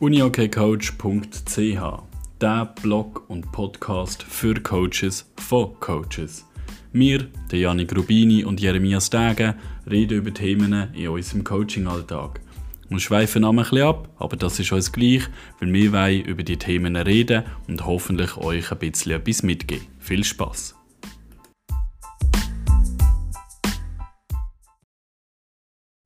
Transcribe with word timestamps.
uniokcoach.ch, 0.00 2.02
der 2.40 2.74
Blog 2.82 3.24
und 3.28 3.52
Podcast 3.52 4.24
für 4.24 4.54
Coaches 4.54 5.32
von 5.36 5.78
Coaches. 5.78 6.44
Wir, 6.92 7.28
der 7.52 7.60
Janik 7.60 7.96
Rubini 7.96 8.44
und 8.44 8.60
Jeremias 8.60 9.06
Stegen, 9.06 9.54
reden 9.88 10.18
über 10.18 10.34
Themen 10.34 10.92
in 10.94 11.08
unserem 11.08 11.44
Coaching-Alltag. 11.44 12.40
Wir 12.88 12.98
schweifen 12.98 13.44
ein 13.44 13.54
bisschen 13.54 13.82
ab, 13.82 14.08
aber 14.18 14.36
das 14.36 14.58
ist 14.58 14.72
uns 14.72 14.90
gleich, 14.90 15.22
weil 15.60 15.72
wir 15.72 15.92
wollen 15.92 16.24
über 16.24 16.42
die 16.42 16.56
Themen 16.56 16.96
reden 16.96 17.44
und 17.68 17.86
hoffentlich 17.86 18.36
euch 18.36 18.72
ein 18.72 18.78
bisschen 18.78 19.12
etwas 19.12 19.44
mitgeben. 19.44 19.86
Viel 20.00 20.24
Spaß! 20.24 20.74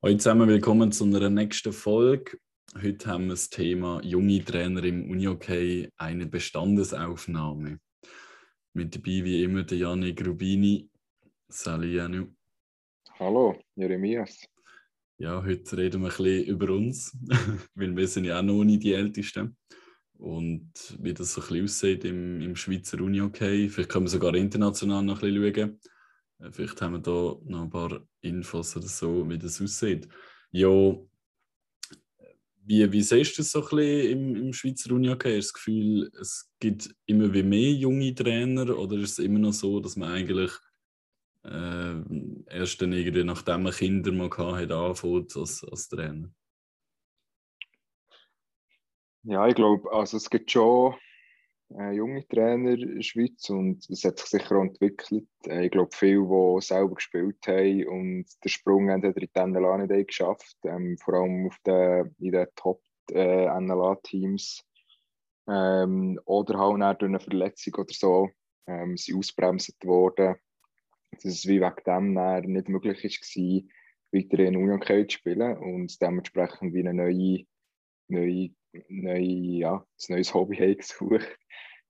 Hallo 0.03 0.17
zusammen, 0.17 0.47
willkommen 0.47 0.93
zu 0.93 1.05
einer 1.05 1.31
nächsten 1.31 1.73
Folge. 1.73 2.39
Heute 2.75 3.07
haben 3.07 3.25
wir 3.25 3.31
das 3.31 3.49
Thema 3.49 4.01
junge 4.05 4.45
Trainer 4.45 4.85
im 4.85 5.11
Unihockey, 5.11 5.91
eine 5.97 6.27
Bestandesaufnahme. 6.27 7.81
Mit 8.75 8.95
dabei 8.95 9.25
wie 9.25 9.43
immer 9.43 9.63
der 9.63 9.79
Janik 9.79 10.25
Rubini. 10.25 10.89
Salut 11.49 11.91
Janu. 11.91 12.27
Hallo, 13.19 13.59
Jeremias. 13.75 14.47
Ja, 15.17 15.43
heute 15.43 15.77
reden 15.79 16.03
wir 16.03 16.11
ein 16.11 16.17
bisschen 16.17 16.45
über 16.45 16.71
uns, 16.71 17.17
weil 17.75 17.97
wir 17.97 18.07
sind 18.07 18.27
ja 18.27 18.39
auch 18.39 18.43
noch 18.43 18.63
nicht 18.63 18.83
die 18.83 18.93
Ältesten. 18.93 19.57
Und 20.19 20.71
wie 21.01 21.15
das 21.15 21.33
so 21.33 21.41
ein 21.41 21.49
bisschen 21.49 21.65
aussieht 21.65 22.05
im, 22.05 22.43
im 22.43 22.55
Schweizer 22.55 23.01
Unihockey. 23.01 23.71
Vielleicht 23.71 23.91
können 23.91 24.05
wir 24.05 24.11
sogar 24.11 24.35
international 24.35 25.03
noch 25.03 25.23
ein 25.23 25.33
bisschen 25.33 25.55
schauen. 25.55 25.81
Äh, 26.41 26.53
vielleicht 26.53 26.83
haben 26.83 26.93
wir 26.93 27.01
da 27.01 27.35
noch 27.45 27.63
ein 27.63 27.71
paar 27.71 28.07
Infos 28.21 28.77
oder 28.77 28.89
so, 28.89 29.29
wie 29.29 29.39
das 29.39 29.61
aussieht. 29.61 30.07
Ja, 30.51 30.69
wie, 32.69 32.93
wie 32.93 33.03
siehst 33.03 33.39
du 33.39 33.41
das 33.41 33.51
so 33.51 33.63
ein 33.63 33.77
bisschen 33.77 34.11
im, 34.11 34.37
im 34.37 34.53
Schweizer 34.53 34.93
Unihockey? 34.93 35.37
Hast 35.37 35.37
du 35.37 35.41
das 35.41 35.53
Gefühl, 35.55 36.11
es 36.21 36.51
gibt 36.61 36.95
immer 37.07 37.33
wie 37.33 37.43
mehr 37.43 37.73
junge 37.73 38.15
Trainer 38.15 38.77
oder 38.77 38.97
ist 38.97 39.19
es 39.19 39.25
immer 39.25 39.39
noch 39.39 39.55
so, 39.55 39.81
dass 39.81 39.97
man 39.97 40.13
eigentlich 40.13 40.53
äh, 41.45 41.95
erst 42.47 42.83
dann 42.83 42.93
irgendwie, 42.93 43.25
nachdem 43.25 43.63
man 43.63 43.73
Kinder 43.73 44.13
mal 44.13 44.29
hat, 44.31 44.71
anfängt 44.71 45.35
als, 45.35 45.65
als 45.65 45.89
Trainer? 45.89 46.31
Ja, 49.23 49.49
ich 49.49 49.55
glaube, 49.55 49.91
also 49.91 50.19
es 50.19 50.29
gibt 50.29 50.51
schon 50.51 50.95
äh, 51.77 51.93
junge 51.93 52.27
Trainer 52.29 52.73
in 52.73 52.97
der 52.97 53.03
Schweiz 53.03 53.51
und 53.51 53.89
es 53.91 54.05
hat 54.05 54.19
sich 54.19 54.29
sicher 54.29 54.57
entwickelt. 54.57 55.29
Äh, 55.47 55.67
ich 55.67 55.71
glaube, 55.71 55.91
viele, 55.93 56.27
die 56.27 56.61
selber 56.63 56.95
gespielt 56.95 57.47
haben 57.47 57.87
und 57.87 58.27
den 58.45 58.49
Sprung 58.49 58.89
in 58.89 59.01
die 59.01 59.31
NLA 59.35 59.79
nicht 59.79 59.93
haben 59.93 60.07
geschafft. 60.07 60.57
Ähm, 60.65 60.97
vor 60.99 61.15
allem 61.15 61.47
auf 61.47 61.57
den, 61.67 62.15
in 62.19 62.33
den 62.33 62.47
Top-NLA-Teams 62.57 64.65
äh, 65.47 65.49
ähm, 65.49 66.21
oder 66.25 66.59
halt 66.59 67.03
durch 67.03 67.09
eine 67.09 67.21
Verletzung 67.21 67.75
oder 67.75 67.93
so 67.93 68.31
ähm, 68.67 68.97
sind 68.97 69.19
ausbremset 69.19 69.85
worden, 69.85 70.37
dass 71.11 71.25
es 71.25 71.47
wie 71.47 71.61
wegen 71.61 71.85
dem 71.85 72.13
nicht 72.53 72.69
möglich 72.69 73.03
war, 73.03 73.63
weiter 74.13 74.39
in 74.39 74.57
Union 74.57 75.09
zu 75.09 75.11
spielen 75.11 75.57
und 75.57 76.01
dementsprechend 76.01 76.75
wie 76.75 76.81
eine 76.81 76.95
neue, 76.95 77.45
neue, 78.09 78.51
neue 78.89 79.21
ja, 79.21 79.75
ein 79.77 80.15
neues 80.15 80.35
Hobby 80.35 80.77
gesucht 80.77 81.39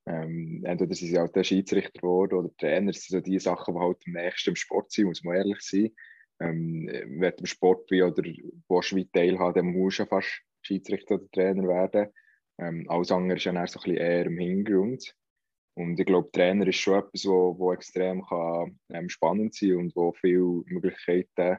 ähm, 0.09 0.63
entweder 0.65 0.95
sind 0.95 1.09
sie 1.09 1.19
halt 1.19 1.37
der 1.37 1.45
Schiedsrichter 1.45 2.01
geworden 2.01 2.35
oder 2.35 2.57
Trainer. 2.57 2.93
Das 2.93 3.03
sind 3.03 3.19
so 3.19 3.21
die 3.21 3.39
Sachen, 3.39 3.75
die 3.75 3.81
halt 3.81 3.99
am 4.07 4.13
nächsten 4.13 4.51
im 4.51 4.57
Sport 4.57 4.91
sind, 4.91 5.07
muss 5.07 5.23
man 5.23 5.37
ehrlich 5.37 5.61
sein. 5.61 5.91
Ähm, 6.41 6.89
wenn 6.89 7.33
du 7.33 7.41
im 7.41 7.47
Sport 7.47 7.91
wie 7.91 8.03
oder 8.03 8.23
willst 8.23 8.97
wie 8.97 9.09
teilhaben, 9.11 9.55
dann 9.55 9.73
musst 9.73 9.99
du 9.99 10.05
ja 10.05 10.09
fast 10.09 10.43
Schiedsrichter 10.63 11.17
oder 11.17 11.31
Trainer 11.31 11.69
werden. 11.69 12.09
Ähm, 12.59 12.87
alles 12.89 13.13
andere 13.13 13.37
ist 13.37 13.47
dann 13.47 13.55
so 13.55 13.61
ein 13.61 13.83
bisschen 13.83 13.97
eher 13.97 14.27
im 14.27 14.39
Hintergrund. 14.39 15.15
Und 15.75 16.01
ich 16.01 16.07
glaube, 16.07 16.31
Trainer 16.33 16.67
ist 16.67 16.77
schon 16.77 16.99
etwas, 16.99 17.27
wo, 17.27 17.59
wo 17.59 17.73
extrem 17.73 18.25
kann, 18.25 18.79
ähm, 18.91 19.09
spannend 19.11 19.55
sein 19.55 19.77
und 19.77 19.95
wo 19.95 20.13
viele 20.13 20.63
Möglichkeiten 20.67 21.59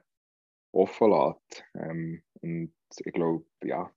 offen 0.72 1.12
lässt. 1.12 1.64
Ähm, 1.76 2.24
und 2.42 2.74
ich 2.98 3.14
glaube, 3.14 3.46
ja, 3.64 3.92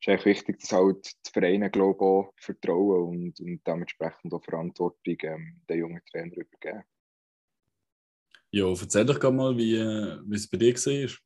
ist 0.00 0.08
eigentlich 0.08 0.24
wichtig, 0.24 0.60
dass 0.60 0.72
halt 0.72 1.06
die 1.26 1.30
Vereine 1.32 1.70
glaube 1.70 2.04
auch 2.04 2.32
vertrauen 2.36 3.08
und, 3.08 3.40
und 3.40 3.60
dementsprechend 3.66 4.32
auch 4.32 4.44
Verantwortung 4.44 5.16
ähm, 5.22 5.60
den 5.68 5.78
jungen 5.78 6.00
Trainer 6.10 6.36
übergeben. 6.36 6.84
Ja, 8.50 8.68
erzähl 8.68 9.04
doch 9.04 9.30
mal, 9.30 9.56
wie, 9.56 9.76
wie 9.76 10.36
es 10.36 10.48
bei 10.48 10.56
dir 10.56 10.74
war. 10.74 11.18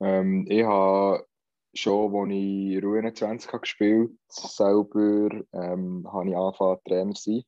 Ähm, 0.00 0.46
ich 0.48 0.64
habe 0.64 1.26
schon, 1.74 2.14
als 2.14 2.30
ich 2.32 2.82
Ruhe 2.82 3.12
20 3.12 3.52
habe 3.52 3.60
gespielt 3.60 4.10
selber 4.28 5.30
ähm, 5.52 6.06
habe 6.10 6.30
ich 6.30 6.36
angefangen, 6.36 6.78
Trainer 6.84 7.14
zu 7.14 7.30
sein. 7.30 7.44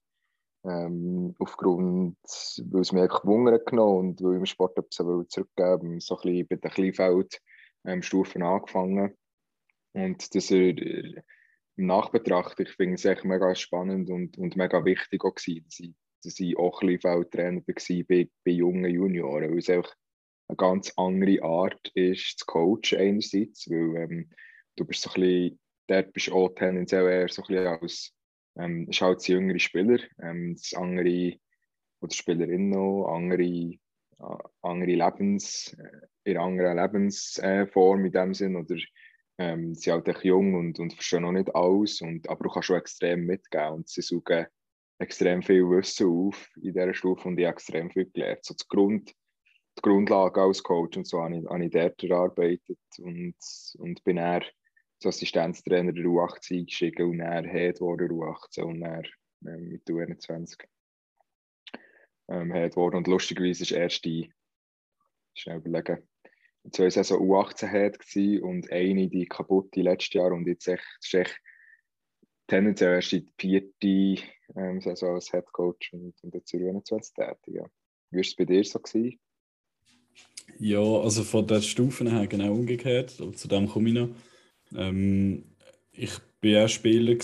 Ähm, 0.64 1.34
aufgrund, 1.40 2.16
weil 2.70 2.82
es 2.82 2.92
mich 2.92 3.02
einfach 3.02 3.24
Wunder 3.24 3.58
genommen 3.58 4.10
und 4.10 4.22
weil 4.22 4.34
ich 4.34 4.38
im 4.38 4.46
Sport 4.46 4.78
etwas 4.78 4.94
zurückgeben 5.28 5.98
so 5.98 6.16
ein 6.16 6.22
bisschen 6.22 6.46
bei 6.46 6.56
den 6.56 6.70
Kleinfeld-Stufen 6.70 8.42
ähm, 8.42 8.46
angefangen. 8.46 9.16
Und 9.92 10.34
das 10.34 10.50
äh, 10.50 11.22
im 11.76 11.86
Nachbetracht, 11.86 12.60
ich 12.60 12.70
finde 12.70 12.94
es 12.94 13.04
echt 13.04 13.24
mega 13.24 13.54
spannend 13.54 14.10
und, 14.10 14.38
und 14.38 14.56
mega 14.56 14.84
wichtig 14.84 15.24
auch 15.24 15.34
gewesen, 15.34 15.64
dass 15.64 15.80
ich, 15.80 15.94
dass 16.22 16.40
ich 16.40 16.56
auch 16.56 16.82
ein 16.82 16.98
Trainer 16.98 17.60
war 17.60 18.04
bei, 18.08 18.30
bei 18.44 18.50
jungen 18.50 18.90
Junioren, 18.90 19.50
weil 19.50 19.58
es 19.58 19.70
einfach 19.70 19.94
eine 20.48 20.56
ganz 20.56 20.92
andere 20.96 21.42
Art 21.42 21.90
ist, 21.94 22.38
zu 22.40 22.46
coachen 22.46 22.98
einerseits, 22.98 23.68
weil 23.70 23.96
ähm, 23.96 24.30
du 24.76 24.84
bist 24.84 25.02
so 25.02 25.10
ein 25.10 25.20
bisschen, 25.20 25.60
dort 25.86 26.12
bist 26.12 26.28
du 26.28 26.34
auch 26.34 26.48
tendenziell 26.50 27.08
eher 27.08 27.28
so 27.28 27.42
ein 27.42 27.48
bisschen 27.48 27.66
als, 27.66 28.14
ähm, 28.56 28.88
ist 28.88 29.00
halt 29.00 29.26
jüngere 29.26 29.58
Spieler, 29.58 29.98
ähm, 30.20 30.54
das 30.54 30.74
andere, 30.74 31.38
oder 32.00 32.14
Spielerinnen 32.14 32.70
noch, 32.70 33.06
andere, 33.06 33.42
äh, 33.42 33.78
andere 34.62 34.94
Lebens, 34.94 35.74
äh, 35.78 36.06
in 36.24 36.36
anderer 36.36 36.74
Lebensform 36.74 38.04
in 38.04 38.12
dem 38.12 38.34
Sinn, 38.34 38.56
oder 38.56 38.76
ähm, 39.42 39.74
sie 39.74 39.82
sind 39.82 39.92
halt 39.94 40.08
echt 40.08 40.24
jung 40.24 40.54
und, 40.54 40.78
und 40.78 40.92
verstehen 40.92 41.22
noch 41.22 41.32
nicht 41.32 41.54
alles, 41.54 42.00
und, 42.00 42.28
aber 42.28 42.44
du 42.44 42.50
kannst 42.50 42.66
schon 42.66 42.76
extrem 42.76 43.26
mitgeben 43.26 43.72
und 43.74 43.88
sie 43.88 44.02
suchen 44.02 44.46
extrem 44.98 45.42
viel 45.42 45.68
Wissen 45.68 46.06
auf 46.06 46.48
in 46.56 46.62
dieser 46.62 46.94
Stufe 46.94 47.28
und 47.28 47.38
ich 47.38 47.46
habe 47.46 47.54
extrem 47.54 47.90
viel 47.90 48.08
gelernt. 48.10 48.44
So 48.44 48.54
die, 48.54 48.64
Grund, 48.68 49.10
die 49.10 49.82
Grundlage 49.82 50.40
als 50.40 50.62
Coach 50.62 50.96
und 50.96 51.06
so 51.06 51.20
habe 51.20 51.38
ich, 51.38 51.44
habe 51.44 51.64
ich 51.64 51.70
dort 51.70 52.04
erarbeitet 52.04 52.78
und, 52.98 53.34
und 53.78 54.04
bin 54.04 54.16
dann 54.16 54.42
als 54.42 55.06
Assistenztrainer 55.06 55.92
der 55.92 56.04
U18 56.04 56.60
eingestiegen 56.60 57.10
und 57.10 57.18
dann 57.18 57.48
Head 57.48 57.80
wurde 57.80 58.04
U18 58.04 58.62
und 58.62 58.80
dann 58.80 59.02
ähm, 59.44 59.68
mit 59.70 59.84
U21 59.88 60.64
ähm, 62.28 62.52
Head 62.52 62.76
wurde. 62.76 62.98
Und 62.98 63.08
lustigerweise 63.08 63.64
ist 63.64 63.72
erst 63.72 64.04
die, 64.04 64.32
schnell 65.34 65.56
überlegen, 65.56 66.06
zwei 66.70 66.90
Saison 66.90 67.20
U18 67.20 67.68
hat 67.68 68.42
und 68.42 68.70
eine 68.70 69.08
die 69.08 69.26
kaputte 69.26 69.82
letztes 69.82 70.14
Jahr 70.14 70.32
und 70.32 70.46
jetzt 70.46 70.68
echt, 70.68 70.84
ist 71.00 71.14
echt 71.14 71.40
tendenziell 72.46 72.94
erst 72.94 73.12
die 73.12 73.26
vierte 73.38 74.22
ähm, 74.56 74.80
Saison 74.80 75.14
als 75.14 75.30
Head 75.30 75.46
Coach 75.52 75.92
und, 75.92 76.14
und 76.22 76.34
jetzt 76.34 76.52
in 76.54 76.68
21 76.68 77.14
tätig. 77.14 77.54
Ja. 77.54 77.64
Wie 78.10 78.16
war 78.16 78.20
es 78.20 78.36
bei 78.36 78.44
dir 78.44 78.64
so? 78.64 78.78
Gewesen? 78.78 79.18
Ja, 80.58 80.80
also 80.80 81.22
von 81.24 81.46
der 81.46 81.62
Stufen 81.62 82.08
her 82.08 82.26
genau 82.26 82.52
umgekehrt, 82.52 83.10
zu 83.10 83.48
dem 83.48 83.68
komme 83.68 83.88
ich 83.88 83.94
noch. 83.94 84.08
Ähm, 84.76 85.44
ich 85.92 86.12
war 86.42 86.64
auch 86.64 86.68
Spieler 86.68 87.16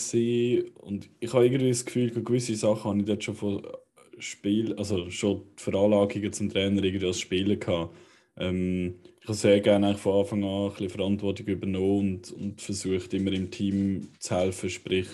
und 0.81 1.11
ich 1.21 1.33
habe 1.33 1.47
irgendwie 1.47 1.69
das 1.69 1.85
Gefühl, 1.85 2.11
gewisse 2.11 2.57
Sachen 2.57 2.91
habe 2.91 3.01
ich 3.01 3.07
dort 3.07 3.25
schon 3.25 3.35
von 3.35 3.67
Spiel, 4.19 4.75
also 4.75 5.11
schon 5.11 5.43
die 5.59 5.63
Veranlagungen 5.63 6.33
zum 6.33 6.49
Trainer 6.49 6.83
irgendwie 6.83 7.07
als 7.07 7.21
Spieler 7.21 7.57
gehabt. 7.57 7.95
Ähm, 8.39 8.95
ich 9.21 9.29
habe 9.29 9.35
sehr 9.37 9.61
gerne 9.61 9.97
von 9.97 10.21
Anfang 10.21 10.45
an 10.45 10.67
ein 10.67 10.71
bisschen 10.71 10.91
Verantwortung 10.91 11.47
übernommen 11.47 12.15
und, 12.15 12.33
und 12.33 12.61
versucht 12.61 13.13
immer 13.15 13.33
im 13.33 13.51
Team 13.51 14.09
zu 14.19 14.37
helfen, 14.37 14.71
sprich 14.71 15.09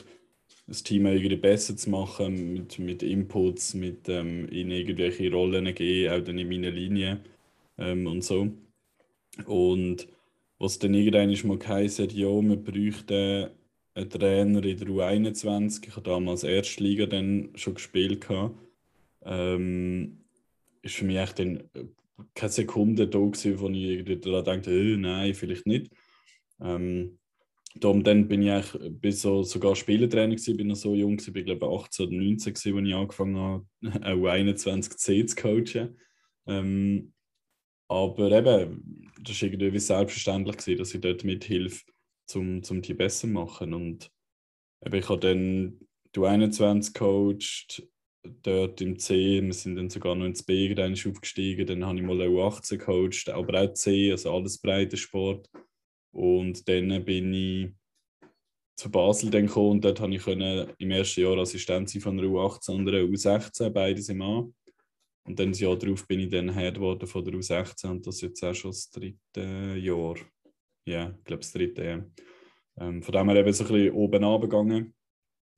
das 0.66 0.82
Team 0.82 1.06
irgendwie 1.06 1.36
besser 1.36 1.76
zu 1.76 1.90
machen 1.90 2.54
mit, 2.54 2.78
mit 2.78 3.02
Inputs, 3.02 3.74
mit 3.74 4.08
ähm, 4.08 4.48
ihnen 4.50 4.70
irgendwelche 4.70 5.30
Rollen 5.30 5.74
geben, 5.74 6.12
auch 6.12 6.24
dann 6.24 6.38
in 6.38 6.48
meiner 6.48 6.70
Linie 6.70 7.20
ähm, 7.78 8.06
und 8.06 8.22
so. 8.24 8.48
Und 9.46 10.08
was 10.58 10.78
dann 10.78 10.94
irgendwann 10.94 11.48
mal 11.48 11.58
geheißen 11.58 12.08
ja, 12.10 12.28
wir 12.28 12.56
bräuchten 12.56 13.50
einen 13.94 14.10
Trainer 14.10 14.64
in 14.64 14.78
der 14.78 14.88
U21. 14.88 15.86
Ich 15.86 15.96
habe 15.96 16.08
damals 16.08 16.44
Erstliga 16.44 17.06
dann 17.06 17.50
schon 17.54 17.74
gespielt. 17.74 18.26
Ähm, 19.24 20.18
ist 20.82 20.96
für 20.96 21.04
mich 21.04 21.16
echt 21.16 21.38
dann 21.38 21.64
keine 22.34 22.52
Sekunde 22.52 23.08
da 23.08 23.18
gewesen, 23.18 23.58
wo 23.58 23.68
ich 23.68 23.82
irgendwie 23.82 24.18
daran 24.18 24.44
dachte, 24.44 24.70
äh, 24.70 24.96
nein, 24.96 25.34
vielleicht 25.34 25.66
nicht. 25.66 25.90
Ähm, 26.60 27.18
darum 27.74 28.04
dann 28.04 28.28
bin 28.28 28.42
ich 28.42 28.50
eigentlich 28.50 29.00
bis 29.00 29.22
so, 29.22 29.42
sogar 29.42 29.74
Spielertrainer 29.74 30.34
gewesen, 30.34 30.56
bin 30.56 30.68
noch 30.68 30.76
so 30.76 30.94
jung 30.94 31.16
gewesen, 31.16 31.32
bin 31.32 31.44
glaube 31.44 31.66
18 31.66 32.06
oder 32.06 32.16
19 32.16 32.54
gewesen, 32.54 32.78
als 32.78 32.88
ich 32.88 32.94
angefangen 32.94 33.36
habe, 33.36 33.66
auch 34.06 34.28
21C 34.28 35.26
zu 35.26 35.36
coachen. 35.36 35.98
Ähm, 36.46 37.12
aber 37.88 38.32
eben, 38.32 39.12
das 39.22 39.42
war 39.42 39.48
irgendwie 39.48 39.78
selbstverständlich 39.78 40.56
gewesen, 40.56 40.78
dass 40.78 40.94
ich 40.94 41.00
dort 41.00 41.24
mithilfe. 41.24 41.84
um 42.34 42.62
zum 42.62 42.82
die 42.82 42.94
besser 42.94 43.26
zu 43.26 43.32
machen. 43.32 43.74
Und 43.74 44.10
eben, 44.84 44.94
ich 44.94 45.08
habe 45.08 45.20
dann 45.20 45.80
du 46.12 46.24
21 46.24 46.94
coacht, 46.94 47.82
dort 48.42 48.80
im 48.80 48.98
C, 48.98 49.42
wir 49.42 49.52
sind 49.52 49.76
dann 49.76 49.90
sogar 49.90 50.14
noch 50.14 50.26
ins 50.26 50.42
B 50.42 50.74
dann 50.74 50.92
aufgestiegen, 50.92 51.66
dann 51.66 51.84
habe 51.84 51.98
ich 51.98 52.04
mal 52.04 52.20
U18 52.20 52.78
gecoacht, 52.78 53.28
aber 53.28 53.62
auch 53.62 53.72
C, 53.74 54.10
also 54.10 54.34
alles 54.34 54.58
breiter 54.58 54.96
Sport. 54.96 55.48
Und 56.12 56.68
dann 56.68 57.04
bin 57.04 57.32
ich 57.32 57.70
zu 58.76 58.90
Basel 58.90 59.30
dann 59.30 59.46
gekommen 59.46 59.72
und 59.72 59.84
dort 59.84 59.98
konnte 59.98 60.16
ich 60.16 60.78
im 60.78 60.90
ersten 60.90 61.20
Jahr 61.20 61.38
Assistent 61.38 61.90
sein 61.90 62.02
von 62.02 62.18
einer 62.18 62.28
U18 62.28 62.70
und 62.70 62.88
einer 62.88 62.98
U16, 62.98 63.70
beides 63.70 64.08
im 64.08 64.22
A. 64.22 64.48
Und 65.26 65.38
dann 65.38 65.52
das 65.52 65.60
Jahr 65.60 65.76
darauf 65.76 66.06
bin 66.06 66.20
ich 66.20 66.28
dann 66.28 66.54
Head 66.54 66.74
geworden 66.74 67.06
von 67.06 67.24
der 67.24 67.34
U16 67.34 67.90
und 67.90 68.06
das 68.06 68.16
ist 68.16 68.22
jetzt 68.22 68.44
auch 68.44 68.54
schon 68.54 68.70
das 68.72 68.90
dritte 68.90 69.76
Jahr. 69.78 70.16
Ja, 70.86 71.14
ich 71.16 71.24
glaube 71.24 71.40
das 71.40 71.52
dritte, 71.52 71.84
ja. 71.84 72.04
Ähm, 72.78 73.02
von 73.02 73.12
dem 73.12 73.28
her 73.28 73.38
eben 73.38 73.52
so 73.52 73.64
ein 73.64 73.72
bisschen 73.72 73.92
oben 73.92 74.24
runtergegangen. 74.24 74.94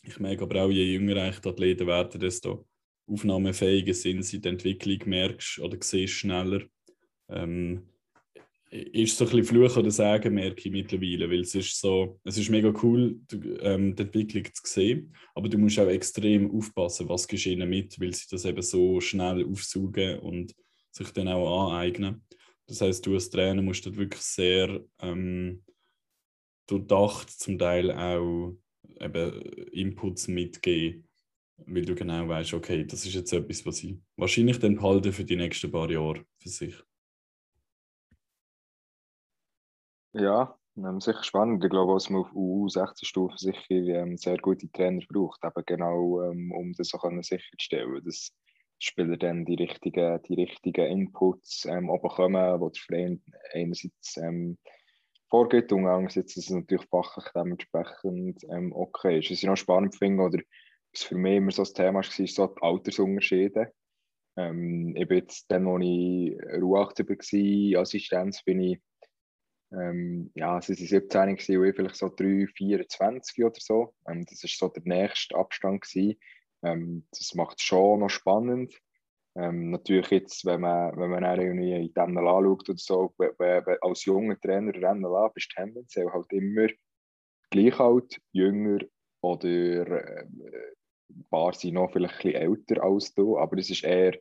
Ich 0.07 0.21
merke 0.21 0.45
aber 0.45 0.63
auch, 0.63 0.71
je 0.71 0.85
jünger 0.85 1.15
die 1.15 1.49
Athleten 1.49 1.87
werden, 1.87 2.21
desto 2.21 2.67
aufnahmefähiger 3.09 3.93
sind 3.93 4.23
sie, 4.23 4.41
die 4.41 4.49
Entwicklung 4.49 4.99
merkst 5.07 5.59
oder 5.59 5.77
siehst 5.81 6.15
schneller. 6.15 6.63
Ähm, 7.29 7.89
ist 8.71 9.17
so 9.17 9.25
ein 9.25 9.31
bisschen 9.31 9.45
Fluch 9.45 9.77
oder 9.77 9.91
Sagen, 9.91 10.35
merke 10.35 10.69
ich 10.69 10.73
mittlerweile, 10.73 11.31
weil 11.31 11.41
es 11.41 11.55
ist 11.55 11.81
so, 11.81 12.21
es 12.25 12.37
ist 12.37 12.51
mega 12.51 12.73
cool, 12.83 13.21
ähm, 13.61 13.95
die 13.95 14.03
Entwicklung 14.03 14.45
zu 14.45 14.63
sehen, 14.65 15.15
aber 15.35 15.49
du 15.49 15.59
musst 15.59 15.79
auch 15.79 15.89
extrem 15.89 16.51
aufpassen, 16.51 17.09
was 17.09 17.27
geschieht 17.27 17.59
mit, 17.59 17.99
weil 18.01 18.13
sie 18.13 18.27
das 18.31 18.45
eben 18.45 18.63
so 18.63 19.01
schnell 19.01 19.45
aufsaugen 19.45 20.19
und 20.21 20.55
sich 20.91 21.11
dann 21.13 21.29
auch 21.29 21.71
aneignen. 21.71 22.25
Das 22.67 22.81
heißt, 22.81 23.07
du 23.07 23.15
als 23.15 23.31
Trainer 23.31 23.63
musst 23.63 23.87
dort 23.87 23.97
wirklich 23.97 24.23
sehr 24.23 24.85
ähm, 25.01 25.65
durchdacht 26.67 27.31
zum 27.31 27.59
Teil 27.59 27.93
auch 27.93 28.57
eben 29.01 29.43
Inputs 29.73 30.29
mitgeben, 30.29 31.09
weil 31.67 31.85
du 31.85 31.95
genau 31.95 32.29
weißt, 32.29 32.55
okay, 32.55 32.85
das 32.85 33.05
ist 33.05 33.15
jetzt 33.15 33.33
etwas, 33.33 33.65
was 33.67 33.83
ich 33.83 33.99
wahrscheinlich 34.17 34.59
dann 34.59 34.77
behalte 34.77 35.13
für 35.13 35.25
die 35.25 35.37
nächsten 35.37 35.71
paar 35.71 35.91
Jahre 35.91 36.25
für 36.39 36.49
sich. 36.49 36.75
Ja, 40.13 40.59
ähm, 40.77 41.01
sicher 41.01 41.23
spannend. 41.23 41.63
Ich 41.65 41.71
glaube, 41.71 41.95
was 41.95 42.11
man 42.11 42.23
auf 42.23 42.33
U16-Stufe 42.33 43.37
sicher 43.37 43.61
ähm, 43.71 44.17
sehr 44.17 44.39
gute 44.39 44.71
Trainer 44.73 45.05
braucht, 45.09 45.45
eben 45.45 45.63
genau 45.67 46.23
ähm, 46.23 46.53
um 46.53 46.73
das 46.73 46.89
so 46.89 46.99
sicherzustellen, 47.23 48.03
dass 48.05 48.33
Spieler 48.79 49.17
dann 49.17 49.45
die 49.45 49.55
richtigen, 49.55 50.21
die 50.23 50.35
richtigen 50.35 50.87
Inputs 50.87 51.65
ähm, 51.65 51.87
bekommen, 51.87 52.61
die 52.61 52.73
der 52.73 52.83
Verein 52.83 53.23
einerseits 53.53 54.17
ähm, 54.19 54.59
vorgeht 55.37 55.71
und 55.73 55.87
andererseits, 55.87 56.35
dass 56.35 56.45
es 56.45 56.51
natürlich 56.51 56.89
fachlich 56.89 57.27
dementsprechend 57.35 58.43
ähm, 58.51 58.73
okay 58.73 59.19
ist. 59.19 59.31
Was 59.31 59.39
ich 59.39 59.45
noch 59.45 59.57
spannend 59.57 59.95
finde, 59.95 60.23
oder 60.23 60.39
was 60.93 61.03
für 61.03 61.17
mich 61.17 61.37
immer 61.37 61.51
so 61.51 61.63
das 61.63 61.75
Thema 61.75 61.97
war, 61.97 62.01
ist 62.01 62.35
so 62.35 62.47
die 62.47 62.63
Altersunterschiede. 62.63 63.71
Ähm, 64.39 64.95
ich 64.97 65.07
bin 65.07 65.19
jetzt 65.19 65.45
dann, 65.51 65.67
als 65.67 65.85
ich 65.85 66.39
U18 66.63 67.75
war, 67.75 67.83
Assistenz, 67.83 68.43
bin 68.45 68.61
ich 68.61 68.81
ähm, 69.73 70.31
ja, 70.35 70.61
sie 70.63 70.75
waren 70.75 70.87
17 70.87 71.37
gewesen, 71.37 71.59
und 71.59 71.69
ich 71.69 71.77
vielleicht 71.77 71.97
so 71.97 72.09
3, 72.09 72.47
24 72.47 73.45
oder 73.45 73.59
so. 73.59 73.95
Ähm, 74.09 74.25
das 74.25 74.43
war 74.43 74.51
so 74.51 74.69
der 74.69 74.85
nächste 74.85 75.37
Abstand. 75.37 75.85
Ähm, 76.63 77.07
das 77.11 77.35
macht 77.35 77.59
es 77.59 77.65
schon 77.65 78.01
noch 78.01 78.09
spannend. 78.09 78.75
Ähm, 79.37 79.71
natürlich 79.71 80.11
jetzt, 80.11 80.45
wenn 80.47 80.63
man, 80.63 80.97
wenn 80.97 81.11
man 81.11 81.41
irgendwie 81.41 81.75
in 81.75 81.93
dem 81.93 82.17
anschaut 82.17 82.69
oder 82.69 82.79
so, 82.79 83.15
als 83.83 84.05
junger 84.05 84.41
Trainer 84.41 84.73
rennen 84.75 85.03
lässt, 85.03 85.35
bist 85.35 85.53
du 85.57 85.63
tendenziell 85.63 86.11
halt 86.11 86.33
immer 86.33 86.69
gleich 87.51 87.79
alt, 87.79 88.21
jünger 88.33 88.79
oder 89.21 89.49
äh, 89.49 90.27
ein 91.09 91.25
paar 91.31 91.53
sind 91.53 91.75
noch 91.75 91.93
vielleicht 91.93 92.15
ein 92.15 92.33
bisschen 92.33 92.43
älter 92.43 92.83
als 92.83 93.15
du, 93.15 93.39
aber 93.39 93.59
es 93.59 93.71
ist 93.71 93.85
eher 93.85 94.19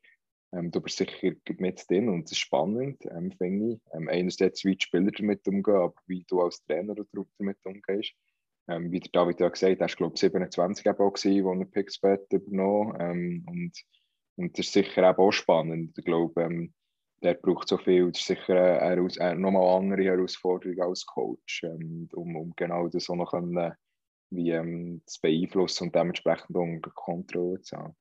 ähm, 0.55 0.71
du 0.71 0.79
bist 0.81 0.97
sicher 0.97 1.35
mit 1.57 1.89
drin 1.89 2.09
und 2.09 2.25
es 2.25 2.31
ist 2.31 2.39
spannend, 2.39 3.03
ähm, 3.11 3.31
finde 3.33 3.73
ich. 3.73 3.81
Ähm, 3.93 4.07
einerseits, 4.07 4.63
wie 4.63 4.75
die 4.75 4.83
Spieler 4.83 5.11
damit 5.11 5.47
umgehen, 5.47 5.75
aber 5.75 5.95
wie 6.07 6.23
du 6.27 6.41
als 6.41 6.63
Trainer 6.63 6.95
damit 6.95 7.57
umgehst. 7.63 8.13
Ähm, 8.67 8.91
wie 8.91 8.99
der 8.99 9.11
David 9.11 9.39
ja 9.39 9.49
gesagt 9.49 9.73
hat, 9.73 9.79
er 9.79 9.87
war 9.87 9.95
glaube 9.95 10.13
ich 10.15 10.21
27 10.21 10.85
eben 10.85 10.97
auch 10.97 11.13
gewesen, 11.13 11.47
als 11.47 11.59
er 11.59 11.65
Pixbet 11.65 12.33
übernommen 12.33 12.97
ähm, 12.99 13.45
und, 13.47 13.73
und 14.37 14.57
das 14.57 14.67
ist 14.67 14.73
sicher 14.73 15.17
auch 15.17 15.31
spannend. 15.31 15.97
Ich 15.97 16.05
glaube, 16.05 16.43
ähm, 16.43 16.73
der 17.23 17.35
braucht 17.35 17.67
so 17.67 17.77
viel, 17.77 18.11
das 18.11 18.21
ist 18.21 18.27
sicher 18.27 18.81
eine, 18.81 19.09
eine, 19.19 19.39
nochmal 19.39 19.63
eine 19.63 19.77
andere 19.77 20.03
Herausforderung 20.03 20.79
als 20.81 21.05
Coach, 21.05 21.63
ähm, 21.63 22.07
um, 22.13 22.35
um 22.35 22.53
genau 22.55 22.87
das 22.87 23.09
auch 23.09 23.15
noch 23.15 23.31
können, 23.31 23.73
wie, 24.29 24.51
ähm, 24.51 25.01
zu 25.05 25.21
beeinflussen 25.21 25.85
und 25.85 25.95
dementsprechend 25.95 26.55
unter 26.55 26.91
Kontrolle 26.91 27.61
zu 27.61 27.77
haben. 27.77 27.95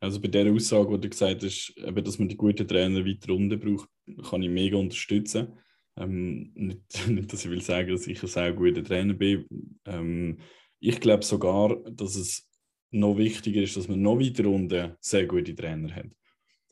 Also 0.00 0.20
bei 0.20 0.28
der 0.28 0.52
Aussage, 0.52 0.98
die 0.98 1.02
du 1.02 1.10
gesagt 1.10 1.44
hast, 1.44 1.74
eben, 1.76 2.04
dass 2.04 2.18
man 2.18 2.28
die 2.28 2.36
guten 2.36 2.66
Trainer 2.66 3.06
weiter 3.06 3.32
unten 3.32 3.58
braucht, 3.58 3.88
kann 4.28 4.42
ich 4.42 4.50
mega 4.50 4.76
unterstützen. 4.76 5.58
Ähm, 5.96 6.50
nicht, 6.54 6.80
nicht, 7.08 7.32
dass 7.32 7.44
ich 7.44 7.50
will 7.50 7.62
sagen, 7.62 7.90
dass 7.90 8.06
ich 8.06 8.20
ein 8.22 8.28
sehr 8.28 8.52
guter 8.52 8.82
Trainer 8.82 9.14
bin. 9.14 9.46
Ähm, 9.84 10.38
ich 10.80 11.00
glaube 11.00 11.24
sogar, 11.24 11.76
dass 11.84 12.16
es 12.16 12.48
noch 12.92 13.16
wichtiger 13.16 13.62
ist, 13.62 13.76
dass 13.76 13.88
man 13.88 14.02
noch 14.02 14.20
weiter 14.20 14.48
unten 14.48 14.94
sehr 15.00 15.26
gute 15.26 15.54
Trainer 15.54 15.94
hat. 15.94 16.10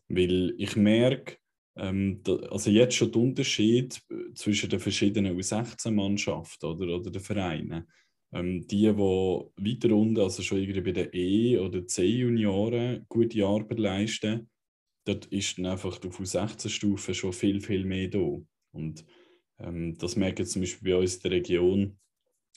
Weil 0.09 0.55
ich 0.59 0.77
merke, 0.77 1.37
ähm, 1.77 2.21
da, 2.23 2.35
also 2.51 2.71
jetzt 2.71 2.97
schon 2.97 3.13
der 3.13 3.23
Unterschied 3.23 4.01
zwischen 4.35 4.69
den 4.69 4.81
verschiedenen 4.81 5.37
U16-Mannschaften 5.39 6.67
oder, 6.67 6.97
oder 6.97 7.11
den 7.11 7.23
Vereinen. 7.23 7.87
Ähm, 8.33 8.67
die, 8.67 8.83
die 8.83 8.97
weiter 8.97 9.95
unten, 9.95 10.21
also 10.21 10.43
schon 10.43 10.59
irgendwie 10.59 10.81
bei 10.81 10.93
den 10.93 11.09
E- 11.13 11.59
oder 11.59 11.87
C-Junioren 11.87 13.07
gute 13.09 13.45
Arbeit 13.45 13.79
leisten, 13.79 14.49
dort 15.05 15.27
ist 15.27 15.59
dann 15.59 15.67
einfach 15.67 16.05
auf 16.05 16.21
U16-Stufe 16.21 17.15
schon 17.15 17.33
viel, 17.33 17.61
viel 17.61 17.85
mehr 17.85 18.09
da. 18.09 18.39
Und 18.73 19.05
ähm, 19.59 19.97
das 19.99 20.17
merke 20.17 20.43
ich 20.43 20.51
zum 20.51 20.63
Beispiel 20.63 20.93
bei 20.93 20.99
uns 20.99 21.17
in 21.17 21.23
der 21.23 21.31
Region, 21.33 21.99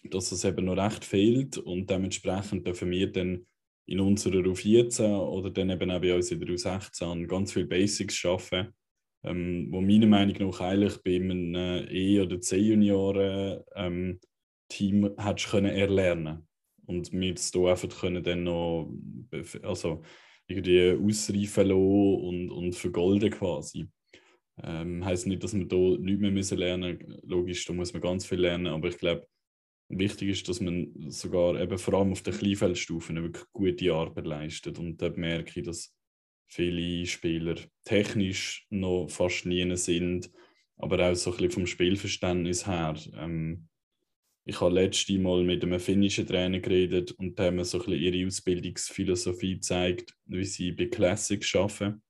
dass 0.04 0.32
es 0.32 0.44
eben 0.44 0.66
noch 0.66 0.78
recht 0.78 1.06
fehlt 1.06 1.58
und 1.58 1.90
dementsprechend 1.90 2.68
dürfen 2.68 2.92
wir 2.92 3.12
dann 3.12 3.46
in 3.86 4.00
unserer 4.00 4.44
U14 4.46 5.18
oder 5.20 5.50
dann 5.50 5.70
eben 5.70 5.92
auch 5.92 6.02
bei 6.02 6.16
uns 6.16 6.32
in 6.32 6.40
der 6.40 6.50
U16 6.50 7.06
ganz 7.28 7.54
viele 7.54 7.66
Basics 7.66 8.16
schaffen, 8.16 8.74
ähm, 9.24 9.68
wo 9.72 9.82
meiner 9.82 10.08
Meinung 10.08 10.50
nach 10.50 10.62
eigentlich 10.62 11.02
bei 11.04 11.16
einem 11.16 11.56
E- 11.90 12.22
oder 12.22 12.40
C-Junioren 12.40 13.62
ähm, 13.76 14.20
hättest 14.72 15.50
können 15.50 15.76
erlernen 15.76 16.48
und 16.86 17.12
wir 17.12 17.34
es 17.34 17.52
hier 17.52 17.68
einfach 17.68 17.90
können 18.02 18.24
dann 18.24 18.44
noch 18.44 18.92
also 19.64 20.02
irgendwie 20.48 20.92
ausreifen 20.92 21.68
lassen 21.68 21.78
und, 21.78 22.50
und 22.52 22.76
vergolden 22.76 23.30
quasi. 23.30 23.88
Ähm, 24.62 25.04
heißt 25.04 25.28
nicht, 25.28 25.44
dass 25.44 25.54
wir 25.54 25.66
hier 25.68 25.98
nichts 26.00 26.52
mehr 26.52 26.60
lernen 26.60 26.98
müssen. 26.98 27.22
Logisch, 27.24 27.66
da 27.66 27.74
muss 27.74 27.94
man 27.94 28.02
ganz 28.02 28.26
viel 28.26 28.40
lernen, 28.40 28.68
aber 28.68 28.90
ich 28.90 28.98
glaube, 28.98 29.28
wichtig 30.00 30.30
ist, 30.30 30.50
dass 30.50 30.60
man 30.60 30.92
sogar 31.10 31.60
eben 31.60 31.78
vor 31.78 31.96
allem 31.96 32.12
auf 32.12 32.22
den 32.22 32.34
Kleinfeldstufen 32.34 33.22
wirklich 33.22 33.46
gute 33.52 33.94
Arbeit 33.94 34.26
leistet. 34.26 34.80
Und 34.80 35.02
da 35.02 35.10
merke 35.10 35.60
ich, 35.60 35.66
dass 35.66 35.96
viele 36.48 37.06
Spieler 37.06 37.56
technisch 37.86 38.66
noch 38.70 39.08
fast 39.10 39.46
nie 39.46 39.76
sind, 39.76 40.32
aber 40.78 41.10
auch 41.12 41.16
so 41.16 41.32
ein 41.32 41.38
bisschen 41.38 41.52
vom 41.52 41.68
Spielverständnis 41.68 42.68
her 42.68 42.96
ähm, 43.16 43.68
ich 44.46 44.60
habe 44.60 44.74
letztes 44.74 45.18
Mal 45.20 45.44
mit 45.44 45.64
einem 45.64 45.80
finnischen 45.80 46.28
Trainer 46.28 46.60
geredet 46.60 47.12
und 47.14 47.40
haben 47.40 47.56
mir 47.56 47.66
so 47.66 47.80
ein 47.80 47.86
bisschen 47.86 48.02
ihre 48.02 48.28
Ausbildungsphilosophie 48.28 49.56
gezeigt, 49.56 50.14
wie 50.26 50.44
sie 50.44 50.74
bei 50.74 50.88
Classics 50.88 51.56
arbeiten. 51.56 52.02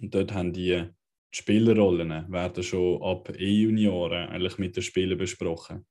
Und 0.00 0.14
dort 0.14 0.32
haben 0.32 0.52
die, 0.52 0.84
die 0.84 1.36
Spielerrollen 1.36 2.30
werden 2.30 2.62
schon 2.62 3.02
ab 3.02 3.32
E-Junioren 3.36 4.28
eigentlich 4.28 4.58
mit 4.58 4.76
den 4.76 4.84
Spielern 4.84 5.18
besprochen. 5.18 5.84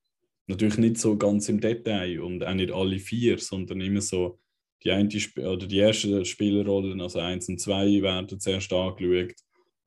Natürlich 0.47 0.77
nicht 0.77 0.97
so 0.97 1.17
ganz 1.17 1.49
im 1.49 1.59
Detail 1.59 2.19
und 2.21 2.43
auch 2.43 2.53
nicht 2.53 2.71
alle 2.71 2.99
vier, 2.99 3.37
sondern 3.39 3.81
immer 3.81 4.01
so 4.01 4.39
die, 4.83 4.91
eine, 4.91 5.09
oder 5.37 5.65
die 5.65 5.79
ersten 5.79 6.23
Spielerrollen, 6.23 7.01
also 7.01 7.19
eins 7.19 7.49
und 7.49 7.59
zwei, 7.59 8.01
werden 8.01 8.39
zuerst 8.39 8.71
angeschaut 8.71 9.33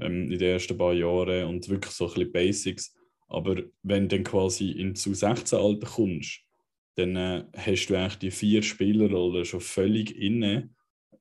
ähm, 0.01 0.31
in 0.31 0.39
den 0.39 0.53
ersten 0.53 0.77
paar 0.77 0.95
Jahren 0.95 1.45
und 1.45 1.69
wirklich 1.69 1.93
so 1.93 2.09
ein 2.09 2.15
bisschen 2.15 2.33
Basics. 2.33 2.95
Aber 3.29 3.63
wenn 3.83 4.09
du 4.09 4.17
dann 4.17 4.25
quasi 4.25 4.73
ins 4.73 5.07
U16-Alter 5.07 5.87
kommst, 5.87 6.41
dann 6.97 7.15
äh, 7.17 7.45
hast 7.57 7.87
du 7.87 7.95
eigentlich 7.95 8.19
die 8.19 8.31
vier 8.31 8.63
Spielerrollen 8.63 9.45
schon 9.45 9.61
völlig 9.61 10.17
inne 10.17 10.71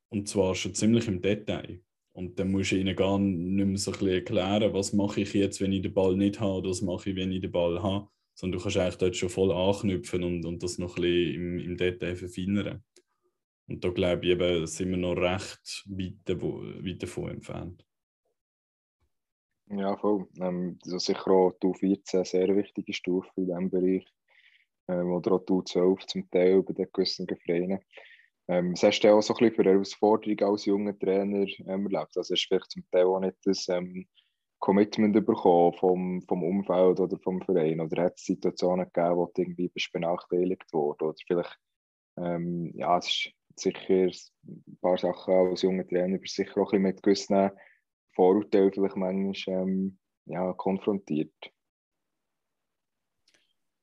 und 0.10 0.28
zwar 0.28 0.56
schon 0.56 0.74
ziemlich 0.74 1.08
im 1.08 1.22
Detail. 1.22 1.82
Und 2.14 2.40
dann 2.40 2.52
musst 2.52 2.72
du 2.72 2.78
ihnen 2.78 2.96
gar 2.96 3.20
nicht 3.20 3.68
mehr 3.68 3.78
so 3.78 3.92
ein 3.92 4.00
bisschen 4.00 4.14
erklären, 4.14 4.74
was 4.74 4.94
mache 4.94 5.22
ich 5.22 5.34
jetzt, 5.34 5.62
wenn 5.62 5.72
ich 5.72 5.84
den 5.84 5.94
Ball 5.94 6.16
nicht 6.16 6.40
habe 6.40 6.54
oder 6.54 6.70
was 6.70 6.82
mache 6.82 7.12
ich, 7.12 7.16
wenn 7.16 7.32
ich 7.32 7.42
den 7.42 7.52
Ball 7.52 7.84
habe. 7.84 8.08
Sondern 8.38 8.60
du 8.60 8.64
kannst 8.64 8.78
eigentlich 8.78 8.98
dort 8.98 9.16
schon 9.16 9.30
voll 9.30 9.52
anknüpfen 9.52 10.24
und, 10.24 10.46
und 10.46 10.62
das 10.62 10.78
noch 10.78 10.96
ein 10.98 11.02
bisschen 11.02 11.36
im, 11.36 11.60
im 11.60 11.78
Detail 11.78 12.16
verfeinern. 12.16 12.84
Und 13.68 13.84
da 13.84 13.90
glaube 13.90 14.26
ich 14.26 14.32
eben, 14.32 14.68
sind 14.68 14.92
wir 14.92 14.98
noch 14.98 15.16
recht 15.16 15.84
weit, 15.88 16.30
weit 16.30 17.04
davon 17.04 17.32
entfernt. 17.32 17.84
Ja, 19.70 19.98
voll. 19.98 20.28
Ähm, 20.40 20.78
das 20.84 20.94
ist 20.94 21.06
sicher 21.08 21.28
auch 21.28 21.52
die 21.62 21.68
U14 21.68 22.16
eine 22.16 22.26
sehr 22.26 22.56
wichtige 22.56 22.94
Stufe 22.94 23.30
in 23.36 23.48
diesem 23.48 23.70
Bereich. 23.70 24.06
Ähm, 24.88 25.12
oder 25.12 25.34
auch 25.34 25.46
die 25.46 25.54
U12 25.54 26.08
zum 26.08 26.30
Teil 26.30 26.62
bei 26.62 26.74
den 26.74 26.88
gewissen 26.94 27.28
Vereinen. 27.28 27.80
Ähm, 28.48 28.74
was 28.74 28.84
hast 28.84 29.02
du 29.02 29.10
auch 29.10 29.22
so 29.22 29.34
ein 29.34 29.40
bisschen 29.40 29.56
für 29.56 29.70
Herausforderungen 29.70 30.44
als 30.44 30.66
junger 30.66 30.98
Trainer 30.98 31.46
ähm, 31.66 31.88
erlebt? 31.88 32.16
Also 32.16 32.34
du 32.34 32.40
vielleicht 32.40 32.72
zum 32.72 32.86
Teil 32.92 33.06
auch 33.06 33.20
nicht 33.20 33.36
das 33.44 33.68
ähm, 33.68 34.08
Commitment 34.60 35.14
bekommen 35.14 35.74
vom, 35.74 36.22
vom 36.24 36.44
Umfeld 36.44 37.00
oder 37.00 37.18
vom 37.20 37.42
Verein? 37.42 37.80
Oder 37.80 38.04
hat 38.04 38.18
es 38.18 38.26
Situationen 38.26 38.86
gegeben, 38.92 39.18
wo 39.18 39.26
du 39.34 39.42
irgendwie 39.42 39.70
bist 39.70 39.92
benachteiligt 39.92 40.72
wurde? 40.72 41.06
Oder 41.06 41.16
vielleicht, 41.26 41.58
ähm, 42.18 42.72
ja, 42.76 42.98
es 42.98 43.08
ist 43.08 43.32
sicher 43.56 44.10
ein 44.46 44.78
paar 44.82 44.98
Sachen 44.98 45.34
als 45.34 45.62
junger 45.62 45.88
Trainer 45.88 46.18
bist 46.18 46.36
sicher 46.36 46.58
auch 46.62 46.74
ein 46.74 46.84
bisschen 46.84 46.84
mit 46.84 47.04
gewissen 47.04 47.52
Vorurteilen 48.14 48.72
vielleicht 48.74 48.96
manchmal 48.96 49.62
ähm, 49.62 49.98
ja, 50.26 50.54
konfrontiert. 50.54 51.34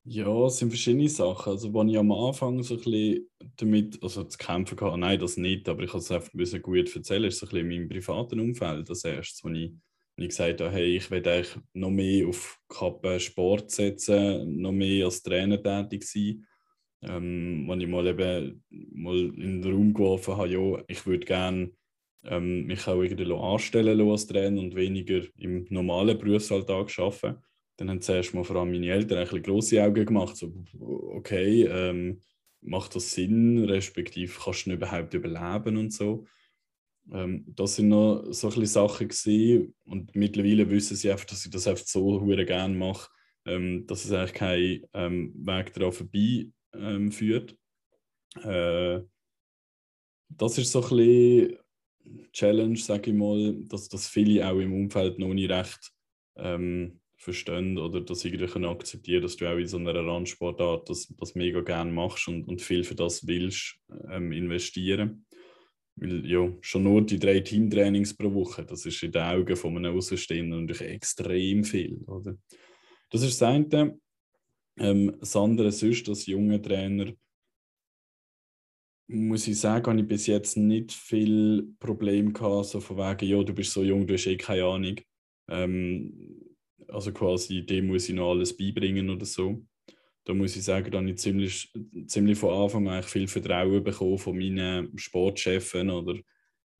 Ja, 0.06 0.46
es 0.46 0.58
sind 0.58 0.68
verschiedene 0.68 1.08
Sachen. 1.08 1.52
Also, 1.52 1.78
als 1.78 1.90
ich 1.90 1.98
am 1.98 2.12
Anfang 2.12 2.62
so 2.62 2.74
ein 2.74 2.80
bisschen 2.80 3.30
damit, 3.56 4.02
also 4.02 4.24
zu 4.24 4.36
kämpfen 4.36 4.78
hatte, 4.78 4.98
nein, 4.98 5.18
das 5.18 5.38
nicht, 5.38 5.66
aber 5.66 5.82
ich 5.82 5.90
habe 5.90 5.98
es 5.98 6.10
einfach 6.10 6.30
ein 6.34 6.62
gut 6.62 6.94
erzählen, 6.94 7.24
ist 7.24 7.38
so 7.38 7.46
ein 7.46 7.50
bisschen 7.50 7.70
in 7.70 7.78
meinem 7.78 7.88
privaten 7.88 8.38
Umfeld. 8.38 8.90
Das 8.90 9.02
erste, 9.04 9.48
wo 9.48 9.52
ich, 9.54 9.72
ich 10.16 10.28
gesagt 10.28 10.60
habe, 10.60 10.70
hey, 10.70 10.96
ich 10.96 11.10
will 11.10 11.26
eigentlich 11.28 11.56
noch 11.72 11.90
mehr 11.90 12.28
auf 12.28 12.60
Kappe 12.68 13.18
Sport 13.18 13.70
setzen, 13.70 14.60
noch 14.60 14.72
mehr 14.72 15.06
als 15.06 15.22
Trainer 15.22 15.62
tätig 15.62 16.04
sein. 16.04 16.46
Ähm, 17.02 17.66
wenn 17.68 17.80
ich 17.80 17.88
mal 17.88 18.06
eben 18.06 18.64
mal 18.70 19.16
in 19.16 19.62
den 19.62 19.64
Raum 19.64 19.92
geworfen 19.92 20.36
habe, 20.36 20.48
ja, 20.48 20.82
ich 20.86 21.04
würde 21.06 21.26
gerne 21.26 21.70
ähm, 22.24 22.66
mich 22.66 22.86
auch 22.86 23.02
irgendwie 23.02 23.32
anstellen 23.32 24.00
als 24.08 24.26
Trainer 24.26 24.60
und 24.60 24.74
weniger 24.74 25.22
im 25.36 25.66
normalen 25.68 26.18
Berufsalltag 26.18 26.98
arbeiten 26.98 27.42
dann 27.76 27.90
haben 27.90 28.00
zuerst 28.00 28.34
mal 28.34 28.44
vor 28.44 28.56
allem 28.56 28.70
meine 28.72 28.88
Eltern 28.88 29.18
ein 29.18 29.24
bisschen 29.24 29.42
grosse 29.42 29.82
Augen 29.82 30.06
gemacht, 30.06 30.36
so, 30.36 30.52
okay, 30.78 31.64
ähm, 31.64 32.20
macht 32.60 32.94
das 32.94 33.12
Sinn, 33.12 33.64
respektive 33.64 34.32
kannst 34.42 34.66
du 34.66 34.72
überhaupt 34.72 35.14
überleben 35.14 35.76
und 35.76 35.92
so. 35.92 36.26
Ähm, 37.12 37.44
das 37.46 37.76
sind 37.76 37.88
noch 37.88 38.24
so 38.30 38.48
ein 38.50 38.66
Sachen 38.66 39.08
gewesen. 39.08 39.74
und 39.84 40.14
mittlerweile 40.14 40.68
wissen 40.70 40.96
sie 40.96 41.10
einfach, 41.10 41.26
dass 41.26 41.44
ich 41.44 41.50
das 41.50 41.66
einfach 41.66 41.84
so 41.84 42.20
hure 42.20 42.44
gerne 42.44 42.74
mache, 42.74 43.10
ähm, 43.46 43.86
dass 43.86 44.04
es 44.04 44.12
eigentlich 44.12 44.34
keinen 44.34 44.86
ähm, 44.94 45.34
Weg 45.46 45.72
daran 45.74 45.92
vorbei 45.92 46.48
ähm, 46.74 47.12
führt. 47.12 47.56
Äh, 48.42 49.00
das 50.28 50.58
ist 50.58 50.72
so 50.72 50.82
ein 50.82 50.96
bisschen 50.96 51.58
Challenge, 52.32 52.76
sage 52.76 53.10
ich 53.10 53.16
mal, 53.16 53.54
dass, 53.66 53.88
dass 53.88 54.08
viele 54.08 54.46
auch 54.48 54.58
im 54.58 54.72
Umfeld 54.72 55.18
noch 55.18 55.32
nicht 55.32 55.50
recht 55.50 55.92
ähm, 56.36 57.00
verstehen 57.16 57.78
oder 57.78 58.00
dass 58.00 58.24
irgendwie 58.24 58.66
akzeptieren 58.66 59.22
dass 59.22 59.36
du 59.36 59.46
auch 59.46 59.56
in 59.56 59.66
so 59.66 59.78
einer 59.78 59.94
Randsportart 59.94 60.88
das, 60.90 61.12
das 61.18 61.34
mega 61.34 61.60
gerne 61.60 61.90
machst 61.90 62.28
und, 62.28 62.46
und 62.48 62.60
viel 62.60 62.84
für 62.84 62.94
das 62.94 63.26
willst 63.26 63.78
ähm, 64.10 64.32
investieren. 64.32 65.23
Weil 65.96 66.26
ja, 66.26 66.52
schon 66.60 66.82
nur 66.82 67.02
die 67.02 67.18
drei 67.18 67.40
Teamtrainings 67.40 68.14
pro 68.14 68.32
Woche, 68.32 68.64
das 68.64 68.84
ist 68.84 69.02
in 69.02 69.12
den 69.12 69.22
Augen 69.22 69.56
von 69.56 69.76
einem 69.76 69.96
Außenstehenden 69.96 70.66
natürlich 70.66 70.92
extrem 70.92 71.64
viel. 71.64 71.98
Oder? 72.06 72.36
Das 73.10 73.22
ist 73.22 73.40
das 73.40 73.48
eine. 73.48 73.98
Ähm, 74.76 75.16
das 75.20 75.36
andere 75.36 75.70
sonst, 75.70 76.08
als 76.08 76.26
junger 76.26 76.60
Trainer, 76.60 77.12
muss 79.06 79.46
ich 79.46 79.60
sagen, 79.60 79.86
habe 79.86 80.00
ich 80.00 80.08
bis 80.08 80.26
jetzt 80.26 80.56
nicht 80.56 80.92
viel 80.92 81.74
Probleme 81.78 82.32
gehabt, 82.32 82.66
so 82.66 82.80
von 82.80 82.96
wegen, 82.96 83.28
ja, 83.28 83.42
du 83.42 83.52
bist 83.52 83.72
so 83.72 83.82
jung, 83.82 84.06
du 84.06 84.14
hast 84.14 84.26
eh 84.26 84.36
keine 84.36 84.64
Ahnung. 84.64 84.96
Ähm, 85.48 86.56
also 86.88 87.12
quasi, 87.12 87.64
dem 87.64 87.86
muss 87.88 88.08
ich 88.08 88.14
noch 88.14 88.30
alles 88.30 88.56
beibringen 88.56 89.10
oder 89.10 89.26
so. 89.26 89.64
Da 90.24 90.32
muss 90.32 90.56
ich 90.56 90.64
sagen, 90.64 90.90
da 90.90 90.98
habe 90.98 91.10
ich 91.10 91.18
ziemlich, 91.18 91.72
ziemlich 92.06 92.38
von 92.38 92.54
Anfang 92.54 92.88
an 92.88 93.02
viel 93.02 93.28
Vertrauen 93.28 93.84
bekommen 93.84 94.18
von 94.18 94.36
meinen 94.36 94.96
Sportchefen 94.96 95.90
oder 95.90 96.18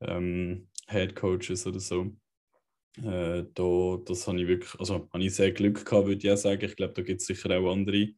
ähm, 0.01 0.67
Head 0.87 1.15
Coaches 1.15 1.67
oder 1.67 1.79
so. 1.79 2.11
Äh, 2.97 3.43
da, 3.53 3.97
das 4.05 4.27
habe 4.27 4.41
ich 4.41 4.47
wirklich, 4.47 4.79
also 4.79 5.09
habe 5.11 5.23
ich 5.23 5.35
sehr 5.35 5.51
Glück 5.51 5.85
gehabt, 5.85 6.07
würde 6.07 6.25
ich 6.25 6.31
auch 6.31 6.37
sagen. 6.37 6.65
Ich 6.65 6.75
glaube, 6.75 6.93
da 6.93 7.01
gibt 7.01 7.21
es 7.21 7.27
sicher 7.27 7.57
auch 7.57 7.71
andere, 7.71 8.09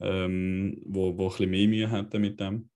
ähm, 0.00 0.80
wo, 0.84 1.16
wo 1.16 1.24
ein 1.24 1.28
bisschen 1.30 1.50
mehr 1.50 1.68
Mühe 1.68 1.90
hätten 1.90 2.20
mit 2.20 2.38
dem. 2.38 2.70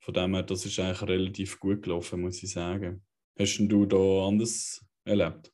Von 0.00 0.14
dem 0.14 0.34
her, 0.34 0.42
das 0.42 0.66
ist 0.66 0.78
eigentlich 0.78 1.02
relativ 1.02 1.60
gut 1.60 1.82
gelaufen, 1.82 2.20
muss 2.20 2.42
ich 2.42 2.50
sagen. 2.50 3.04
Hast 3.38 3.58
du 3.58 3.86
da 3.86 4.26
anders 4.26 4.84
erlebt? 5.04 5.52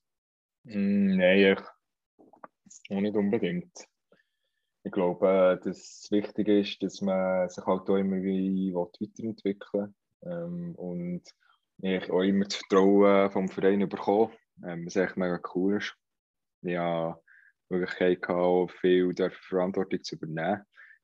Mm, 0.65 1.17
nein, 1.17 1.57
ich 1.59 2.91
auch 2.91 3.01
nicht 3.01 3.15
unbedingt. 3.15 3.88
Ich 4.85 4.93
glaube, 4.93 5.61
das 5.63 6.09
Wichtige 6.11 6.61
ist, 6.61 6.83
dass 6.83 7.01
man 7.01 7.49
sich 7.49 7.65
halt 7.67 7.89
auch 7.91 7.97
immer 7.97 8.23
wie 8.23 8.73
weiterentwickeln. 8.75 9.95
Ähm, 10.23 10.75
und 10.77 11.23
ich 11.81 12.11
auch 12.11 12.23
immer 12.23 12.45
das 12.45 12.57
Vertrauen 12.57 13.31
vom 13.31 13.49
Verein 13.49 13.89
bekommen, 13.89 14.33
ähm, 14.65 14.87
was 14.87 14.97
echt 14.97 15.17
mega 15.17 15.41
cool 15.55 15.77
ist. 15.77 15.95
Die 16.63 16.79
Möglichkeit 17.69 18.23
gehabt, 18.23 18.73
viel 18.81 19.15
Verantwortung 19.31 20.03
zu 20.03 20.17
übernehmen. 20.17 20.63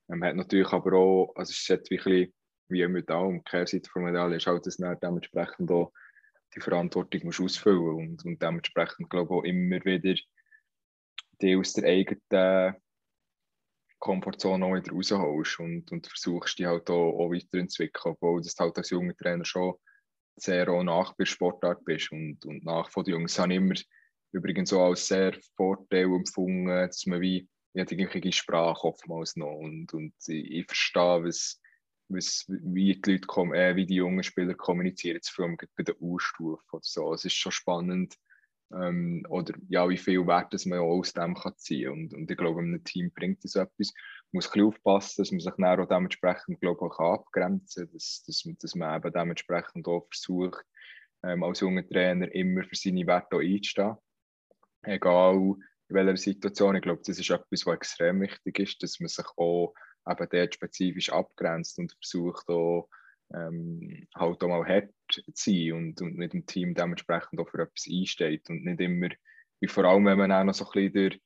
Man 0.09 0.23
ähm, 0.23 0.25
hat 0.25 0.37
natürlich 0.37 0.73
aber 0.73 0.93
auch, 0.97 1.33
also 1.35 1.51
es 1.51 1.69
ist 1.69 1.91
wie, 1.91 2.35
wie 2.69 3.03
da, 3.03 3.19
um 3.19 3.45
Kehrseite 3.45 3.91
von 3.91 4.05
Medaille 4.05 4.37
ist 4.37 4.47
halt, 4.47 4.67
dass 4.67 4.79
man 4.79 4.99
dementsprechend 5.01 5.71
auch 5.71 5.93
die 6.55 6.61
Verantwortung 6.61 7.23
muss 7.25 7.41
ausfüllen 7.41 7.95
und, 7.95 8.25
und 8.25 8.41
dementsprechend 8.41 9.11
glaube 9.11 9.35
ich 9.35 9.39
auch 9.39 9.45
immer 9.45 9.85
wieder 9.85 10.15
die 11.41 11.57
aus 11.57 11.73
der 11.73 11.85
eigenen 11.85 12.77
Komfortzone 14.05 14.67
auch 14.67 14.75
wieder 14.75 14.93
rausholst 14.93 15.61
und, 15.61 15.91
und 15.91 16.07
versuchst, 16.07 16.59
die 16.59 16.67
halt 16.67 16.91
auch, 16.91 17.19
auch 17.19 17.31
weiterzuentwickeln, 17.31 18.15
obwohl 18.15 18.43
du 18.43 18.49
halt 18.59 18.77
als 18.77 18.91
junger 18.91 19.17
Trainer 19.17 19.47
schon 19.47 19.75
sehr 20.37 20.69
auch 20.69 20.83
nach 20.83 21.15
bei 21.17 21.25
Sportart 21.25 21.85
bist 21.85 22.13
und, 22.13 22.45
und 22.45 22.65
nach 22.65 22.91
von 22.91 23.05
den 23.05 23.15
Jungs 23.15 23.39
habe 23.39 23.55
ich 23.55 23.59
immer 23.59 23.75
übrigens 24.33 24.73
auch 24.73 24.89
als 24.91 25.07
sehr 25.07 25.35
Vorteil 25.57 26.05
empfunden, 26.05 26.67
dass 26.67 27.07
man 27.07 27.21
wie 27.21 27.49
ja, 27.73 27.85
die 27.85 27.97
gleiche 27.97 28.33
Sprache 28.33 28.87
oftmals 28.87 29.37
noch 29.37 29.57
und, 29.57 29.95
und 29.95 30.13
ich, 30.27 30.51
ich 30.51 30.67
verstehe, 30.67 31.25
was, 31.25 31.61
was, 32.09 32.45
wie 32.49 33.01
die 33.01 33.13
Leute 33.13 33.27
kommen, 33.27 33.55
äh, 33.55 33.75
wie 33.75 33.87
die 33.87 33.97
jungen 33.97 34.23
Spieler 34.23 34.55
kommunizieren, 34.55 35.21
vor 35.25 35.47
allem 35.47 35.57
bei 35.57 35.83
der 35.83 36.01
U-Stufe 36.01 36.63
oder 36.73 36.83
so. 36.83 37.15
Es 37.15 37.25
ist 37.25 37.35
schon 37.35 37.53
spannend, 37.53 38.17
ähm, 38.75 39.25
oder 39.29 39.55
ja, 39.69 39.89
wie 39.89 39.97
viel 39.97 40.27
Wert 40.27 40.53
das 40.53 40.67
man 40.67 40.81
auch 40.81 40.99
aus 40.99 41.13
dem 41.13 41.35
kann 41.35 41.57
ziehen 41.57 41.91
kann. 41.91 41.93
Und, 41.93 42.15
und 42.15 42.31
ich 42.31 42.37
glaube, 42.37 42.61
einem 42.61 42.83
Team 42.85 43.11
bringt 43.13 43.45
das 43.45 43.55
etwas. 43.55 43.93
Man 44.33 44.39
muss 44.39 44.53
ein 44.53 44.63
aufpassen, 44.63 45.23
dass 45.23 45.31
man 45.31 45.41
sich 45.41 45.53
dann 45.57 45.81
auch 45.81 45.89
dementsprechend 45.89 46.61
glaube 46.61 46.91
abgrenzen 46.99 47.85
kann, 47.87 47.93
dass, 47.93 48.25
dass, 48.27 48.45
dass 48.61 48.75
man 48.75 48.97
eben 48.97 49.13
dementsprechend 49.13 49.87
auch 49.87 50.07
versucht, 50.11 50.65
ähm, 51.23 51.43
als 51.43 51.61
junger 51.61 51.87
Trainer 51.87 52.33
immer 52.35 52.65
für 52.65 52.77
seine 52.77 53.07
Werte 53.07 53.39
einzustehen. 53.39 53.97
Egal 54.83 55.57
in 55.89 55.97
welcher 55.97 56.17
Situation. 56.17 56.77
Ich 56.77 56.83
glaube, 56.83 57.03
das 57.05 57.19
ist 57.19 57.31
etwas, 57.31 57.67
was 57.67 57.75
extrem 57.75 58.21
wichtig 58.21 58.59
ist, 58.59 58.83
dass 58.83 59.01
man 59.01 59.09
sich 59.09 59.27
auch 59.37 59.75
eben 60.09 60.29
dort 60.31 60.55
spezifisch 60.55 61.11
abgrenzt 61.11 61.79
und 61.79 61.93
versucht 61.93 62.49
auch 62.49 62.89
ähm, 63.33 64.07
halt 64.15 64.43
auch 64.43 64.49
mal 64.49 64.67
hart 64.67 64.91
zu 65.09 65.23
sein 65.35 65.73
und, 65.73 66.01
und 66.03 66.17
mit 66.17 66.33
dem 66.33 66.47
Team 66.47 66.75
dementsprechend 66.75 67.41
auch 67.41 67.49
für 67.49 67.63
etwas 67.63 67.87
einsteht 67.91 68.49
und 68.51 68.65
nicht 68.65 68.81
immer, 68.81 69.09
wie 69.61 69.69
vor 69.69 69.85
allem, 69.85 70.07
wenn 70.07 70.19
man 70.19 70.33
auch 70.33 70.45
noch 70.45 70.55
so 70.55 70.65
ein 70.67 70.93
bisschen 70.93 71.21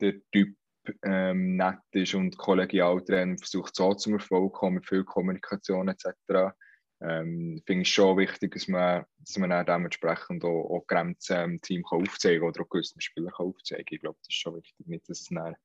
der, 0.00 0.12
der 0.12 0.20
Typ 0.32 0.56
ähm, 1.02 1.56
nett 1.56 1.78
ist 1.92 2.14
und 2.14 2.36
kollegial 2.36 3.02
trainiert 3.04 3.40
versucht 3.40 3.74
so 3.74 3.94
zum 3.94 4.14
Erfolg 4.14 4.52
kommen, 4.54 4.76
mit 4.76 4.86
viel 4.86 5.04
Kommunikation 5.04 5.88
etc. 5.88 6.54
Ähm, 7.02 7.62
finde 7.64 7.82
ich 7.82 7.92
schon 7.92 8.18
wichtig, 8.18 8.52
dass 8.52 8.68
man, 8.68 9.04
dass 9.18 9.38
man 9.38 9.52
auch 9.52 9.64
dementsprechend 9.64 10.44
auch, 10.44 10.70
auch 10.70 10.86
Grenzen 10.86 11.36
im 11.36 11.60
Team 11.60 11.82
kann 11.82 12.00
aufzeigen 12.00 12.46
oder 12.46 12.62
auch 12.62 12.68
gewissen 12.68 13.00
Spielern 13.00 13.32
kann 13.32 13.46
aufzeigen 13.46 13.86
Ich 13.88 14.00
glaube, 14.00 14.18
das 14.20 14.28
ist 14.28 14.40
schon 14.40 14.56
wichtig, 14.56 14.86
nicht, 14.86 15.08
dass 15.08 15.20
es 15.20 15.28
dann 15.28 15.56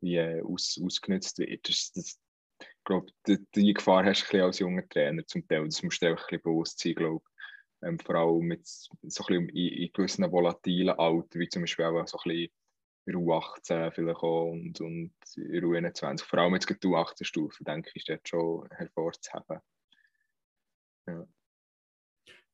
wie 0.00 0.16
äh, 0.16 0.42
aus, 0.42 0.80
ausgenutzt 0.82 1.38
wird. 1.38 1.68
Das, 1.68 1.92
das, 1.92 2.20
glaube, 2.88 3.12
die, 3.26 3.38
die, 3.54 3.74
Gefahr 3.74 4.04
hast 4.04 4.32
du 4.32 4.44
als 4.44 4.58
junger 4.58 4.88
Trainer 4.88 5.24
zum 5.26 5.46
Teil. 5.46 5.64
Das 5.66 5.82
musst 5.82 6.02
du 6.02 6.06
dir 6.06 6.10
ein 6.10 6.16
bisschen 6.16 6.42
bewusst 6.42 6.80
sein, 6.80 6.94
glaube 6.94 7.24
ähm, 7.82 7.98
Vor 8.00 8.14
allem 8.16 8.38
mit 8.40 8.66
so 8.66 9.24
ein 9.28 9.48
in, 9.50 9.68
in 9.68 9.92
gewissen 9.92 10.30
volatilen 10.32 10.98
Alter, 10.98 11.38
wie 11.38 11.48
zum 11.48 11.62
Beispiel 11.62 11.84
auch 11.84 12.06
so 12.06 12.18
ein 12.24 12.30
bisschen 12.30 12.50
U18 13.06 13.90
vielleicht 13.92 14.22
auch 14.22 14.50
und, 14.50 14.80
und 14.80 15.12
U21. 15.36 16.24
Vor 16.24 16.38
allem 16.40 16.54
jetzt 16.54 16.68
die 16.68 16.74
U18-Stufe, 16.74 17.62
denke 17.64 17.90
ich, 17.94 18.02
ist 18.02 18.08
dort 18.08 18.28
schon 18.28 18.68
hervorzuheben. 18.70 19.60
Ja. 21.06 21.26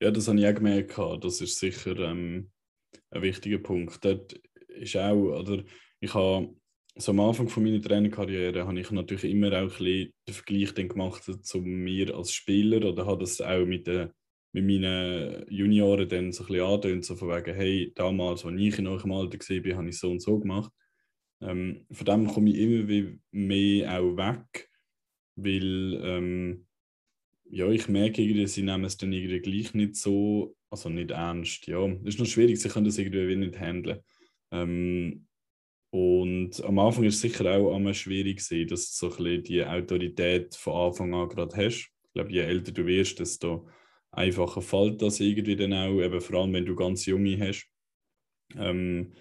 ja, 0.01 0.11
das 0.11 0.29
habe 0.29 0.39
ich 0.39 0.47
auch 0.47 0.55
gemerkt. 0.55 0.99
Das 1.25 1.41
ist 1.41 1.59
sicher 1.59 1.97
ähm, 1.99 2.53
ein 3.11 3.23
wichtiger 3.23 3.59
Punkt. 3.59 4.05
Dort 4.05 4.35
ist 4.69 4.97
auch, 4.97 5.41
oder 5.41 5.65
ich 6.01 6.15
habe 6.15 6.55
so 6.97 7.13
am 7.13 7.21
Anfang 7.21 7.49
von 7.49 7.65
meiner 7.65 7.81
Trainerkarriere 7.81 8.67
habe 8.67 8.81
ich 8.81 8.91
natürlich 8.91 9.25
immer 9.25 9.49
auch 9.49 9.63
ein 9.63 9.69
bisschen 9.69 10.13
den 10.29 10.35
Vergleich 10.35 10.75
gemacht 10.75 11.23
zu 11.25 11.59
mir 11.61 12.15
als 12.15 12.33
Spieler 12.33 12.89
oder 12.89 13.07
habe 13.07 13.21
das 13.21 13.41
auch 13.41 13.65
mit 13.65 13.87
den 13.87 14.11
mit 14.55 14.67
meinen 14.67 15.45
Junioren 15.49 16.09
dann 16.09 16.33
so 16.33 16.45
ein 16.45 16.47
bisschen 16.47 16.65
antönt, 16.65 17.05
so 17.05 17.17
von 17.17 17.29
wegen, 17.29 17.55
hey, 17.57 17.93
damals, 17.97 18.45
als 18.45 18.55
ich 18.57 18.79
in 18.79 18.87
eurem 18.87 19.11
Alter 19.11 19.39
war, 19.39 19.77
habe 19.77 19.89
ich 19.89 19.99
so 19.99 20.11
und 20.13 20.23
so 20.23 20.39
gemacht. 20.39 20.73
Ähm, 21.41 21.87
von 21.91 22.05
dem 22.07 22.27
komme 22.29 22.51
ich 22.51 22.59
immer 22.59 23.11
mehr 23.33 24.01
auch 24.01 24.17
weg, 24.17 24.71
weil 25.35 26.01
ähm, 26.05 26.67
ja, 27.51 27.69
ich 27.69 27.89
merke 27.89 28.23
irgendwie, 28.23 28.47
sie 28.47 28.63
nehmen 28.63 28.85
es 28.85 28.97
dann 28.97 29.13
irgendwie 29.13 29.41
gleich 29.41 29.75
nicht 29.75 29.97
so, 29.97 30.57
also 30.71 30.89
nicht 30.89 31.11
ernst. 31.11 31.67
Ja, 31.67 31.85
es 31.87 32.15
ist 32.15 32.21
noch 32.21 32.27
schwierig, 32.27 32.61
sie 32.61 32.69
können 32.69 32.87
das 32.87 32.99
irgendwie 32.99 33.35
nicht 33.35 33.59
handeln. 33.59 34.01
Ähm, 34.53 35.27
und 35.95 36.61
am 36.65 36.81
Anfang 36.81 37.05
ist 37.05 37.15
es 37.15 37.21
sicher 37.21 37.57
auch 37.57 37.73
einmal 37.73 37.95
schwierig 37.95 38.39
gewesen, 38.39 38.67
dass 38.67 38.91
du 38.91 39.07
so 39.07 39.15
ein 39.15 39.23
bisschen 39.23 39.43
die 39.45 39.65
Autorität 39.65 40.57
von 40.57 40.89
Anfang 40.89 41.15
an 41.15 41.29
gerade 41.29 41.57
hast. 41.57 41.89
Ich 42.07 42.13
glaube, 42.15 42.33
je 42.33 42.41
älter 42.41 42.73
du 42.73 42.85
wirst, 42.85 43.21
desto 43.21 43.69
einfacher 44.11 44.61
fällt 44.61 45.01
das 45.03 45.21
irgendwie 45.21 45.55
dann 45.55 45.73
auch, 45.73 46.01
eben 46.01 46.21
vor 46.21 46.41
allem 46.41 46.53
wenn 46.53 46.67
du 46.67 46.75
ganz 46.75 47.07
junge 47.07 47.39
hast. 47.39 47.71
Ähm, 48.57 49.13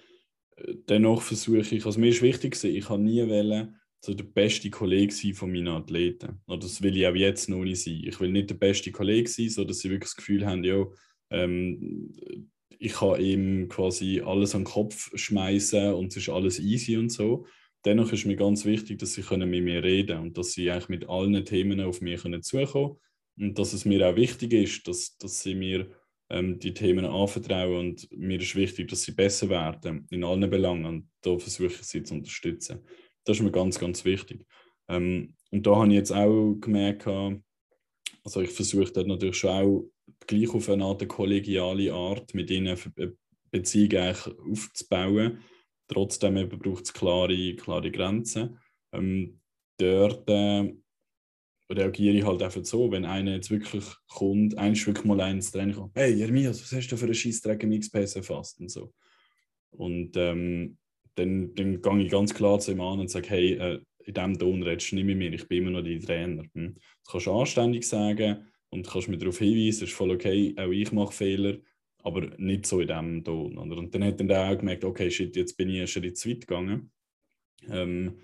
dennoch 0.90 1.22
versuche 1.22 1.60
ich, 1.60 1.86
also 1.86 2.00
mir 2.00 2.10
ist 2.10 2.24
wichtig, 2.24 2.64
ich 2.64 2.90
habe 2.90 3.04
nie 3.04 3.22
wollen, 3.28 3.76
so 4.04 4.16
der 4.16 4.24
beste 4.24 4.72
Kollege 4.72 5.14
sein 5.14 5.36
von 5.36 5.52
meinen 5.52 5.68
Athleten. 5.68 6.42
Oder 6.48 6.58
das 6.58 6.82
will 6.82 6.98
ich 6.98 7.06
auch 7.06 7.14
jetzt 7.14 7.50
noch 7.50 7.64
nicht 7.64 7.84
sein. 7.84 8.02
Ich 8.04 8.20
will 8.20 8.32
nicht 8.32 8.50
der 8.50 8.56
beste 8.56 8.92
Kollege 8.92 9.30
sein, 9.30 9.50
so 9.50 9.64
dass 9.64 9.78
sie 9.78 9.92
wirklich 9.92 10.10
das 10.10 10.16
Gefühl 10.16 10.44
haben, 10.44 10.64
ja, 10.64 10.84
ähm, 11.30 12.50
ich 12.80 12.94
kann 12.94 13.20
ihm 13.20 13.68
quasi 13.70 14.22
alles 14.22 14.56
an 14.56 14.62
den 14.62 14.72
Kopf 14.72 15.12
schmeißen 15.16 15.94
und 15.94 16.08
es 16.08 16.18
ist 16.18 16.30
alles 16.30 16.60
easy 16.60 16.98
und 16.98 17.10
so. 17.10 17.46
Dennoch 17.86 18.12
ist 18.14 18.26
mir 18.26 18.36
ganz 18.36 18.66
wichtig, 18.66 19.00
dass 19.00 19.14
sie 19.14 19.22
können 19.22 19.50
mit 19.50 19.64
mir 19.64 19.84
reden 19.84 20.20
und 20.20 20.38
dass 20.38 20.54
sie 20.54 20.72
eigentlich 20.72 20.90
mit 20.90 21.10
allen 21.10 21.44
Themen 21.44 21.82
auf 21.82 22.02
mich 22.02 22.22
können 22.22 22.42
zukommen 22.42 22.98
und 23.38 23.58
dass 23.60 23.74
es 23.74 23.86
mir 23.86 24.08
auch 24.08 24.16
wichtig 24.16 24.54
ist, 24.54 24.88
dass, 24.88 25.18
dass 25.18 25.42
sie 25.42 25.56
mir 25.56 25.90
ähm, 26.30 26.60
die 26.60 26.74
Themen 26.74 27.06
anvertrauen 27.06 27.78
und 27.78 28.08
mir 28.12 28.40
ist 28.40 28.56
wichtig, 28.56 28.88
dass 28.90 29.04
sie 29.04 29.12
besser 29.12 29.50
werden 29.50 30.08
in 30.10 30.24
allen 30.24 30.50
Belangen 30.50 30.86
und 30.86 31.10
da 31.22 31.38
versuche 31.38 31.68
ich 31.68 31.84
sie 31.84 32.04
zu 32.04 32.16
unterstützen. 32.16 32.80
Das 33.26 33.38
ist 33.38 33.44
mir 33.44 33.52
ganz, 33.52 33.80
ganz 33.80 34.06
wichtig. 34.06 34.46
Ähm, 34.88 35.36
und 35.52 35.68
da 35.68 35.76
habe 35.76 35.88
ich 35.88 35.94
jetzt 35.94 36.12
auch 36.12 36.56
gemerkt, 36.60 37.08
also 38.24 38.42
ich 38.42 38.50
versuche 38.50 38.92
dort 38.92 39.08
natürlich 39.08 39.38
schon 39.38 39.50
auch 39.50 39.93
gleich 40.28 40.54
auf 40.54 40.70
eine 40.70 40.86
Art 40.86 41.08
kollegiale 41.08 41.94
Art 41.94 42.34
mit 42.34 42.50
ihnen 42.50 42.78
eine 42.96 43.14
Beziehung 43.52 44.16
aufzubauen. 44.52 45.40
Trotzdem 45.88 46.50
braucht 46.50 46.86
es 46.86 46.94
klare, 46.94 47.56
klare 47.56 47.92
Grenzen. 47.92 48.58
Ähm, 48.92 49.40
dort 49.78 50.30
äh, 50.30 50.74
reagiere 51.70 52.16
ich 52.16 52.26
halt 52.26 52.42
einfach 52.42 52.64
so, 52.64 52.92
wenn 52.92 53.06
einer 53.06 53.36
jetzt 53.36 53.52
wirklich 53.52 53.86
kommt, 54.08 54.58
eins 54.58 54.86
wirklich 54.86 55.06
mal 55.06 55.22
eins 55.22 55.52
Training 55.52 55.76
kommt, 55.76 55.96
hey 55.96 56.14
Jeremias, 56.14 56.62
was 56.62 56.72
hast 56.72 56.88
du 56.90 56.98
für 56.98 57.06
einen 57.06 57.14
Scheißdreck 57.14 57.64
im 57.64 57.80
XPS 57.80 58.16
erfasst 58.16 58.60
und 58.60 58.70
so. 58.70 58.94
Und 59.72 60.16
ähm, 60.18 60.78
dann, 61.16 61.54
dann 61.56 61.82
gehe 61.82 62.04
ich 62.04 62.12
ganz 62.12 62.34
klar 62.34 62.60
zu 62.60 62.72
ihm 62.72 62.82
an 62.82 63.00
und 63.00 63.10
sage, 63.10 63.30
hey, 63.30 63.54
äh, 63.54 63.80
in 64.06 64.14
diesem 64.14 64.38
Ton 64.38 64.64
redest 64.64 64.92
du 64.92 64.96
nicht 64.96 65.06
mit 65.06 65.18
mir, 65.18 65.34
ich 65.34 65.48
bin 65.48 65.60
immer 65.60 65.72
noch 65.72 65.84
dein 65.84 66.02
Trainer. 66.02 66.44
Hm? 66.54 66.76
Das 66.76 67.12
kannst 67.12 67.28
du 67.28 67.40
anständig 67.40 67.88
sagen 67.88 68.46
und 68.74 68.88
kannst 68.88 69.08
mir 69.08 69.18
darauf 69.18 69.40
hinweisen, 69.40 69.86
ist 69.86 69.94
voll 69.94 70.12
okay, 70.12 70.54
auch 70.58 70.72
ich 70.72 70.92
mache 70.92 71.14
Fehler, 71.14 71.58
aber 72.04 72.22
nicht 72.38 72.66
so 72.66 72.82
in 72.82 72.88
diesem 72.88 73.24
Ton. 73.24 73.58
Oder? 73.58 73.78
Und 73.78 73.94
dann 73.94 74.04
hat 74.04 74.20
er 74.20 74.52
auch 74.52 74.58
gemerkt, 74.58 74.84
okay, 74.84 75.10
shit, 75.10 75.36
jetzt 75.36 75.56
bin 75.56 75.70
ich 75.70 75.78
einen 75.78 75.88
Schritt 75.88 76.18
zu 76.18 76.30
weit 76.30 76.42
gegangen. 76.42 76.92
Ähm, 77.70 78.20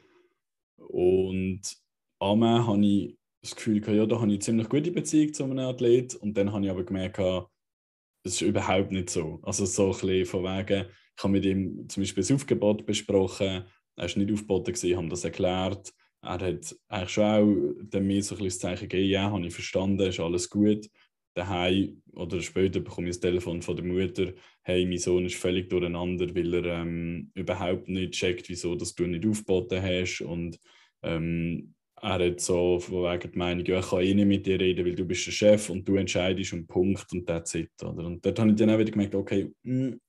und 0.78 1.62
einmal 2.20 2.66
habe 2.66 2.86
ich 2.86 3.18
das 3.42 3.56
Gefühl, 3.56 3.82
ja, 3.96 4.06
da 4.06 4.18
habe 4.18 4.28
ich 4.28 4.34
eine 4.34 4.40
ziemlich 4.40 4.70
gute 4.70 4.92
Beziehung 4.92 5.34
zu 5.34 5.44
einem 5.44 5.60
Athlet 5.60 6.16
und 6.16 6.36
dann 6.36 6.52
habe 6.52 6.66
ich 6.66 6.72
aber 6.72 6.84
gemerkt, 6.84 7.20
es 8.24 8.34
ist 8.34 8.42
überhaupt 8.42 8.92
nicht 8.92 9.10
so. 9.10 9.40
Also 9.44 9.66
so 9.66 9.86
ein 9.86 9.92
bisschen 9.92 10.26
von 10.26 10.44
wegen, 10.44 10.88
ich 11.18 11.24
habe 11.24 11.32
mit 11.32 11.46
ihm 11.46 11.88
zum 11.88 12.04
Beispiel 12.04 12.22
das 12.22 12.32
Aufgebot 12.32 12.86
besprochen, 12.86 13.66
er 13.96 14.06
ist 14.06 14.18
nicht 14.18 14.32
aufgeboten 14.32 14.74
haben 14.96 15.10
das 15.10 15.24
erklärt. 15.26 15.94
Er 16.22 16.32
hat 16.32 16.76
eigentlich 16.90 17.10
schon 17.10 17.24
auch 17.94 18.00
mir 18.00 18.24
so 18.24 18.36
ein 18.36 18.44
das 18.44 18.60
Zeichen 18.60 18.90
gegeben, 18.90 19.10
ja, 19.10 19.32
habe 19.32 19.48
ich 19.48 19.54
verstanden, 19.54 20.02
ist 20.02 20.20
alles 20.20 20.50
gut. 20.50 20.90
Daheim 21.34 22.02
oder 22.14 22.42
später 22.42 22.82
bekomme 22.82 23.08
ich 23.08 23.16
das 23.16 23.22
Telefon 23.22 23.62
von 23.62 23.76
der 23.76 23.86
Mutter, 23.86 24.34
hey, 24.64 24.86
mein 24.86 24.98
Sohn 24.98 25.26
ist 25.26 25.36
völlig 25.36 25.70
durcheinander, 25.70 26.34
weil 26.36 26.54
er 26.54 26.82
ähm, 26.82 27.32
überhaupt 27.36 27.88
nicht 27.88 28.14
checkt, 28.14 28.50
wieso 28.50 28.76
dass 28.76 28.96
du 28.96 29.06
nicht 29.06 29.26
aufgeboten 29.26 29.82
hast 29.82 30.22
und 30.22 30.60
ähm, 31.04 31.74
er 32.02 32.20
hat 32.20 32.42
so 32.42 32.80
von 32.80 33.04
wegen 33.04 33.32
der 33.32 33.38
Meinung, 33.38 33.66
ja, 33.66 33.80
ich 33.80 33.90
kann 33.90 34.02
eh 34.02 34.14
nicht 34.14 34.26
mit 34.26 34.46
dir 34.46 34.60
reden, 34.60 34.86
weil 34.86 34.96
du 34.96 35.06
bist 35.06 35.28
der 35.28 35.32
Chef 35.32 35.70
und 35.70 35.88
du 35.88 35.96
entscheidest 35.96 36.54
und 36.54 36.68
Punkt 36.68 37.12
und 37.12 37.26
that's 37.28 37.56
it. 37.56 37.72
Oder? 37.84 38.06
Und 38.06 38.26
dort 38.26 38.40
habe 38.40 38.50
ich 38.50 38.56
dann 38.56 38.70
auch 38.70 38.80
wieder 38.80 38.92
gemerkt, 38.92 39.16
okay, 39.16 39.52
mh, 39.64 39.88
hm, 39.88 40.02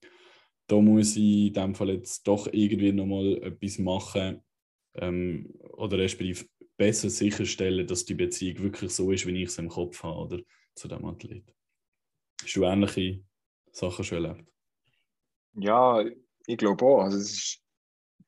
da 0.69 0.81
muss 0.81 1.17
ich 1.17 1.49
in 1.49 1.53
dem 1.53 1.75
Fall 1.75 1.91
jetzt 1.91 2.27
doch 2.27 2.49
irgendwie 2.53 2.93
nochmal 2.93 3.43
etwas 3.43 3.79
machen 3.79 4.41
ähm, 4.95 5.53
oder 5.81 5.99
respektive 5.99 6.47
besser 6.77 7.11
sicherstellen, 7.11 7.87
dass 7.87 8.05
die 8.05 8.15
Beziehung 8.15 8.63
wirklich 8.63 8.93
so 8.93 9.11
ist, 9.11 9.27
wie 9.27 9.43
ich 9.43 9.49
es 9.49 9.59
im 9.59 9.69
Kopf 9.69 10.03
habe 10.03 10.19
oder 10.19 10.43
zu 10.75 10.89
dem 10.89 11.05
Athlet. 11.05 11.45
Hast 12.43 12.57
du 12.57 12.65
ähnliche 12.65 13.23
Sachen 13.73 14.05
schon 14.05 14.25
erlebt? 14.25 14.51
Ja, 15.55 16.03
ich 16.47 16.57
glaube 16.57 16.85
auch. 16.85 17.03
Also 17.03 17.19
das, 17.19 17.31
ist, 17.31 17.63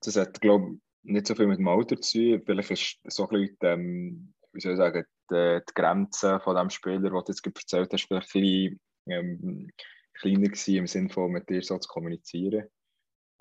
das 0.01 0.17
hat, 0.17 0.41
glaube 0.41 0.79
nicht 1.03 1.27
so 1.27 1.35
viel 1.35 1.47
mit 1.47 1.59
dem 1.59 1.69
Alter 1.69 2.01
zu 2.01 2.19
tun. 2.19 2.43
Vielleicht 2.45 2.71
ist 2.71 3.01
so 3.05 3.29
ein 3.29 3.41
bisschen, 3.41 3.57
ähm, 3.62 4.35
wie 4.53 4.61
soll 4.61 4.73
ich 4.73 4.79
sagen, 4.79 5.05
die, 5.31 5.61
die 5.69 5.75
Grenze 5.75 6.41
von 6.41 6.57
dem 6.57 6.71
Spieler, 6.71 7.01
den 7.01 7.11
du 7.11 7.25
jetzt 7.27 7.47
erzählt 7.47 7.93
hast, 7.93 8.07
vielleicht 8.07 8.35
ein 8.35 8.43
bisschen 8.43 8.81
ähm, 9.07 9.71
kleiner 10.15 10.49
gewesen, 10.49 10.77
im 10.77 10.87
Sinne 10.87 11.11
von 11.11 11.33
mit 11.33 11.49
dir 11.49 11.62
so 11.62 11.79
zu 11.79 11.88
kommunizieren. 11.88 12.69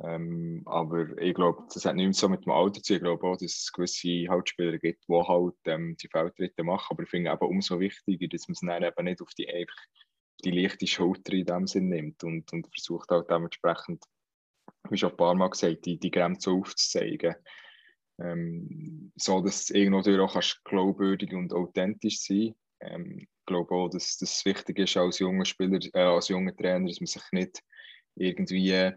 Ähm, 0.03 0.63
aber 0.65 1.15
ich 1.19 1.35
glaube, 1.35 1.63
das 1.71 1.85
hat 1.85 1.95
nicht 1.95 2.15
so 2.15 2.27
mit 2.27 2.45
dem 2.45 2.51
Alter 2.51 2.81
zu 2.81 2.93
tun. 2.93 2.95
Ich 2.95 3.03
glaube 3.03 3.27
auch, 3.27 3.37
dass 3.37 3.51
es 3.51 3.71
gewisse 3.71 4.27
Hauptspieler 4.29 4.79
gibt, 4.79 5.03
die 5.07 5.13
halt 5.13 5.55
ähm, 5.65 5.95
die 6.01 6.07
Feldtritte 6.07 6.63
machen. 6.63 6.87
Aber 6.89 7.03
ich 7.03 7.09
finde 7.09 7.31
eben 7.31 7.47
umso 7.47 7.79
wichtiger, 7.79 8.27
dass 8.27 8.47
man 8.47 8.53
es 8.53 8.61
dann 8.61 8.83
eben 8.83 9.05
nicht 9.05 9.21
auf 9.21 9.29
die, 9.37 9.47
einfach 9.47 9.77
die 10.43 10.51
leichte 10.51 10.87
Schulter 10.87 11.33
in 11.33 11.45
dem 11.45 11.67
Sinn 11.67 11.89
nimmt 11.89 12.23
und, 12.23 12.51
und 12.51 12.67
versucht 12.73 13.11
halt 13.11 13.29
dementsprechend, 13.29 14.03
wie 14.89 14.97
schon 14.97 15.11
ein 15.11 15.17
paar 15.17 15.35
Mal 15.35 15.49
gesagt, 15.49 15.85
die, 15.85 15.99
die 15.99 16.11
Grenze 16.11 16.49
aufzuzeigen. 16.49 17.35
Ähm, 18.19 19.11
so 19.15 19.41
dass 19.41 19.67
du 19.67 19.75
irgendwo 19.75 20.23
auch 20.23 20.33
kannst 20.33 20.63
glaubwürdig 20.63 21.33
und 21.33 21.53
authentisch 21.53 22.21
sein 22.21 22.55
ähm, 22.79 23.19
Ich 23.19 23.45
glaube 23.45 23.73
auch, 23.73 23.89
dass 23.89 24.17
das 24.17 24.43
wichtig 24.45 24.79
ist 24.79 24.97
als 24.97 25.19
junger 25.19 25.45
Spieler, 25.45 25.79
äh, 25.93 26.01
als 26.01 26.27
junger 26.29 26.55
Trainer, 26.55 26.87
dass 26.87 26.99
man 26.99 27.07
sich 27.07 27.23
nicht 27.31 27.63
irgendwie 28.15 28.93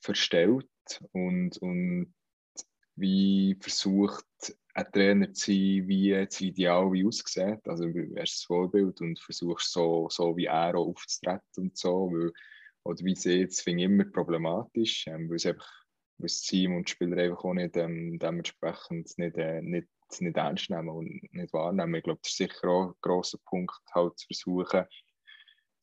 verstellt 0.00 0.66
und, 1.12 1.58
und 1.58 2.14
wie 2.96 3.56
versucht, 3.60 4.24
ein 4.74 4.92
Trainer 4.92 5.32
zu 5.32 5.50
sein, 5.50 5.88
wie 5.88 6.10
das 6.10 6.40
Ideal 6.40 6.92
wie 6.92 7.04
aussieht. 7.04 7.66
Also 7.66 7.84
du 7.84 8.14
wärst 8.14 8.34
das 8.34 8.44
Vorbild 8.44 9.00
und 9.00 9.18
versuchst 9.18 9.72
so, 9.72 10.08
so 10.10 10.36
wie 10.36 10.46
er 10.46 10.76
auch 10.76 10.88
aufzutreten 10.88 11.42
und 11.56 11.76
so. 11.76 12.10
Weil, 12.12 12.32
oder 12.84 13.04
wie 13.04 13.14
sie 13.14 13.40
jetzt 13.40 13.62
finde 13.62 13.82
ich 13.82 13.90
immer 13.90 14.04
problematisch, 14.04 15.06
ähm, 15.08 15.28
weil 15.28 15.36
es 15.36 15.46
einfach 15.46 15.68
weil 16.18 16.26
das 16.26 16.40
Team 16.40 16.76
und 16.76 16.88
die 16.88 16.92
Spieler 16.92 17.22
einfach 17.22 17.44
auch 17.44 17.54
nicht 17.54 17.76
ähm, 17.76 18.18
dementsprechend 18.18 19.16
nicht, 19.18 19.36
äh, 19.36 19.62
nicht, 19.62 19.88
nicht 20.18 20.36
ernst 20.36 20.70
nehmen 20.70 20.88
und 20.88 21.32
nicht 21.32 21.52
wahrnehmen. 21.52 21.94
Ich 21.94 22.02
glaube, 22.02 22.20
das 22.22 22.32
ist 22.32 22.38
sicher 22.38 22.68
auch 22.68 22.88
ein 22.88 22.94
grosser 23.00 23.38
Punkt, 23.46 23.80
halt 23.94 24.18
zu 24.18 24.26
versuchen, 24.26 24.84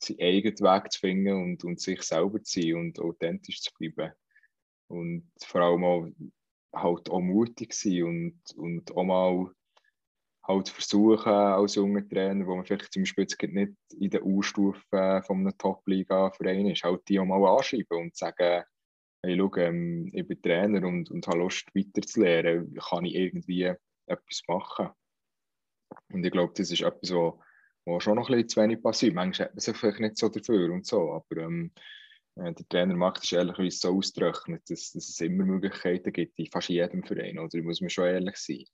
seinen 0.05 0.21
eigenen 0.21 0.59
Weg 0.59 0.91
zu 0.91 0.99
finden 0.99 1.33
und, 1.33 1.63
und 1.63 1.79
sich 1.79 2.01
selber 2.01 2.41
zu 2.43 2.61
sein 2.61 2.75
und 2.75 2.99
authentisch 2.99 3.61
zu 3.61 3.71
bleiben. 3.77 4.13
Und 4.87 5.31
vor 5.43 5.61
allem 5.61 5.83
auch 5.83 6.07
halt 6.75 7.09
auch 7.09 7.21
mutig 7.21 7.73
sein 7.73 8.03
und, 8.03 8.41
und 8.57 8.95
auch 8.95 9.03
mal 9.03 9.51
halt 10.47 10.69
versuchen 10.69 11.31
als 11.31 11.75
junger 11.75 12.07
Trainer, 12.07 12.45
wo 12.45 12.55
man 12.55 12.65
vielleicht 12.65 12.93
zum 12.93 13.03
Beispiel 13.03 13.25
nicht 13.49 13.73
in 13.97 14.09
der 14.09 14.25
U-Stufe 14.25 15.23
von 15.25 15.39
einem 15.39 15.57
Top-Liga-Verein 15.57 16.67
ist, 16.67 16.83
halt 16.83 17.07
die 17.07 17.19
auch 17.19 17.25
mal 17.25 17.43
anschreiben 17.45 17.97
und 17.97 18.15
sagen, 18.15 18.63
hey, 19.23 19.37
schau, 19.37 19.55
ähm, 19.57 20.11
ich 20.13 20.27
bin 20.27 20.41
Trainer 20.41 20.87
und, 20.87 21.09
und 21.09 21.27
habe 21.27 21.39
Lust 21.39 21.67
weiterzulernen, 21.73 22.75
kann 22.75 23.05
ich 23.05 23.15
irgendwie 23.15 23.73
etwas 24.05 24.43
machen? 24.47 24.89
Und 26.11 26.23
ich 26.23 26.31
glaube, 26.31 26.53
das 26.55 26.71
ist 26.71 26.81
etwas, 26.81 27.13
wo, 27.13 27.41
wo 27.85 27.99
schon 27.99 28.15
noch 28.15 28.29
ein 28.29 28.35
bisschen 28.35 28.49
zu 28.49 28.61
wenig 28.61 28.81
passiert. 28.81 29.13
Manchmal 29.13 29.47
hat 29.47 29.55
man 29.55 29.61
sich 29.61 29.77
vielleicht 29.77 29.99
nicht 29.99 30.17
so 30.17 30.29
dafür 30.29 30.71
und 30.71 30.85
so, 30.85 31.13
aber 31.13 31.41
ähm, 31.41 31.71
äh, 32.35 32.53
der 32.53 32.67
Trainermarkt 32.67 33.23
ist 33.23 33.33
ehrlich 33.33 33.79
so 33.79 33.95
ausgerechnet, 33.95 34.63
dass, 34.69 34.91
dass, 34.91 35.09
es 35.09 35.19
immer 35.21 35.45
Möglichkeiten 35.45 36.11
gibt 36.11 36.37
in 36.39 36.47
fast 36.47 36.69
jedem 36.69 37.03
Verein, 37.03 37.39
oder 37.39 37.61
muss 37.61 37.81
man 37.81 37.89
schon 37.89 38.07
ehrlich 38.07 38.37
sein. 38.37 38.65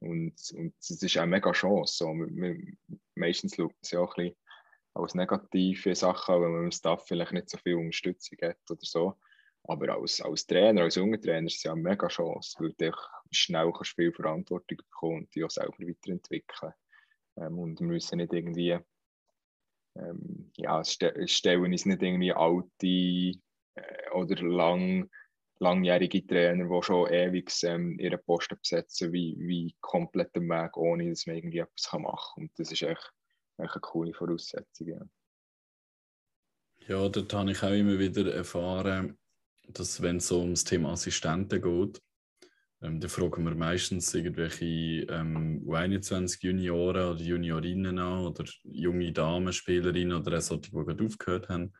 Und, 0.00 0.34
und 0.54 0.74
ist 0.78 1.16
auch 1.16 1.22
eine 1.22 1.30
mega 1.30 1.52
Chance. 1.52 1.94
So. 1.94 2.14
meistens 3.14 3.56
schaut 3.56 3.68
man 3.68 3.76
es 3.82 3.90
ja 3.90 4.00
auch 4.00 4.16
ein 4.16 4.24
bisschen 4.24 4.36
als 4.94 5.14
negative 5.14 5.94
Sache, 5.94 6.40
wenn 6.40 6.52
man 6.52 6.64
im 6.64 6.72
Staff 6.72 7.06
vielleicht 7.06 7.32
nicht 7.32 7.50
so 7.50 7.58
viel 7.58 7.74
Unterstützung 7.74 8.38
hat 8.42 8.58
oder 8.70 8.80
so. 8.82 9.16
Aber 9.64 9.94
als, 9.94 10.20
als 10.20 10.46
Trainer, 10.46 10.82
als 10.82 10.94
junger 10.94 11.20
Trainer 11.20 11.46
ist 11.46 11.56
es 11.56 11.62
ja 11.64 11.72
eine 11.72 11.82
mega 11.82 12.08
Chance, 12.08 12.56
weil 12.60 12.72
du 12.78 12.92
schnell 13.30 13.72
viel 13.84 14.12
Verantwortung 14.12 14.78
bekommen 14.78 15.18
und 15.18 15.34
dich 15.34 15.44
auch 15.44 15.50
selber 15.50 15.78
weiterentwickeln. 15.78 16.72
Ähm, 17.40 17.58
und 17.58 17.80
müssen 17.80 18.18
nicht 18.18 18.32
irgendwie 18.32 18.78
ähm, 19.96 20.50
ja, 20.56 20.82
stellen 20.84 21.64
uns 21.64 21.86
nicht 21.86 22.02
irgendwie 22.02 22.32
alte 22.32 22.86
äh, 22.86 24.10
oder 24.12 24.42
lang, 24.42 25.10
langjährige 25.58 26.26
Trainer, 26.26 26.64
die 26.64 26.82
schon 26.82 27.10
ewig 27.10 27.52
ähm, 27.64 27.98
ihren 27.98 28.22
Posten 28.24 28.58
besetzen, 28.60 29.12
wie, 29.12 29.36
wie 29.38 29.74
komplett 29.80 30.34
im 30.34 30.48
Weg, 30.48 30.76
ohne 30.76 31.08
dass 31.08 31.26
man 31.26 31.36
irgendwie 31.36 31.58
etwas 31.58 31.92
machen 31.92 32.04
kann. 32.04 32.44
Und 32.44 32.58
das 32.58 32.72
ist 32.72 32.82
echt, 32.82 33.12
echt 33.58 33.72
eine 33.72 33.80
coole 33.80 34.14
Voraussetzung. 34.14 34.88
Ja. 34.88 35.00
ja, 36.86 37.08
dort 37.08 37.32
habe 37.32 37.52
ich 37.52 37.62
auch 37.62 37.72
immer 37.72 37.98
wieder 37.98 38.32
erfahren, 38.32 39.18
dass 39.68 40.02
wenn 40.02 40.16
es 40.16 40.28
so 40.28 40.40
ums 40.40 40.64
Thema 40.64 40.92
Assistenten 40.92 41.60
geht, 41.60 42.00
ähm, 42.82 43.00
da 43.00 43.08
fragen 43.08 43.44
wir 43.44 43.54
meistens 43.54 44.14
irgendwelche 44.14 44.64
ähm, 44.64 45.62
U21-Junioren 45.66 47.12
oder 47.12 47.20
Juniorinnen 47.20 47.98
an 47.98 48.26
oder 48.26 48.44
junge 48.64 49.12
Damenspielerinnen 49.12 50.16
oder 50.16 50.40
solche, 50.40 50.70
die 50.70 50.70
gerade 50.70 51.04
aufgehört 51.04 51.48
haben. 51.48 51.72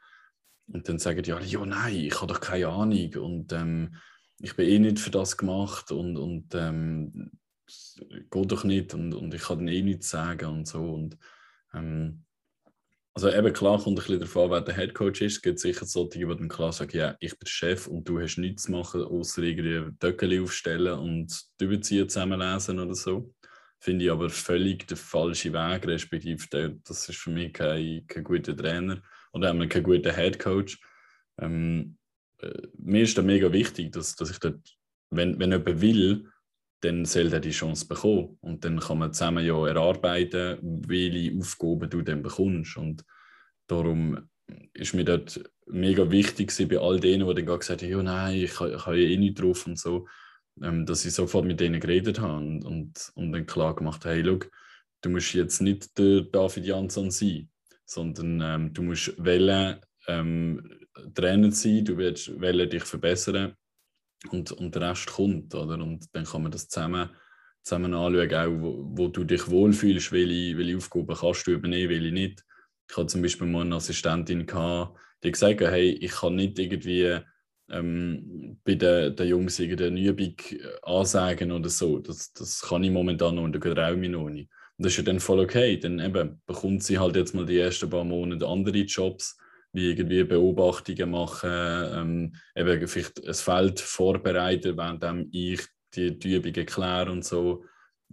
Und 0.66 0.88
dann 0.88 0.98
sagen 0.98 1.22
die 1.22 1.32
alle, 1.32 1.46
ja 1.46 1.64
nein, 1.64 1.96
ich 1.96 2.14
habe 2.20 2.32
doch 2.32 2.40
keine 2.40 2.68
Ahnung 2.68 3.14
und 3.14 3.52
ähm, 3.52 3.96
ich 4.38 4.54
bin 4.56 4.68
eh 4.68 4.78
nicht 4.78 4.98
für 4.98 5.10
das 5.10 5.36
gemacht 5.36 5.90
und, 5.90 6.16
und 6.16 6.54
ähm, 6.54 7.30
geht 8.30 8.52
doch 8.52 8.64
nicht 8.64 8.94
und, 8.94 9.14
und 9.14 9.34
ich 9.34 9.42
kann 9.42 9.66
eh 9.68 9.82
nichts 9.82 10.10
sagen 10.10 10.46
und 10.46 10.68
so. 10.68 10.82
Und, 10.82 11.18
ähm, 11.74 12.24
also 13.14 13.30
eben 13.30 13.52
klar 13.52 13.78
kommt 13.78 13.98
ein 13.98 14.02
bisschen 14.02 14.20
davon, 14.20 14.50
wer 14.50 14.60
der 14.60 14.74
Headcoach 14.74 15.20
ist. 15.20 15.36
Es 15.36 15.42
gibt 15.42 15.58
sicher 15.58 15.84
solche, 15.84 16.18
die 16.18 16.24
dann 16.24 16.48
klar 16.48 16.72
sagen, 16.72 16.96
ja, 16.96 17.16
ich 17.20 17.36
bin 17.38 17.46
Chef 17.46 17.86
und 17.86 18.08
du 18.08 18.20
hast 18.20 18.38
nichts 18.38 18.64
zu 18.64 18.72
machen, 18.72 19.02
außer 19.02 19.42
irgendwie 19.42 19.92
Döckeli 19.98 20.40
aufstellen 20.40 20.98
und 20.98 21.42
die 21.60 21.64
Überzieher 21.64 22.06
zusammenlesen 22.06 22.78
oder 22.78 22.94
so. 22.94 23.34
Finde 23.80 24.04
ich 24.04 24.10
aber 24.10 24.30
völlig 24.30 24.86
der 24.86 24.96
falsche 24.96 25.52
Weg, 25.52 25.86
respektive 25.86 26.78
das 26.84 27.08
ist 27.08 27.18
für 27.18 27.30
mich 27.30 27.52
kein, 27.52 28.06
kein 28.06 28.24
guter 28.24 28.56
Trainer 28.56 29.02
oder 29.32 29.48
haben 29.48 29.68
kein 29.68 29.82
guter 29.82 30.12
Headcoach. 30.12 30.78
Ähm, 31.40 31.96
äh, 32.38 32.68
mir 32.78 33.02
ist 33.02 33.16
da 33.18 33.22
mega 33.22 33.52
wichtig, 33.52 33.92
dass, 33.92 34.14
dass 34.16 34.30
ich 34.30 34.38
dort, 34.38 34.60
wenn, 35.10 35.38
wenn 35.38 35.52
jemand 35.52 35.80
will, 35.80 36.28
dann 36.80 37.04
soll 37.04 37.32
er 37.32 37.40
die 37.40 37.50
Chance 37.50 37.86
bekommen. 37.86 38.38
Und 38.40 38.64
dann 38.64 38.80
kann 38.80 38.98
man 38.98 39.12
zusammen 39.12 39.44
ja 39.44 39.66
erarbeiten, 39.66 40.58
welche 40.62 41.36
Aufgaben 41.38 41.90
du 41.90 42.02
dann 42.02 42.22
bekommst. 42.22 42.76
Und 42.76 43.04
darum 43.66 44.28
ist 44.72 44.94
mir 44.94 45.04
dort 45.04 45.42
mega 45.66 46.10
wichtig 46.10 46.52
bei 46.68 46.78
all 46.78 46.98
denen, 46.98 47.28
die 47.28 47.34
dann 47.34 47.58
gesagt 47.58 47.82
haben, 47.82 47.90
ja 47.90 48.02
nein, 48.02 48.36
ich, 48.36 48.58
habe 48.58 48.98
ja 48.98 49.08
eh 49.08 49.16
nicht 49.16 49.40
drauf 49.40 49.66
und 49.66 49.78
so, 49.78 50.08
ähm, 50.62 50.86
dass 50.86 51.04
ich 51.04 51.14
sofort 51.14 51.44
mit 51.44 51.60
denen 51.60 51.80
geredet 51.80 52.20
habe 52.20 52.38
und, 52.38 52.64
und, 52.64 53.12
und 53.14 53.32
dann 53.32 53.46
klar 53.46 53.74
gemacht 53.76 54.04
habe, 54.04 54.16
hey, 54.16 54.24
schau, 54.24 54.38
du 55.02 55.10
musst 55.10 55.34
jetzt 55.34 55.60
nicht 55.60 55.96
der 55.98 56.22
David 56.22 56.64
Jansson 56.64 57.10
sein, 57.10 57.48
sondern 57.84 58.40
ähm, 58.42 58.72
du 58.72 58.82
musst 58.82 59.14
wählen, 59.22 59.80
ähm, 60.08 60.68
Trainer 61.14 61.52
sein, 61.52 61.84
du 61.84 61.96
willst 61.96 62.40
wählen, 62.40 62.68
dich 62.68 62.84
verbessern 62.84 63.54
und, 64.30 64.52
und 64.52 64.74
der 64.74 64.90
Rest 64.90 65.06
kommt. 65.06 65.54
Oder? 65.54 65.74
Und 65.74 66.06
dann 66.12 66.24
kann 66.24 66.42
man 66.42 66.52
das 66.52 66.68
zusammen, 66.68 67.10
zusammen 67.62 67.94
anschauen, 67.94 68.34
auch 68.34 68.62
wo, 68.62 68.84
wo 68.96 69.08
du 69.08 69.24
dich 69.24 69.48
wohlfühlst, 69.48 70.12
welche, 70.12 70.58
welche 70.58 70.76
Aufgaben 70.76 71.14
kannst 71.14 71.46
du 71.46 71.52
übernehmen, 71.52 71.90
welche 71.90 72.12
nicht. 72.12 72.44
Ich 72.88 72.96
hatte 72.96 73.06
zum 73.06 73.22
Beispiel 73.22 73.46
mal 73.46 73.62
eine 73.62 73.76
Assistentin, 73.76 74.46
gehabt, 74.46 74.98
die 75.22 75.30
gesagt 75.30 75.60
hat, 75.60 75.70
hey, 75.70 75.90
ich 75.90 76.10
kann 76.10 76.34
nicht 76.36 76.58
irgendwie 76.58 77.20
ähm, 77.70 78.58
bei 78.64 78.74
den, 78.74 79.14
den 79.14 79.28
Jungs 79.28 79.58
irgendeine 79.58 80.00
Übung 80.00 80.34
ansagen 80.82 81.52
oder 81.52 81.68
so. 81.68 81.98
Das, 81.98 82.32
das 82.32 82.60
kann 82.60 82.82
ich 82.82 82.90
momentan 82.90 83.36
noch 83.36 83.44
und 83.44 83.54
da 83.54 83.58
traue 83.60 84.02
ich 84.02 84.10
noch 84.10 84.28
nicht. 84.28 84.50
Und 84.76 84.86
das 84.86 84.92
ist 84.92 84.98
ja 84.98 85.04
dann 85.04 85.20
voll 85.20 85.40
okay. 85.40 85.78
Dann 85.78 86.00
eben 86.00 86.42
bekommt 86.46 86.82
sie 86.82 86.98
halt 86.98 87.14
jetzt 87.14 87.34
mal 87.34 87.46
die 87.46 87.58
ersten 87.58 87.90
paar 87.90 88.04
Monate 88.04 88.46
andere 88.46 88.78
Jobs 88.78 89.38
wie 89.72 89.90
irgendwie 89.90 90.24
Beobachtungen 90.24 91.10
machen, 91.10 91.50
ähm, 91.50 92.32
eben 92.56 92.88
vielleicht 92.88 93.26
ein 93.26 93.34
Feld 93.34 93.80
vorbereiten, 93.80 94.76
während 94.76 95.28
ich 95.32 95.66
die, 95.94 96.18
die 96.18 96.36
Übungen 96.36 96.54
erkläre 96.54 97.10
und 97.10 97.24
so. 97.24 97.64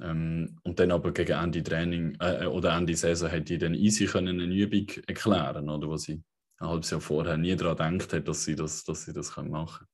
Ähm, 0.01 0.59
und 0.63 0.79
dann 0.79 0.91
aber 0.91 1.11
gegen 1.11 1.31
Ende 1.37 1.63
Training 1.63 2.15
äh, 2.19 2.45
oder 2.45 2.77
Ende 2.77 2.95
Saison 2.95 3.29
hätte 3.29 3.55
ich 3.55 3.59
dann 3.59 3.73
easy 3.73 4.05
können 4.05 4.39
eine 4.39 4.53
Übung 4.53 4.87
erklären 5.07 5.69
oder 5.69 5.89
was 5.89 6.07
ich 6.07 6.19
ein 6.59 6.67
halbes 6.67 6.91
Jahr 6.91 7.01
vorher 7.01 7.37
nie 7.37 7.55
daran 7.55 7.97
gedacht 7.97 8.13
hätte, 8.13 8.25
dass 8.25 8.43
sie 8.43 8.55
das, 8.55 8.83
dass 8.83 9.05
sie 9.05 9.13
das 9.13 9.33
können 9.33 9.49
machen 9.49 9.87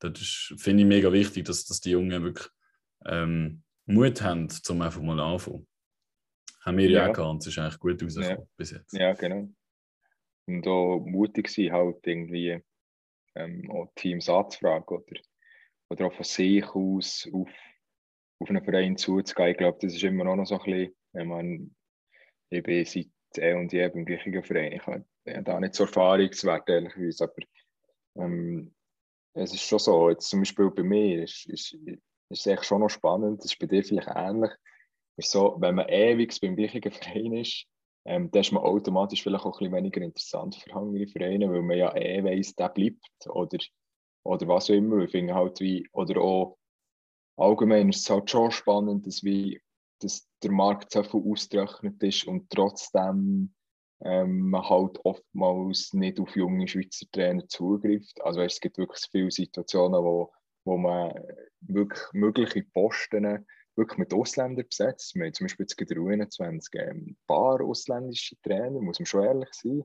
können. 0.00 0.14
Das 0.14 0.54
finde 0.56 0.82
ich 0.82 0.88
mega 0.88 1.12
wichtig, 1.12 1.44
dass, 1.44 1.64
dass 1.64 1.80
die 1.80 1.90
Jungen 1.90 2.22
wirklich 2.22 2.48
ähm, 3.06 3.62
Mut 3.86 4.20
haben, 4.22 4.48
zum 4.48 4.82
einfach 4.82 5.00
mal 5.00 5.18
anfangen. 5.20 5.66
Haben 6.62 6.78
wir 6.78 6.90
ja, 6.90 7.04
ja 7.04 7.10
auch 7.10 7.14
gehabt, 7.14 7.40
es 7.42 7.46
ist 7.46 7.58
eigentlich 7.58 7.78
gut 7.78 8.02
rausgekommen 8.02 8.38
ja. 8.38 8.46
bis 8.56 8.70
jetzt. 8.72 8.92
Ja, 8.92 9.12
genau 9.12 9.48
und 10.48 10.66
auch 10.66 11.00
mutig 11.00 11.48
sein, 11.48 11.72
halt 11.72 12.06
irgendwie 12.06 12.60
ähm, 13.34 13.70
auch 13.70 13.92
Teams 13.94 14.28
anzufragen 14.28 14.98
oder, 14.98 15.20
oder 15.90 16.06
auch 16.06 16.12
von 16.14 16.24
sich 16.24 16.66
aus 16.74 17.28
auf, 17.32 17.50
auf 18.40 18.50
einen 18.50 18.64
Verein 18.64 18.96
zuzugehen. 18.96 19.50
Ich 19.50 19.58
glaube, 19.58 19.78
das 19.80 19.94
ist 19.94 20.02
immer 20.02 20.24
noch 20.24 20.44
so 20.44 20.58
ein 20.58 20.64
bisschen, 20.64 20.96
wenn 21.12 21.28
man, 21.28 21.76
bin 22.50 22.84
seit 22.84 23.08
eh 23.36 23.52
und 23.52 23.72
je 23.72 23.88
beim 23.88 24.04
gleichen 24.04 24.42
Verein, 24.42 24.72
ich 24.72 24.86
habe 24.86 25.04
da 25.42 25.60
nicht 25.60 25.74
so 25.74 25.84
Erfahrungswert, 25.84 26.68
ehrlicherweise, 26.68 27.24
aber 27.24 28.24
ähm, 28.24 28.74
es 29.34 29.52
ist 29.52 29.62
schon 29.62 29.78
so, 29.78 30.08
jetzt 30.08 30.30
zum 30.30 30.40
Beispiel 30.40 30.70
bei 30.70 30.82
mir 30.82 31.22
ist, 31.24 31.46
ist, 31.46 31.76
ist 32.30 32.46
es 32.46 32.66
schon 32.66 32.80
noch 32.80 32.88
spannend, 32.88 33.40
das 33.40 33.52
ist 33.52 33.58
bei 33.58 33.66
dir 33.66 33.84
vielleicht 33.84 34.08
ähnlich, 34.14 34.50
ist 35.16 35.30
so, 35.30 35.56
wenn 35.60 35.74
man 35.74 35.88
ewig 35.88 36.40
beim 36.40 36.56
gleichen 36.56 36.90
Verein 36.90 37.34
ist, 37.34 37.66
ähm, 38.04 38.30
dann 38.30 38.40
ist 38.40 38.52
man 38.52 38.62
automatisch 38.62 39.22
vielleicht 39.22 39.44
auch 39.44 39.60
ein 39.60 39.70
bisschen 39.70 39.74
weniger 39.74 40.00
interessant 40.00 40.56
für 40.56 40.74
andere 40.74 41.06
Vereine, 41.06 41.50
weil 41.50 41.62
man 41.62 41.76
ja 41.76 41.94
eh 41.94 42.22
weiss, 42.24 42.54
der 42.54 42.70
bleibt 42.70 43.26
oder, 43.28 43.58
oder 44.24 44.48
was 44.48 44.70
auch 44.70 44.74
immer. 44.74 44.98
Ich 44.98 45.10
finde 45.10 45.34
halt 45.34 45.60
wie, 45.60 45.88
oder 45.92 46.20
auch 46.20 46.58
allgemein 47.36 47.90
ist 47.90 48.00
es 48.00 48.10
halt 48.10 48.30
schon 48.30 48.50
spannend, 48.50 49.06
dass, 49.06 49.22
wie, 49.22 49.60
dass 50.00 50.28
der 50.42 50.52
Markt 50.52 50.92
so 50.92 51.02
viel 51.02 51.22
ausgerechnet 51.30 52.02
ist 52.02 52.26
und 52.26 52.50
trotzdem 52.50 53.54
ähm, 54.00 54.50
man 54.50 54.68
halt 54.68 55.04
oftmals 55.04 55.92
nicht 55.92 56.20
auf 56.20 56.36
junge 56.36 56.68
Schweizer 56.68 57.06
Trainer 57.10 57.46
zugreift. 57.48 58.20
Also 58.22 58.40
es 58.40 58.60
gibt 58.60 58.78
wirklich 58.78 59.06
viele 59.10 59.30
Situationen, 59.30 60.02
wo, 60.02 60.32
wo 60.64 60.76
man 60.76 61.12
wirklich 61.60 62.00
mögliche 62.12 62.62
Posten 62.62 63.44
wirklich 63.78 63.98
mit 63.98 64.12
Ausländern 64.12 64.66
besetzt. 64.68 65.14
Wir 65.14 65.24
haben 65.24 65.32
zum 65.32 65.46
Beispiel 65.46 65.64
jetzt 65.64 65.80
U21 65.80 66.68
ähm, 66.74 67.06
ein 67.08 67.16
paar 67.26 67.60
ausländische 67.62 68.36
Trainer, 68.42 68.80
muss 68.80 68.98
man 68.98 69.06
schon 69.06 69.24
ehrlich 69.24 69.48
sein. 69.52 69.84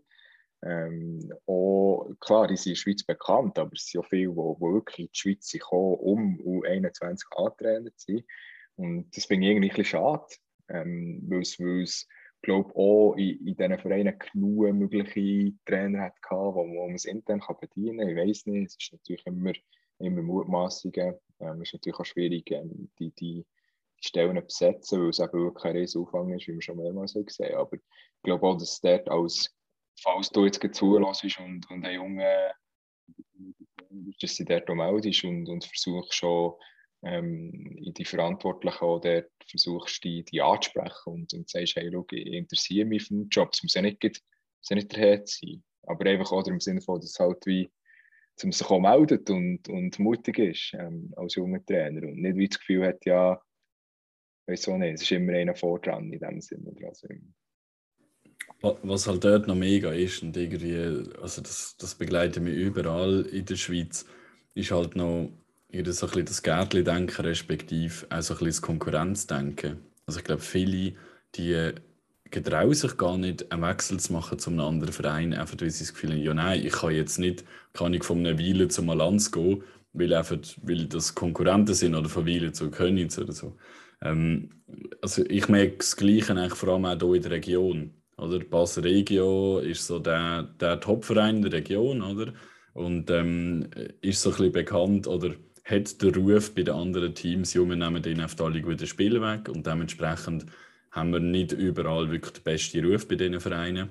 Ähm, 0.65 1.32
auch, 1.45 2.10
klar, 2.19 2.47
die 2.47 2.58
sind 2.58 2.67
in 2.67 2.73
der 2.73 2.79
Schweiz 2.79 3.03
bekannt, 3.03 3.60
aber 3.60 3.71
es 3.73 3.88
sind 3.88 4.01
auch 4.01 4.08
viele, 4.08 4.29
die, 4.29 4.36
die 4.36 4.62
wirklich 4.62 4.99
in 4.99 5.12
die 5.13 5.17
Schweiz 5.17 5.60
kommen, 5.60 5.95
um 5.95 6.39
U21 6.41 7.21
A-Trainer 7.32 7.95
zu 7.95 8.13
sein. 8.13 8.23
Und 8.75 9.15
das 9.15 9.25
finde 9.25 9.45
ich 9.45 9.51
irgendwie 9.51 9.69
ein 9.69 9.75
bisschen 9.75 9.99
schade, 9.99 10.36
ähm, 10.69 11.23
weil 11.27 11.41
es, 11.41 11.60
weil 11.60 11.84
es 11.84 12.08
glaube 12.41 12.75
auch 12.75 13.15
in, 13.15 13.45
in 13.45 13.56
diesen 13.56 13.79
Vereinen 13.79 14.19
genug 14.19 14.73
mögliche 14.73 15.53
Trainer 15.65 16.01
hat 16.01 16.21
gehabt, 16.21 16.56
wo, 16.56 16.67
wo 16.67 16.86
man 16.86 16.95
es 16.95 17.06
intern 17.06 17.39
kann 17.41 17.58
bedienen 17.60 17.99
kann. 17.99 18.10
Ich 18.10 18.15
weiß 18.15 18.45
nicht, 18.47 18.67
es 18.67 18.77
ist 18.79 18.93
natürlich 18.93 19.25
immer, 19.25 19.53
immer 19.99 20.21
Mutmaßungen. 20.21 21.15
Ähm, 21.39 21.62
es 21.62 21.69
ist 21.69 21.73
natürlich 21.73 21.99
auch 21.99 22.06
schwierig, 22.06 22.51
ähm, 22.51 22.89
die, 22.99 23.12
die 23.12 23.45
Stellen 24.04 24.36
besetzen, 24.36 25.02
weil 25.02 25.10
es 25.10 25.20
eben 25.20 25.34
wirklich 25.34 25.63
kein 25.63 25.78
Riesenaufwand 25.78 26.36
ist, 26.36 26.48
wie 26.48 26.54
wir 26.54 26.62
schon 26.62 26.78
mehrmals 26.78 27.13
gesehen 27.13 27.54
haben. 27.54 27.62
Aber 27.62 27.76
ich 27.76 27.82
glaube 28.24 28.48
auch, 28.48 28.58
dass 28.58 28.74
es 28.74 28.82
dort 28.82 29.10
als, 29.10 29.56
falls 30.02 30.30
du 30.30 30.46
jetzt 30.46 30.62
zulässt 30.74 31.39
und, 31.39 31.70
und 31.70 31.86
ein 31.86 31.96
Junge, 31.96 32.52
dass 34.22 34.36
sie 34.36 34.46
dort 34.46 34.70
auch 34.70 34.76
meldest 34.76 35.24
und, 35.24 35.48
und 35.48 35.66
versuchst 35.66 36.16
schon 36.16 36.54
ähm, 37.04 37.78
in 37.78 37.94
die 37.94 38.06
Verantwortlichen 38.06 38.84
auch 38.84 39.00
dort 39.00 39.30
versuchst, 39.48 40.04
die, 40.04 40.24
die 40.24 40.42
anzusprechen 40.42 41.13
und, 41.13 41.34
und 41.34 41.50
sagst, 41.50 41.76
hey, 41.76 41.89
schau, 41.92 42.06
ich 42.12 42.26
interessiere 42.28 42.86
mich 42.86 43.04
für 43.04 43.13
den 43.13 43.30
Job. 43.30 43.50
Es 43.54 43.63
muss 43.63 43.74
ja 43.74 43.82
nicht, 43.82 44.04
muss 44.04 44.70
ja 44.70 44.78
Herr 44.96 45.22
sein. 45.26 45.63
Aber 45.84 46.06
einfach 46.06 46.32
auch 46.32 46.48
im 46.48 46.60
Sinne 46.60 46.82
von, 46.82 47.00
dass 47.00 47.20
halt 47.20 47.46
wie 47.46 47.72
zum 48.36 48.52
sich 48.52 48.68
auch 48.70 48.80
meldet 48.80 49.30
und, 49.30 49.70
und 49.70 50.00
mutig 50.00 50.39
ist 50.39 50.74
ähm, 50.74 51.13
als 51.16 51.36
junger 51.36 51.63
Trainer 51.66 52.08
und 52.08 52.22
nicht 52.22 52.36
wie 52.36 52.48
das 52.48 52.60
Gefühl 52.60 52.88
hat, 52.88 53.06
ja, 53.06 53.39
auch 54.47 54.77
nicht, 54.77 54.93
es 54.93 55.01
ist 55.01 55.12
immer 55.12 55.34
einer 55.34 55.56
vor 55.56 55.79
dran 55.79 56.12
in 56.12 56.19
dem 56.19 56.41
Sinne. 56.41 56.73
Also 56.84 57.08
was 58.82 59.08
halt 59.08 59.23
dort 59.23 59.47
noch 59.47 59.56
mega 59.56 59.91
ist 59.91 60.23
und 60.23 60.36
irgendwie, 60.38 60.77
also 61.21 61.41
das, 61.41 61.75
das 61.77 61.95
begleitet 61.95 62.41
mich 62.43 62.56
überall 62.56 63.25
in 63.32 63.45
der 63.45 63.56
Schweiz, 63.56 64.06
ist 64.56 64.71
halt 64.71 64.95
noch 64.95 65.29
so 65.71 65.77
ein 65.77 65.84
bisschen 65.84 66.25
das 66.25 66.43
Gärtli-Denken, 66.43 67.25
respektive 67.25 68.06
auch 68.10 68.21
so 68.21 68.34
ein 68.34 68.38
bisschen 68.39 68.45
das 68.47 68.62
Konkurrenzdenken. 68.62 69.79
Also 70.06 70.19
ich 70.19 70.25
glaube, 70.25 70.41
viele, 70.41 70.93
die 71.36 71.71
getrauen 72.32 72.73
sich 72.73 72.97
gar 72.97 73.17
nicht, 73.17 73.51
einen 73.51 73.63
Wechsel 73.63 73.99
zu 73.99 74.13
machen 74.13 74.39
zu 74.39 74.49
einem 74.49 74.62
anderen 74.62 74.93
Verein, 74.93 75.34
einfach 75.34 75.60
weil 75.60 75.69
sie 75.69 75.84
das 75.84 75.93
Gefühl 75.93 76.12
haben, 76.12 76.21
ja 76.21 76.34
nein, 76.34 76.65
ich 76.65 76.73
kann 76.73 76.95
jetzt 76.95 77.19
nicht, 77.19 77.43
kann 77.73 77.93
ich 77.93 78.03
von 78.03 78.19
einer 78.19 78.39
Weile 78.39 78.67
zum 78.67 78.89
Allianz 78.89 79.32
gehen, 79.32 79.63
weil, 79.93 80.13
einfach, 80.13 80.38
weil 80.62 80.86
das 80.88 81.15
Konkurrenten 81.15 81.75
sind 81.75 81.95
oder 81.95 82.10
von 82.10 82.25
Weile 82.25 82.51
zu 82.51 82.71
Königs 82.71 83.19
oder 83.19 83.34
so. 83.34 83.56
Ähm, 84.04 84.50
also 85.02 85.24
ich 85.28 85.48
merke 85.50 85.78
das 85.78 85.96
Gleiche 85.96 86.34
eigentlich 86.34 86.56
vor 86.56 86.70
allem 86.70 86.86
auch 86.86 87.00
hier 87.00 87.16
in 87.16 87.22
der 87.22 87.32
Region. 87.32 87.94
Oder 88.18 88.39
Bass 88.39 88.82
Regio 88.84 89.60
ist 89.60 89.88
so 89.88 90.00
der, 90.00 90.44
der 90.44 90.80
Top-Verein 90.80 91.42
der 91.42 91.54
Region, 91.54 92.02
oder? 92.02 92.34
Und 92.74 93.10
ähm, 93.10 93.70
ist 94.02 94.22
so 94.22 94.30
ein 94.30 94.38
bisschen 94.38 94.52
bekannt 94.52 95.08
oder 95.08 95.36
hat 95.66 96.02
den 96.02 96.16
Ruf 96.16 96.54
bei 96.54 96.63
den 96.63 96.74
anderen 96.74 97.16
Teams, 97.16 97.54
ja, 97.54 97.62
wir 97.62 97.76
nehmen 97.76 98.02
denen 98.02 98.26
oft 98.26 98.39
alle 98.42 98.62
guten 98.62 98.86
Spiele 98.88 99.22
weg 99.22 99.48
und 99.50 99.66
dementsprechend 99.66 100.46
haben 100.92 101.12
wir 101.12 101.20
nicht 101.20 101.54
überall 101.54 102.12
wirklich 102.12 102.34
den 102.34 102.44
besten 102.44 102.86
Ruf 102.86 103.08
bei 103.08 103.16
diesen 103.16 103.39
Vereinen. 103.39 103.89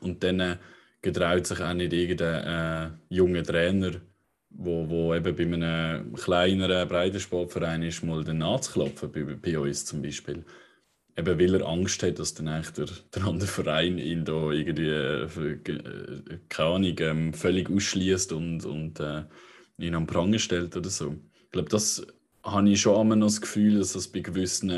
Und 0.00 0.22
dann 0.22 0.40
äh, 0.40 0.56
getraut 1.00 1.46
sich 1.46 1.60
auch 1.60 1.74
nicht 1.74 1.92
irgendein 1.92 2.44
äh, 2.44 2.90
junger 3.08 3.42
Trainer, 3.42 3.92
wo, 4.54 4.88
wo 4.88 5.14
eben 5.14 5.36
bei 5.36 5.42
einem 5.44 6.12
kleineren 6.14 6.88
Breitensportverein 6.88 7.82
ist, 7.82 8.02
mal 8.04 8.24
den 8.24 8.42
anzuklopfen, 8.42 9.10
bei, 9.12 9.22
bei 9.22 9.58
uns 9.58 9.84
zum 9.84 10.02
Beispiel. 10.02 10.44
Eben 11.16 11.38
weil 11.38 11.54
er 11.54 11.66
Angst 11.66 12.02
hat, 12.02 12.18
dass 12.18 12.34
dann 12.34 12.46
der, 12.46 12.86
der 13.14 13.24
andere 13.24 13.48
Verein 13.48 13.98
ihn 13.98 14.24
da 14.24 14.50
irgendwie, 14.50 14.88
äh 14.88 15.58
keine 16.48 16.68
Ahnung, 16.68 16.96
ähm, 17.00 17.34
völlig 17.34 17.70
ausschließt 17.70 18.32
und, 18.32 18.64
und 18.64 19.00
äh, 19.00 19.24
ihn 19.78 19.94
am 19.94 20.06
Pranger 20.06 20.38
stellt 20.38 20.76
oder 20.76 20.90
so. 20.90 21.16
Ich 21.44 21.50
glaube, 21.50 21.68
das 21.68 22.06
habe 22.44 22.70
ich 22.70 22.80
schon 22.80 23.00
immer 23.00 23.16
noch 23.16 23.26
das 23.26 23.40
Gefühl, 23.40 23.78
dass 23.78 23.92
das 23.92 24.08
bei 24.08 24.20
gewissen 24.20 24.68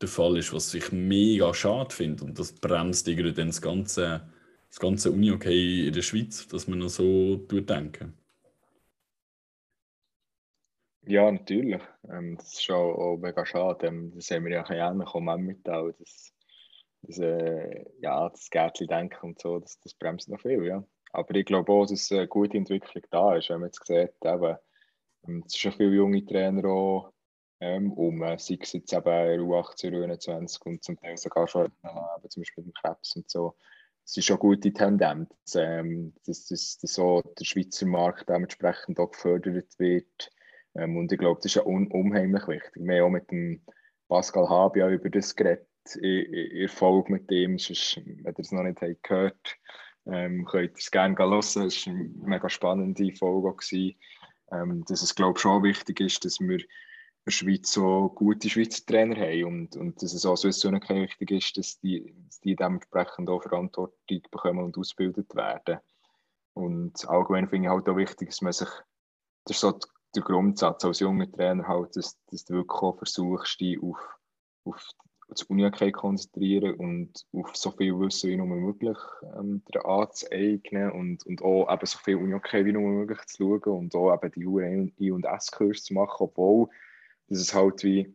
der 0.00 0.08
Fall 0.08 0.36
ist, 0.36 0.52
was 0.52 0.74
ich 0.74 0.92
mega 0.92 1.52
schade 1.54 1.94
finde. 1.94 2.24
Und 2.24 2.38
das 2.38 2.52
bremst 2.52 3.08
irgendwie 3.08 3.32
dann 3.32 3.48
das 3.48 3.62
ganze, 3.62 4.28
das 4.68 4.78
ganze 4.78 5.10
Uni-Okay 5.10 5.86
in 5.86 5.92
der 5.92 6.02
Schweiz, 6.02 6.46
dass 6.48 6.68
man 6.68 6.80
noch 6.80 6.90
so 6.90 7.36
denken. 7.36 8.12
Ja, 11.06 11.30
natürlich. 11.30 11.80
Ähm, 12.10 12.36
das 12.36 12.54
ist 12.54 12.64
schon 12.64 12.76
auch 12.76 13.16
mega 13.16 13.46
schade. 13.46 13.86
Ähm, 13.86 14.12
das 14.14 14.30
haben 14.30 14.44
wir 14.44 14.52
ja 14.52 14.90
ähnlich 14.90 15.08
auch 15.08 15.20
mitteilen. 15.20 15.94
Das, 15.98 16.32
das, 17.02 17.18
äh, 17.18 17.84
ja, 18.00 18.28
das 18.28 18.50
Gärtchen-Denken 18.50 19.30
und 19.30 19.40
so, 19.40 19.60
das, 19.60 19.78
das 19.80 19.94
bremst 19.94 20.28
noch 20.28 20.40
viel. 20.40 20.64
Ja. 20.64 20.84
Aber 21.12 21.34
ich 21.34 21.46
glaube 21.46 21.72
auch, 21.72 21.86
dass 21.86 22.10
eine 22.10 22.26
gute 22.26 22.56
Entwicklung 22.56 23.04
da 23.10 23.36
ist. 23.36 23.48
Wenn 23.50 23.60
man 23.60 23.68
jetzt 23.68 23.86
sieht, 23.86 24.14
eben, 24.24 24.56
ähm, 25.28 25.44
es 25.46 25.52
sind 25.52 25.56
schon 25.56 25.72
viele 25.72 25.94
junge 25.94 26.24
Trainer 26.24 26.68
auch 26.68 27.12
ähm, 27.60 27.92
um, 27.92 28.18
sei 28.38 28.58
es 28.60 28.72
jetzt 28.72 28.92
eben 28.92 29.40
U18, 29.40 29.92
U21 29.92 30.62
und 30.64 30.84
zum 30.84 30.98
Teil 30.98 31.16
sogar 31.16 31.48
schon 31.48 31.66
äh, 31.66 32.28
zum 32.28 32.42
Beispiel 32.42 32.64
mit 32.64 32.74
dem 32.74 32.82
Krebs 32.82 33.16
und 33.16 33.30
so. 33.30 33.56
Es 34.04 34.16
ist 34.16 34.26
schon 34.26 34.34
eine 34.34 34.40
gute 34.40 34.72
Tendenz, 34.72 35.30
ähm, 35.54 36.14
dass, 36.26 36.46
dass, 36.46 36.78
dass 36.78 36.92
so 36.92 37.22
der 37.22 37.44
Schweizer 37.44 37.86
Markt 37.86 38.28
dementsprechend 38.28 39.00
auch 39.00 39.10
gefördert 39.10 39.78
wird. 39.78 40.30
Ähm, 40.76 40.96
und 40.96 41.12
ich 41.12 41.18
glaube, 41.18 41.40
das 41.42 41.46
ist 41.46 41.54
ja 41.54 41.66
un 41.66 41.88
unheimlich 41.88 42.46
wichtig. 42.48 42.72
Wir 42.76 42.96
haben 42.96 43.06
auch 43.06 43.10
mit 43.10 43.30
dem 43.30 43.62
Pascal 44.08 44.48
Habia 44.48 44.88
über 44.90 45.10
das 45.10 45.34
geredet, 45.34 45.66
Erfolg 46.02 47.08
mit 47.10 47.30
dem, 47.30 47.58
sonst, 47.58 47.96
wenn 48.04 48.24
ihr 48.24 48.38
es 48.38 48.50
noch 48.50 48.64
nicht 48.64 48.80
habt 48.80 49.02
gehört 49.04 49.56
ähm, 50.06 50.44
könnt 50.44 50.70
ihr 50.70 50.76
es 50.76 50.90
gerne 50.90 51.16
hören. 51.18 51.38
Es 51.38 51.56
war 51.56 51.92
eine 51.92 52.10
mega 52.24 52.48
spannende 52.48 53.12
Folge. 53.12 53.94
Ähm, 54.52 54.84
dass 54.86 55.02
es, 55.02 55.14
glaube 55.14 55.32
ich, 55.36 55.42
schon 55.42 55.62
wichtig 55.64 56.00
ist, 56.00 56.24
dass 56.24 56.38
wir 56.38 56.58
der 57.26 57.30
Schweiz 57.32 57.72
so 57.72 58.08
gute 58.10 58.48
Schweizer 58.48 58.86
Trainer 58.86 59.16
haben 59.16 59.44
und, 59.44 59.76
und 59.76 60.00
dass 60.00 60.12
es 60.12 60.24
auch 60.24 60.36
so 60.36 60.48
wichtig 60.48 61.30
ist, 61.32 61.56
dass 61.56 61.80
die, 61.80 62.14
dass 62.26 62.38
die 62.40 62.54
dementsprechend 62.54 63.28
auch 63.28 63.42
Verantwortung 63.42 64.22
bekommen 64.30 64.64
und 64.64 64.78
ausgebildet 64.78 65.34
werden. 65.34 65.80
Und 66.54 67.08
allgemein 67.08 67.48
finde 67.48 67.66
ich 67.66 67.72
halt 67.72 67.88
auch 67.88 67.96
wichtig, 67.96 68.28
dass 68.28 68.40
man 68.40 68.52
sich, 68.52 68.68
das 69.46 69.58
so 69.58 69.76
der 70.16 70.24
Grundsatz 70.24 70.84
als 70.84 71.00
junger 71.00 71.30
Trainer 71.30 71.66
halt, 71.66 71.96
dass, 71.96 72.18
dass 72.30 72.44
du 72.44 72.54
wirklich 72.54 72.82
auch 72.82 72.96
versuchst, 72.96 73.60
dich 73.60 73.80
auf, 73.82 73.98
auf 74.64 74.90
das 75.28 75.42
uni 75.44 75.68
konzentrieren 75.92 76.74
und 76.74 77.26
auf 77.32 77.56
so 77.56 77.72
viel 77.72 77.98
Wissen 77.98 78.30
wie 78.30 78.36
nur 78.36 78.46
möglich 78.46 78.96
ähm, 79.36 79.62
anzueignen 79.84 80.92
und, 80.92 81.26
und 81.26 81.42
auch 81.42 81.72
eben 81.72 81.86
so 81.86 81.98
viel 81.98 82.16
uni 82.16 82.34
wie 82.34 82.72
nur 82.72 82.82
möglich 82.82 83.20
zu 83.26 83.60
schauen 83.62 83.78
und 83.78 83.94
auch 83.94 84.14
eben 84.14 84.32
die 84.32 85.04
I- 85.04 85.10
und 85.10 85.24
S-Kurs 85.24 85.82
zu 85.84 85.94
machen, 85.94 86.16
obwohl 86.18 86.68
dass 87.28 87.40
es 87.40 87.54
halt 87.54 87.82
wie 87.82 88.14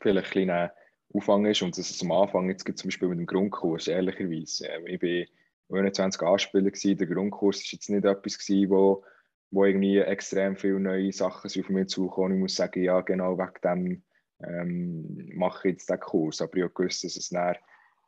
vielleicht 0.00 0.36
ein 0.36 0.70
Aufwand 1.14 1.46
ist 1.46 1.62
und 1.62 1.76
dass 1.76 1.90
es 1.90 2.02
am 2.02 2.12
Anfang, 2.12 2.48
jetzt 2.48 2.66
zum 2.66 2.88
Beispiel 2.88 3.08
mit 3.08 3.18
dem 3.18 3.26
Grundkurs, 3.26 3.88
ehrlicherweise, 3.88 4.68
äh, 4.68 4.94
ich 4.94 4.98
bin 4.98 5.26
21 5.70 6.22
Anspieler 6.22 6.70
gewesen, 6.70 6.96
der 6.96 7.06
Grundkurs 7.06 7.58
war 7.58 7.72
jetzt 7.72 7.90
nicht 7.90 8.04
etwas 8.04 8.38
gewesen, 8.38 8.70
wo, 8.70 9.04
wo 9.52 9.66
irgendwie 9.66 9.98
extrem 9.98 10.56
viele 10.56 10.80
neue 10.80 11.12
Sachen 11.12 11.48
auf 11.48 11.68
mich 11.68 11.88
zukommen. 11.88 12.34
Ich 12.34 12.40
muss 12.40 12.56
sagen, 12.56 12.82
ja 12.82 13.00
genau 13.02 13.38
wegen 13.38 13.60
dem 13.62 14.02
ähm, 14.42 15.30
mache 15.34 15.68
ich 15.68 15.74
jetzt 15.74 15.90
den 15.90 16.00
Kurs, 16.00 16.40
aber 16.40 16.56
ich 16.56 16.62
habe 16.64 16.72
gewusst, 16.72 17.04
dass 17.04 17.16
es 17.16 17.28
dann 17.28 17.56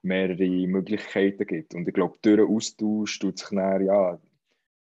mehrere 0.03 0.67
Möglichkeiten 0.67 1.47
gibt 1.47 1.75
und 1.75 1.87
ich 1.87 1.95
glaube, 1.95 2.17
durch 2.23 2.37
den 2.37 2.49
Austausch 2.49 3.19
tut 3.19 3.39
sich 3.39 3.49
dann, 3.51 3.85
ja, 3.85 4.19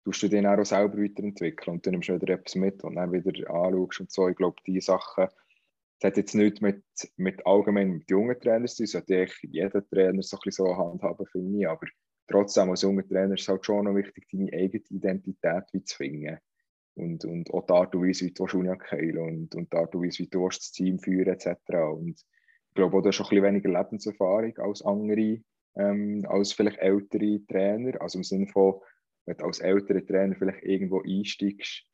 tust 0.04 0.24
du 0.24 0.28
den 0.30 0.48
auch 0.48 0.64
selber 0.66 0.98
weiterentwickeln 0.98 1.76
und 1.76 1.86
dann 1.86 1.92
nimmst 1.92 2.10
du 2.10 2.20
wieder 2.20 2.34
etwas 2.34 2.56
mit 2.56 2.84
und 2.84 2.96
dann 2.96 3.12
wieder 3.12 3.50
anschaust 3.50 4.00
und 4.00 4.12
so. 4.12 4.28
Ich 4.28 4.36
glaube, 4.36 4.58
diese 4.66 4.88
Sachen, 4.88 5.28
das 6.00 6.12
hat 6.12 6.18
jetzt 6.18 6.34
nicht 6.34 6.62
mit, 6.62 6.84
mit 7.18 7.46
allgemein 7.46 7.92
mit 7.92 8.10
jungen 8.10 8.40
Trainern 8.40 8.68
zu 8.68 8.78
tun, 8.78 8.88
sollte 8.88 9.28
jeder 9.44 9.88
Trainer 9.90 10.24
so 10.24 10.38
ein 10.38 10.42
bisschen 10.44 10.66
so 10.66 10.78
handhaben, 10.78 11.26
finde 11.28 11.60
ich, 11.60 11.68
aber 11.68 11.88
trotzdem 12.28 12.70
als 12.70 12.82
junger 12.82 13.08
Trainer 13.08 13.36
ist 13.36 13.42
es 13.42 13.48
halt 13.48 13.66
schon 13.66 13.86
noch 13.86 13.96
wichtig, 13.96 14.28
deine 14.32 14.52
eigene 14.54 14.84
Identität 14.90 15.88
zu 15.88 15.98
finden. 15.98 16.40
Und, 16.98 17.26
und 17.26 17.54
auch 17.54 17.66
die 17.66 17.74
Art 17.74 17.96
und 17.96 18.08
Weise, 18.08 18.26
wie 18.26 18.32
du 18.32 18.46
Union 18.46 18.78
und, 19.18 19.56
und 19.56 19.72
die 19.72 19.78
Art 19.78 19.94
und 19.94 20.04
Weise, 20.04 20.20
wie 20.20 20.28
du 20.28 20.48
das 20.48 20.72
Team 20.72 21.00
führen 21.00 21.28
etc. 21.28 21.48
Und 21.94 22.20
ich 22.20 22.74
glaube 22.74 22.98
auch, 22.98 23.02
du 23.02 23.10
hast 23.10 23.32
ein 23.32 23.44
weniger 23.44 23.70
Lebenserfahrung 23.70 24.58
als 24.58 24.82
andere, 24.82 25.40
ähm, 25.76 26.26
als 26.28 26.54
vielleicht 26.54 26.80
ältere 26.80 27.46
Trainer, 27.48 28.02
also 28.02 28.18
im 28.18 28.24
Sinne 28.24 28.48
von, 28.48 28.82
wenn 29.26 29.38
du 29.38 29.46
als 29.46 29.60
älterer 29.60 30.06
Trainer 30.06 30.36
vielleicht 30.36 30.64
irgendwo 30.64 31.02
einsteigst, 31.02 31.86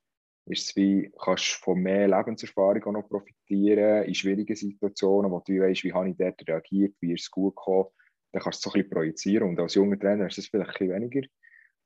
ist 0.45 0.69
es 0.69 0.75
wie, 0.75 1.11
kannst 1.21 1.59
du 1.59 1.63
von 1.63 1.79
mehr 1.79 2.07
Lebenserfahrung 2.07 2.83
auch 2.83 2.91
noch 2.91 3.09
profitieren 3.09 4.03
in 4.03 4.15
schwierigen 4.15 4.55
Situationen, 4.55 5.31
wo 5.31 5.39
du 5.39 5.59
weißt, 5.59 5.83
wie 5.83 5.93
habe 5.93 6.09
ich 6.09 6.17
dort 6.17 6.47
reagiert, 6.47 6.95
wie 6.99 7.13
ist 7.13 7.23
es 7.23 7.31
gut 7.31 7.55
gekommen, 7.55 7.89
dann 8.31 8.41
kannst 8.41 8.63
du 8.63 8.69
es 8.69 8.73
so 8.73 8.77
ein 8.77 8.81
bisschen 8.81 8.89
projizieren 8.89 9.49
und 9.49 9.59
als 9.59 9.75
junger 9.75 9.99
Trainer 9.99 10.27
ist 10.27 10.37
es 10.37 10.47
vielleicht 10.47 10.71
ein 10.71 10.87
bisschen 10.87 10.95
weniger. 10.95 11.27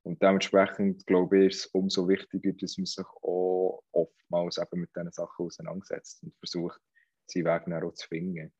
Und 0.08 0.24
dementsprechend 0.24 1.06
glaube 1.06 1.40
ich, 1.40 1.48
ist 1.48 1.66
es 1.66 1.66
umso 1.68 2.08
wichtiger, 2.08 2.54
dass 2.54 2.78
man 2.78 2.86
sich 2.86 3.06
auch 3.06 3.84
oftmals 3.92 4.58
eben 4.58 4.80
mit 4.80 4.90
diesen 4.96 5.12
Sachen 5.12 5.46
auseinandersetzt 5.46 6.24
und 6.24 6.34
versucht, 6.40 6.80
seinen 7.30 7.46
Weg 7.46 7.64
dann 7.66 7.84
auch 7.84 7.94
zu 7.94 8.08
finden. 8.08 8.54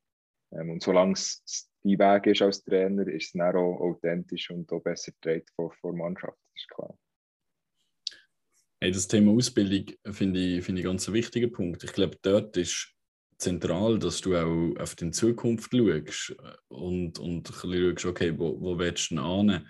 Ähm, 0.52 0.70
und 0.70 0.82
solange 0.82 1.14
es 1.14 1.70
dein 1.82 1.98
Weg 1.98 2.26
ist 2.26 2.42
als 2.42 2.62
Trainer, 2.62 3.06
ist 3.06 3.26
es 3.26 3.32
dann 3.32 3.56
auch 3.56 3.80
authentisch 3.80 4.50
und 4.50 4.70
auch 4.70 4.82
besser 4.82 5.12
getragen 5.12 5.46
von 5.56 5.72
der 5.84 5.92
Mannschaft, 5.92 6.36
das 6.52 6.62
ist 6.62 6.68
klar. 6.68 6.98
Hey, 8.80 8.92
das 8.92 9.08
Thema 9.08 9.32
Ausbildung 9.32 9.94
finde 10.12 10.38
ich, 10.38 10.64
find 10.64 10.78
ich 10.78 10.84
ganz 10.84 11.08
ein 11.08 11.14
wichtiger 11.14 11.48
Punkt. 11.48 11.82
Ich 11.82 11.92
glaube, 11.94 12.18
dort 12.20 12.58
ist 12.58 12.94
zentral, 13.38 13.98
dass 13.98 14.20
du 14.20 14.36
auch 14.36 14.78
auf 14.78 14.94
die 14.96 15.10
Zukunft 15.12 15.72
schaust 15.72 16.36
und, 16.68 17.18
und 17.18 17.48
schaust, 17.48 18.04
okay, 18.04 18.38
wo, 18.38 18.60
wo 18.60 18.78
willst 18.78 19.12
du 19.12 19.14
hin? 19.14 19.66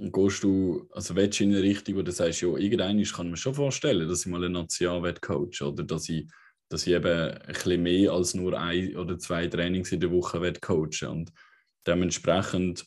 Gehst 0.00 0.44
du, 0.44 0.88
also 0.92 1.16
willst 1.16 1.40
du 1.40 1.44
in 1.44 1.50
eine 1.50 1.62
Richtung, 1.62 1.96
wo 1.96 2.02
du 2.02 2.12
sagst, 2.12 2.40
ja, 2.40 2.48
irgendwann 2.56 3.02
kann 3.02 3.30
mir 3.30 3.36
schon 3.36 3.54
vorstellen, 3.54 4.08
dass 4.08 4.20
ich 4.20 4.26
mal 4.26 4.44
einen 4.44 4.52
National 4.52 5.14
coach 5.14 5.60
oder 5.62 5.82
dass 5.82 6.08
ich 6.08 6.28
dass 6.68 6.86
ich 6.86 6.94
eben 6.94 7.30
ein 7.30 7.46
bisschen 7.46 7.82
mehr 7.82 8.12
als 8.12 8.34
nur 8.34 8.58
ein 8.58 8.96
oder 8.96 9.18
zwei 9.18 9.46
Trainings 9.46 9.92
in 9.92 10.00
der 10.00 10.10
Woche 10.10 10.52
coachen 10.60 11.08
Und 11.08 11.32
dementsprechend 11.86 12.86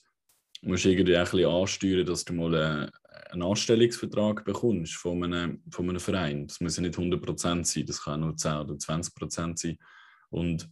musst 0.61 0.85
du 0.85 0.89
irgendwie 0.89 1.17
auch 1.17 1.21
ein 1.21 1.31
bisschen 1.31 1.49
ansteuern, 1.49 2.05
dass 2.05 2.25
du 2.25 2.33
mal 2.33 2.91
einen 3.31 3.41
Anstellungsvertrag 3.41 4.45
bekommst 4.45 4.93
von 4.95 5.23
einem, 5.23 5.63
von 5.71 5.89
einem 5.89 5.99
Verein. 5.99 6.47
Das 6.47 6.59
muss 6.59 6.75
ja 6.75 6.83
nicht 6.83 6.97
100% 6.97 7.65
sein, 7.65 7.85
das 7.85 8.03
kann 8.03 8.19
nur 8.19 8.37
10 8.37 8.53
oder 8.53 8.73
20% 8.75 9.57
sein. 9.57 9.77
Und 10.29 10.69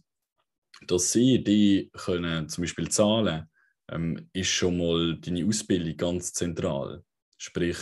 dass 0.86 1.12
sie 1.12 1.42
die 1.42 1.90
können 1.92 2.48
zum 2.48 2.62
Beispiel 2.62 2.88
zahlen, 2.88 3.49
ähm, 3.90 4.28
ist 4.32 4.48
schon 4.48 4.78
mal 4.78 5.16
deine 5.18 5.46
Ausbildung 5.46 5.96
ganz 5.96 6.32
zentral. 6.32 7.02
Sprich, 7.38 7.76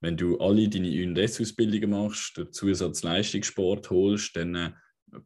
wenn 0.00 0.16
du 0.16 0.38
alle 0.38 0.68
deine 0.68 0.88
UNDS-Ausbildungen 0.88 1.90
machst, 1.90 2.36
den 2.36 2.52
Zusatzleistungssport 2.52 3.90
holst, 3.90 4.36
dann 4.36 4.54
äh, 4.54 4.70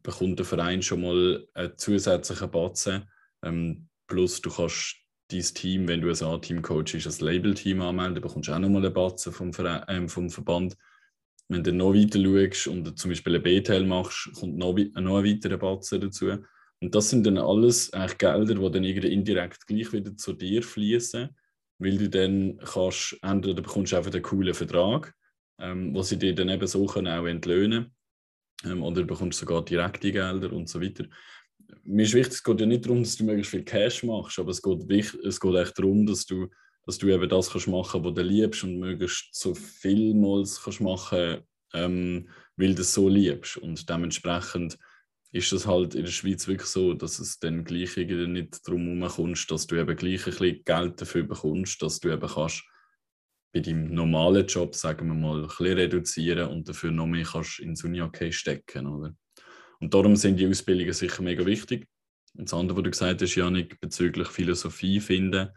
bekommt 0.03 0.39
der 0.39 0.45
Verein 0.45 0.81
schon 0.81 1.01
mal 1.01 1.47
einen 1.53 1.77
zusätzlichen 1.77 2.51
Batzen. 2.51 3.09
Ähm, 3.43 3.87
plus 4.07 4.41
du 4.41 4.49
kannst 4.51 4.95
dein 5.29 5.41
Team, 5.41 5.87
wenn 5.87 6.01
du 6.01 6.09
ein 6.09 6.23
A-Team 6.23 6.61
coachst, 6.61 7.05
als 7.05 7.21
Label-Team 7.21 7.81
anmelden, 7.81 8.21
bekommst 8.21 8.49
du 8.49 8.53
auch 8.53 8.59
nochmal 8.59 8.85
einen 8.85 8.93
Batzen 8.93 9.33
vom, 9.33 9.51
Verein, 9.51 10.05
äh, 10.05 10.07
vom 10.07 10.29
Verband. 10.29 10.77
Wenn 11.49 11.63
du 11.63 11.71
noch 11.73 11.93
weiter 11.93 12.19
schaust 12.19 12.67
und 12.67 12.99
zum 12.99 13.09
Beispiel 13.09 13.35
ein 13.35 13.43
B-Teil 13.43 13.85
machst, 13.85 14.31
kommt 14.33 14.57
noch, 14.57 14.73
noch 14.73 15.17
ein 15.17 15.25
weiterer 15.25 15.57
Batzen 15.57 16.01
dazu. 16.01 16.37
Und 16.79 16.93
das 16.93 17.09
sind 17.09 17.25
dann 17.25 17.37
alles 17.37 17.91
eigentlich 17.93 18.17
Gelder, 18.19 18.55
die 18.55 18.71
dann 18.71 18.83
irgendwie 18.83 19.13
indirekt 19.13 19.65
gleich 19.65 19.91
wieder 19.93 20.15
zu 20.15 20.33
dir 20.33 20.61
fließen 20.61 21.29
weil 21.79 21.97
du 21.97 22.09
dann 22.09 22.57
kannst, 22.57 23.17
entweder 23.21 23.61
bekommst 23.61 23.91
du 23.91 23.97
einfach 23.97 24.13
einen 24.13 24.23
coolen 24.23 24.53
Vertrag, 24.53 25.13
ähm, 25.59 25.93
wo 25.93 26.01
sie 26.01 26.17
dir 26.17 26.33
dann 26.33 26.49
eben 26.49 26.67
so 26.67 26.85
können 26.85 27.07
auch 27.07 27.25
entlöhnen 27.25 27.95
ähm, 28.65 28.83
oder 28.83 29.01
du 29.01 29.07
bekommst 29.07 29.39
sogar 29.39 29.63
direkte 29.63 30.11
Gelder 30.11 30.51
und 30.53 30.69
so 30.69 30.81
weiter. 30.81 31.05
mir 31.83 32.03
ist 32.03 32.13
wichtig, 32.13 32.33
es 32.33 32.43
geht 32.43 32.59
ja 32.59 32.65
nicht 32.65 32.85
darum, 32.85 33.03
dass 33.03 33.15
du 33.15 33.25
möglichst 33.25 33.51
viel 33.51 33.63
Cash 33.63 34.03
machst, 34.03 34.39
aber 34.39 34.51
es 34.51 34.61
geht, 34.61 34.89
es 35.23 35.39
geht 35.39 35.55
echt 35.55 35.77
darum, 35.77 36.05
dass 36.05 36.25
du, 36.25 36.47
dass 36.85 36.97
du 36.97 37.09
eben 37.09 37.29
das 37.29 37.51
kannst 37.51 37.67
machen, 37.67 38.03
was 38.03 38.13
du 38.13 38.21
liebst 38.21 38.63
und 38.63 38.79
möglichst 38.79 39.35
so 39.35 39.53
vielmals 39.53 40.61
kannst 40.63 40.81
machen, 40.81 41.41
ähm, 41.73 42.29
weil 42.55 42.73
du 42.73 42.81
es 42.81 42.93
so 42.93 43.07
liebst. 43.07 43.57
Und 43.57 43.87
dementsprechend 43.89 44.77
ist 45.31 45.51
das 45.51 45.67
halt 45.67 45.95
in 45.95 46.05
der 46.05 46.11
Schweiz 46.11 46.47
wirklich 46.47 46.69
so, 46.69 46.93
dass 46.93 47.19
es 47.19 47.39
dann 47.39 47.63
gleich 47.63 47.97
irgendwie 47.97 48.27
nicht 48.27 48.65
darum 48.67 49.01
kommst, 49.07 49.51
dass 49.51 49.67
du 49.67 49.75
eben 49.75 49.95
gleich 49.95 50.25
ein 50.25 50.31
bisschen 50.31 50.63
Geld 50.63 51.01
dafür 51.01 51.23
bekommst, 51.23 51.81
dass 51.81 51.99
du 51.99 52.09
eben 52.09 52.27
kannst 52.27 52.63
bei 53.53 53.59
deinem 53.59 53.93
normalen 53.93 54.45
Job, 54.45 54.75
sagen 54.75 55.07
wir 55.07 55.15
mal, 55.15 55.41
ein 55.41 55.47
bisschen 55.47 55.77
reduzieren 55.77 56.49
und 56.49 56.67
dafür 56.69 56.91
noch 56.91 57.07
mehr 57.07 57.25
kannst 57.25 57.59
ins 57.59 57.83
Uni-Okay 57.83 58.31
stecken, 58.31 58.87
oder? 58.87 59.15
Und 59.79 59.93
darum 59.93 60.15
sind 60.15 60.39
die 60.39 60.47
Ausbildungen 60.47 60.93
sicher 60.93 61.21
mega 61.21 61.45
wichtig. 61.45 61.87
Und 62.33 62.49
das 62.49 62.53
andere, 62.53 62.77
was 62.77 62.83
du 62.83 62.91
gesagt 62.91 63.21
hast, 63.21 63.35
Janik, 63.35 63.79
bezüglich 63.79 64.27
Philosophie 64.27 64.99
finden, 64.99 65.49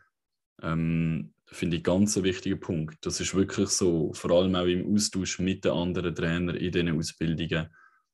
ähm, 0.62 1.32
finde 1.46 1.78
ich 1.78 1.82
ganz 1.82 2.16
ein 2.16 2.24
wichtiger 2.24 2.56
Punkt. 2.56 3.04
Das 3.04 3.20
ist 3.20 3.34
wirklich 3.34 3.68
so, 3.68 4.12
vor 4.12 4.30
allem 4.30 4.54
auch 4.54 4.66
im 4.66 4.94
Austausch 4.94 5.38
mit 5.38 5.64
den 5.64 5.72
anderen 5.72 6.14
Trainern 6.14 6.56
in 6.56 6.72
diesen 6.72 6.96
Ausbildungen, 6.96 7.68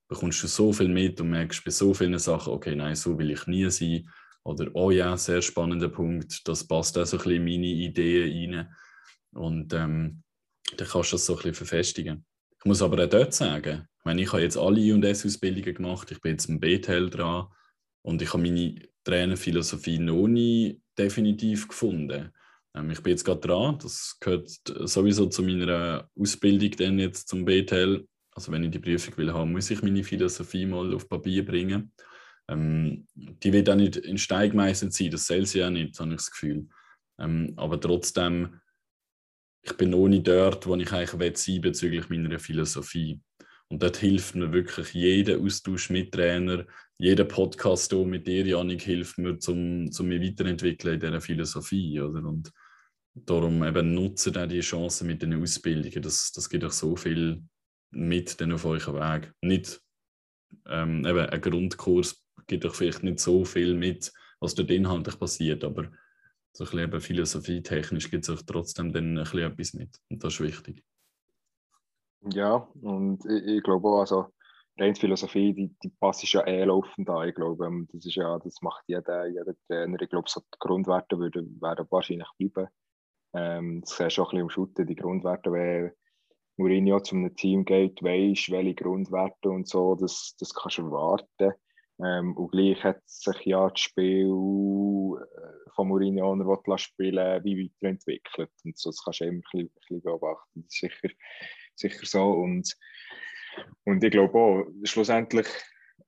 bekommst 0.08 0.42
du 0.42 0.46
so 0.46 0.72
viel 0.72 0.88
mit 0.88 1.20
und 1.20 1.30
merkst 1.30 1.64
bei 1.64 1.70
so 1.70 1.92
vielen 1.94 2.18
Sachen, 2.18 2.52
okay, 2.52 2.74
nein, 2.76 2.94
so 2.94 3.18
will 3.18 3.30
ich 3.30 3.46
nie 3.46 3.68
sein. 3.70 4.08
Oder, 4.44 4.70
oh 4.74 4.90
ja, 4.90 5.16
sehr 5.16 5.42
spannender 5.42 5.88
Punkt, 5.88 6.46
das 6.46 6.66
passt 6.66 6.96
auch 6.98 7.04
so 7.04 7.16
ein 7.16 7.22
bisschen 7.24 7.36
in 7.36 7.44
meine 7.44 7.66
Ideen 7.66 8.54
rein. 8.54 8.74
Und 9.32 9.72
ähm, 9.72 10.22
dann 10.76 10.88
kannst 10.88 11.12
du 11.12 11.16
das 11.16 11.26
so 11.26 11.32
ein 11.34 11.36
bisschen 11.38 11.54
verfestigen. 11.54 12.24
Ich 12.58 12.64
muss 12.64 12.82
aber 12.82 13.04
auch 13.04 13.08
dort 13.08 13.34
sagen, 13.34 13.88
ich 13.98 14.04
meine, 14.04 14.22
ich 14.22 14.32
habe 14.32 14.42
jetzt 14.42 14.56
alle 14.56 14.80
I&S-Ausbildungen 14.80 15.74
gemacht, 15.74 16.10
ich 16.10 16.20
bin 16.20 16.32
jetzt 16.32 16.48
im 16.48 16.60
B-Teil 16.60 17.10
dran 17.10 17.46
und 18.02 18.22
ich 18.22 18.32
habe 18.32 18.42
meine 18.42 18.80
Trainerphilosophie 19.04 19.98
noch 19.98 20.26
nie 20.26 20.80
definitiv 20.96 21.68
gefunden. 21.68 22.32
Ähm, 22.74 22.90
ich 22.90 23.02
bin 23.02 23.10
jetzt 23.12 23.24
gerade 23.24 23.40
dran, 23.40 23.78
das 23.80 24.16
gehört 24.20 24.48
sowieso 24.64 25.26
zu 25.26 25.42
meiner 25.42 26.08
Ausbildung 26.18 26.70
dann 26.72 26.98
jetzt 26.98 27.28
zum 27.28 27.44
B-Teil. 27.44 28.06
Also 28.36 28.52
wenn 28.52 28.64
ich 28.64 28.70
die 28.70 28.78
Prüfung 28.78 29.16
will 29.16 29.32
haben, 29.32 29.52
muss 29.52 29.70
ich 29.70 29.82
meine 29.82 30.04
Philosophie 30.04 30.66
mal 30.66 30.94
auf 30.94 31.08
Papier 31.08 31.44
bringen. 31.44 31.92
Ähm, 32.48 33.06
die 33.14 33.52
wird 33.52 33.68
auch 33.70 33.74
nicht 33.74 33.96
in 33.96 34.18
Stein 34.18 34.52
sein, 34.74 35.10
das 35.10 35.26
soll 35.26 35.46
sie 35.46 35.60
ja 35.60 35.70
nicht, 35.70 35.98
habe 35.98 36.10
ich 36.10 36.16
das 36.16 36.30
Gefühl. 36.30 36.68
Ähm, 37.18 37.54
aber 37.56 37.80
trotzdem 37.80 38.60
ich 39.66 39.76
bin 39.76 39.90
noch 39.90 40.06
nicht 40.06 40.28
dort, 40.28 40.66
wo 40.66 40.76
ich 40.76 40.92
eigentlich 40.92 41.36
sein 41.38 41.60
bezüglich 41.60 42.08
meiner 42.08 42.38
Philosophie. 42.38 43.20
Und 43.68 43.82
dort 43.82 43.96
hilft 43.96 44.36
mir 44.36 44.52
wirklich 44.52 44.92
jeder 44.94 45.40
Austausch 45.40 45.90
mit 45.90 46.12
Trainer, 46.12 46.64
jeder 46.98 47.24
Podcast 47.24 47.92
hier 47.92 48.04
mit 48.04 48.28
dir, 48.28 48.46
Janik, 48.46 48.82
hilft 48.82 49.18
mir, 49.18 49.36
um, 49.48 49.90
um 49.98 50.06
mich 50.06 50.22
weiterentwickeln 50.22 50.94
in 50.94 51.00
dieser 51.00 51.20
Philosophie. 51.20 52.00
Oder? 52.00 52.24
Und 52.24 52.52
darum 53.14 53.64
eben 53.64 53.92
nutzen 53.92 54.36
auch 54.36 54.46
die 54.46 54.60
Chancen 54.60 55.08
mit 55.08 55.22
den 55.22 55.42
Ausbildungen. 55.42 56.02
Das, 56.02 56.30
das 56.30 56.48
gibt 56.48 56.62
euch 56.62 56.72
so 56.72 56.94
viel 56.94 57.42
mit 57.90 58.40
auf 58.42 58.64
eurem 58.64 58.94
Weg. 58.94 59.32
Nicht 59.42 59.80
ähm, 60.66 61.04
eben 61.04 61.18
ein 61.18 61.40
Grundkurs 61.40 62.22
gibt 62.46 62.64
euch 62.64 62.74
vielleicht 62.74 63.02
nicht 63.02 63.20
so 63.20 63.44
viel 63.44 63.74
mit, 63.74 64.12
was 64.40 64.54
dort 64.54 64.70
inhaltlich 64.70 65.18
passiert, 65.18 65.64
aber 65.64 65.90
so 66.52 66.64
ein 66.64 66.70
bisschen 66.70 67.00
philosophietechnisch 67.00 68.10
gibt 68.10 68.28
es 68.28 68.46
trotzdem 68.46 68.92
dann 68.92 69.18
ein 69.18 69.24
bisschen 69.24 69.40
etwas 69.40 69.74
mit. 69.74 69.98
Und 70.08 70.22
das 70.22 70.34
ist 70.34 70.40
wichtig. 70.40 70.84
Ja, 72.32 72.68
und 72.80 73.24
ich, 73.26 73.56
ich 73.56 73.62
glaube 73.62 73.88
auch, 73.88 74.00
also 74.00 74.26
rein 74.78 74.94
Philosophie, 74.94 75.52
die, 75.52 75.74
die 75.82 75.88
passt 76.00 76.30
ja 76.32 76.46
eh 76.46 76.64
laufend 76.64 77.08
an. 77.08 77.28
Ich 77.28 77.34
glaube, 77.34 77.66
ähm, 77.66 77.88
das 77.92 78.06
ist 78.06 78.16
ja, 78.16 78.38
das 78.38 78.60
macht 78.62 78.84
jeder, 78.86 79.26
jeder 79.26 79.54
Trainer. 79.68 80.00
Ich 80.00 80.08
glaube, 80.08 80.28
so 80.28 80.40
die 80.40 80.58
Grundwerte 80.58 81.18
würden, 81.18 81.60
werden 81.60 81.86
wahrscheinlich 81.90 82.28
bleiben. 82.38 82.68
Ähm, 83.34 83.80
das 83.82 83.96
siehst 83.96 84.16
du 84.16 84.22
ein 84.22 84.24
bisschen 84.24 84.40
im 84.40 84.50
Schutten, 84.50 84.86
die 84.86 84.96
Grundwerte, 84.96 85.52
wenn 85.52 85.92
Mourinho 86.56 87.00
zu 87.00 87.16
einem 87.16 87.34
Team 87.36 87.64
geht, 87.64 88.02
weisst, 88.02 88.50
welche 88.50 88.74
Grundwerte 88.74 89.50
und 89.50 89.68
so, 89.68 89.94
das, 89.94 90.34
das 90.38 90.54
kannst 90.54 90.78
du 90.78 90.86
erwarten. 90.86 91.52
Ähm, 92.02 92.36
und 92.36 92.52
gleich 92.52 92.82
hat 92.84 93.00
sich 93.06 93.46
ja 93.46 93.68
das 93.70 93.80
Spiel 93.80 94.26
äh, 94.26 95.70
von 95.74 95.88
Mourinho, 95.88 96.34
der 96.36 96.78
spielen 96.78 97.44
wie 97.44 97.70
weiterentwickelt. 97.80 98.50
Und 98.64 98.76
so, 98.76 98.90
das 98.90 99.02
kannst 99.02 99.20
du 99.20 99.24
immer 99.24 99.36
ein 99.36 99.42
bisschen, 99.42 99.66
ein 99.66 99.70
bisschen 99.80 100.02
beobachten. 100.02 100.62
Das 100.62 100.74
ist 100.74 100.80
sicher, 100.80 101.14
sicher 101.74 102.06
so. 102.06 102.30
Und, 102.30 102.76
und 103.84 104.04
ich 104.04 104.10
glaube 104.10 104.38
auch, 104.38 104.64
schlussendlich 104.84 105.46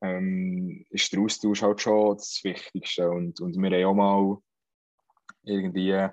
ähm, 0.02 0.84
ist 0.90 1.12
der 1.12 1.20
Austausch 1.20 1.62
halt 1.62 1.80
schon 1.80 2.16
das 2.16 2.40
Wichtigste. 2.44 3.10
Und, 3.10 3.40
und 3.40 3.56
wir 3.56 3.70
haben 3.70 3.84
auch 3.86 3.94
mal 3.94 4.38
irgendwie 5.44 6.08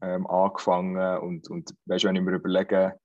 ähm, 0.00 0.26
angefangen 0.26 1.18
und, 1.18 1.48
und 1.50 1.74
weißt, 1.86 2.04
wenn 2.04 2.16
ich 2.16 2.22
mir 2.22 2.32
überlege, 2.32 2.98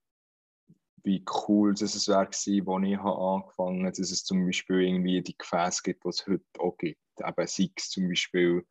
wie 1.04 1.24
cool 1.48 1.74
dass 1.74 1.96
es 1.96 2.08
wäre 2.08 2.28
gewesen, 2.28 2.70
als 2.70 2.88
ich 2.88 3.00
angefangen 3.00 3.86
habe, 3.86 3.98
dass 3.98 4.12
es 4.12 4.24
zum 4.24 4.46
Beispiel 4.46 4.82
irgendwie 4.82 5.22
die 5.22 5.38
Gefäße 5.38 5.82
gibt, 5.84 6.04
die 6.04 6.10
es 6.10 6.28
heute 6.28 6.44
auch 6.60 6.78
gibt. 6.78 7.00
Eben 7.20 7.72
es 7.78 7.90
zum 7.90 8.08
Beispiel 8.08 8.66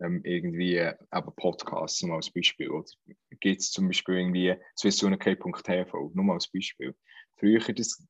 ähm, 0.00 0.22
irgendwie 0.24 0.76
eben 0.76 1.34
Podcasts, 1.36 2.02
nur 2.02 2.16
als 2.16 2.30
Beispiel. 2.30 2.70
Oder 2.70 2.86
gibt 3.40 3.60
es 3.60 3.70
zum 3.70 3.86
Beispiel 3.86 4.16
irgendwie 4.16 4.54
swissunk.tv, 4.78 6.10
nur 6.14 6.24
mal 6.24 6.34
als 6.34 6.48
Beispiel. 6.48 6.94
Früher 7.36 7.60
das, 7.60 8.02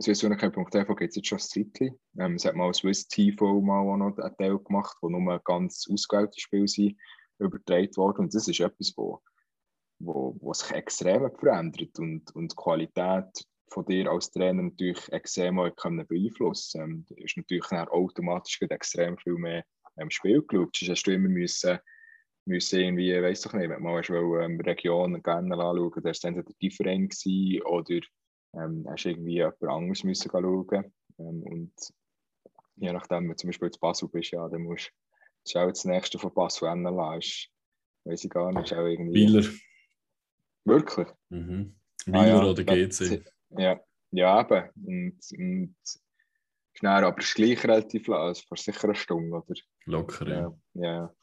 swissunk.tv 0.00 0.94
gibt 0.94 1.10
es 1.10 1.16
jetzt 1.16 1.28
schon 1.28 1.38
ein 1.38 1.40
Zeitchen. 1.72 2.00
Ähm, 2.18 2.34
es 2.34 2.44
hat 2.44 2.54
mal 2.54 2.72
Swiss 2.74 3.06
TV 3.08 3.60
mal 3.60 3.80
auch 3.80 3.96
noch 3.96 4.18
einen 4.18 4.36
Teil 4.36 4.58
gemacht, 4.58 4.96
wo 5.00 5.08
nur 5.08 5.40
ganz 5.44 5.86
ausgewählte 5.90 6.40
Spiele 6.40 6.68
sind, 6.68 6.96
übertragen 7.38 7.96
worden. 7.96 8.18
Und 8.22 8.34
das 8.34 8.48
ist 8.48 8.60
etwas, 8.60 8.92
wo 8.96 9.22
wo, 9.98 10.36
wo 10.40 10.52
sich 10.52 10.70
extrem 10.70 11.30
verändert 11.38 11.98
und, 11.98 12.34
und 12.34 12.52
die 12.52 12.56
Qualität 12.56 13.46
von 13.70 13.84
dir 13.84 14.10
als 14.10 14.30
Trainer 14.30 14.62
natürlich 14.62 15.10
extrem 15.12 15.58
auch 15.58 15.74
können 15.76 16.06
beeinflussen 16.06 16.80
kann. 16.80 16.90
Ähm, 16.90 17.24
ist 17.24 17.36
natürlich 17.36 17.66
dann 17.66 17.88
automatisch 17.88 18.60
extrem 18.62 19.16
viel 19.18 19.34
mehr 19.34 19.64
ähm, 19.98 20.10
Spiel 20.10 20.42
geschaut. 20.42 20.76
Sonst 20.76 20.90
hast 20.90 21.02
du 21.04 21.12
immer 21.12 21.28
müssen, 21.28 21.78
müssen 22.46 22.80
irgendwie, 22.80 23.22
weiss 23.22 23.42
doch 23.42 23.52
nicht, 23.52 23.68
wenn 23.68 23.82
man 23.82 23.94
mal 23.94 24.42
ähm, 24.42 24.60
Region 24.60 25.22
gerne 25.22 25.54
anschauen, 25.54 25.92
da 25.96 26.04
war 26.04 26.10
es 26.10 26.24
entweder 26.24 26.52
different 26.62 27.14
oder 27.66 28.00
ähm, 28.54 28.86
hast 28.88 29.04
irgendwie 29.04 29.34
jemand 29.34 29.62
anderes 29.62 30.04
müssen 30.04 30.30
schauen. 30.30 30.92
Ähm, 31.18 31.42
und 31.42 31.72
je 32.76 32.92
nachdem, 32.92 33.24
wenn 33.24 33.30
du 33.30 33.36
zum 33.36 33.48
Beispiel 33.48 33.70
zu 33.70 33.80
Basel 33.80 34.08
bist, 34.08 34.30
ja, 34.30 34.48
dann 34.48 34.62
musst 34.62 34.92
du 35.52 35.58
auch 35.58 35.68
das 35.68 35.84
nächste 35.84 36.18
von 36.18 36.32
Basel 36.32 36.74
NLA, 36.74 37.16
ist, 37.16 37.48
weiß 38.04 38.24
ich 38.24 38.30
gar 38.30 38.52
nicht, 38.52 38.72
auch 38.72 38.86
irgendwie... 38.86 39.26
Bieler. 39.26 39.44
Wirklich? 40.68 41.08
Mhm. 41.30 41.74
Wiener 42.06 42.20
ah, 42.20 42.26
ja, 42.26 42.44
oder 42.44 42.64
GC? 42.64 43.24
Ja, 43.50 43.80
ja 44.10 44.40
eben. 44.40 44.70
Und, 44.84 45.18
und 45.38 45.76
schnell, 46.74 47.04
aber 47.04 47.18
es 47.18 47.26
ist 47.26 47.34
gleich 47.34 47.64
relativ 47.64 48.06
lang, 48.06 48.20
also 48.20 48.42
vor 48.46 48.56
sicher 48.56 48.84
eine 48.84 48.94
Stunde, 48.94 49.36
oder? 49.36 49.54
Locker, 49.86 50.28
ja. 50.28 50.58
Ja, 50.74 51.14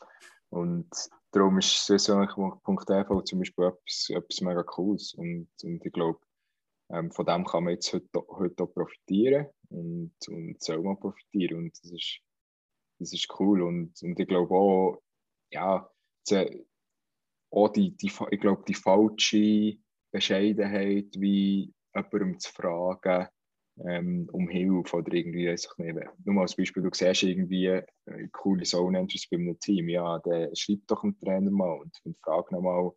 Und 0.50 0.90
darum 1.32 1.58
ist 1.60 1.86
Saison.tv 1.86 3.22
zum 3.22 3.40
Beispiel 3.40 3.66
etwas, 3.66 4.10
etwas 4.10 4.42
mega 4.42 4.64
Cooles. 4.64 5.14
Und, 5.14 5.50
und 5.64 5.86
ich 5.86 5.94
glaube, 5.94 6.20
ähm, 6.92 7.12
von 7.12 7.26
dem 7.26 7.46
kann 7.46 7.64
man 7.64 7.74
jetzt 7.74 7.94
heute, 7.94 8.08
heute 8.28 8.64
auch 8.64 8.74
profitieren 8.74 9.48
und, 9.70 10.16
und 10.28 10.62
soll 10.62 10.82
man 10.82 11.00
profitieren. 11.00 11.58
Und 11.58 11.84
das 11.84 11.92
ist, 11.92 12.20
das 13.00 13.14
ist 13.14 13.28
cool. 13.40 13.62
Und, 13.62 14.02
und 14.02 14.20
ich 14.20 14.28
glaube 14.28 14.54
auch, 14.54 15.02
ja, 15.52 15.90
auch 17.56 17.70
die, 17.70 17.96
die, 17.96 18.12
ich 18.32 18.40
glaube, 18.40 18.64
die 18.68 18.74
falsche 18.74 19.78
Bescheidenheit, 20.12 21.08
wie 21.18 21.74
jemandem 21.96 22.40
zu 22.40 22.52
fragen, 22.52 23.28
ähm, 23.86 24.30
um 24.32 24.48
Hilfe 24.48 24.98
oder 24.98 25.14
irgendwie, 25.14 25.48
weiß 25.48 25.68
ich 25.70 25.86
nicht. 25.86 25.98
Nur 26.24 26.42
als 26.42 26.56
Beispiel, 26.56 26.84
du 26.84 26.90
siehst 26.94 27.24
irgendwie 27.24 27.68
äh, 27.68 27.84
coole 28.32 28.64
Zone 28.64 29.00
Entries 29.00 29.28
bei 29.30 29.38
einem 29.38 29.60
Team, 29.60 29.90
ja, 29.90 30.20
dann 30.20 30.56
schreib 30.56 30.80
doch 30.88 31.02
dem 31.02 31.18
Trainer 31.20 31.52
mal 31.52 31.80
und, 31.80 31.94
und 32.04 32.18
frag 32.20 32.52
nochmal, 32.52 32.92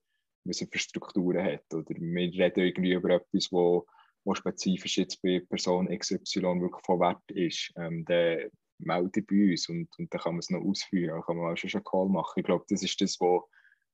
was 0.44 0.60
er 0.60 0.68
für 0.70 0.78
Strukturen 0.78 1.44
hat. 1.44 1.64
Oder 1.72 1.88
wir 1.88 2.32
reden 2.32 2.60
irgendwie 2.60 2.92
über 2.92 3.10
etwas, 3.10 3.50
wo, 3.50 3.86
wo 4.24 4.34
spezifisch 4.34 4.98
jetzt 4.98 5.20
bei 5.22 5.40
Person 5.48 5.88
XY 5.88 6.60
wirklich 6.60 6.84
von 6.84 7.00
Wert 7.00 7.30
ist. 7.30 7.72
Ähm, 7.76 8.04
dann 8.04 8.48
melde 8.78 9.22
bei 9.22 9.50
uns 9.50 9.68
und, 9.68 9.88
und 9.98 10.12
dann 10.14 10.20
kann 10.20 10.34
man 10.34 10.40
es 10.40 10.50
noch 10.50 10.60
ausführen, 10.60 11.10
dann 11.10 11.22
kann 11.22 11.36
man 11.36 11.52
auch 11.52 11.56
schon 11.56 11.70
einen 11.72 11.84
Call 11.84 12.08
machen. 12.08 12.34
Ich 12.36 12.44
glaube, 12.44 12.64
das 12.68 12.82
ist 12.82 13.00
das, 13.00 13.18
was 13.18 13.42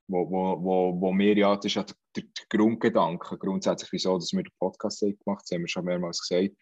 wo, 0.07 0.31
wo, 0.31 0.63
wo, 0.63 1.01
wo 1.01 1.13
mir 1.13 1.37
ja, 1.37 1.57
das 1.57 1.67
ist 1.67 1.75
ja 1.75 1.85
der, 1.85 1.95
der 2.25 2.45
Grundgedanke 2.49 3.39
grundsätzlich, 3.39 3.93
wieso 3.93 4.19
dass 4.19 4.33
wir 4.33 4.43
den 4.43 4.53
Podcast 4.59 5.01
gemacht 5.01 5.19
haben, 5.27 5.39
das 5.39 5.51
haben 5.51 5.61
wir 5.63 5.69
schon 5.69 5.85
mehrmals 5.85 6.27
gesagt, 6.27 6.55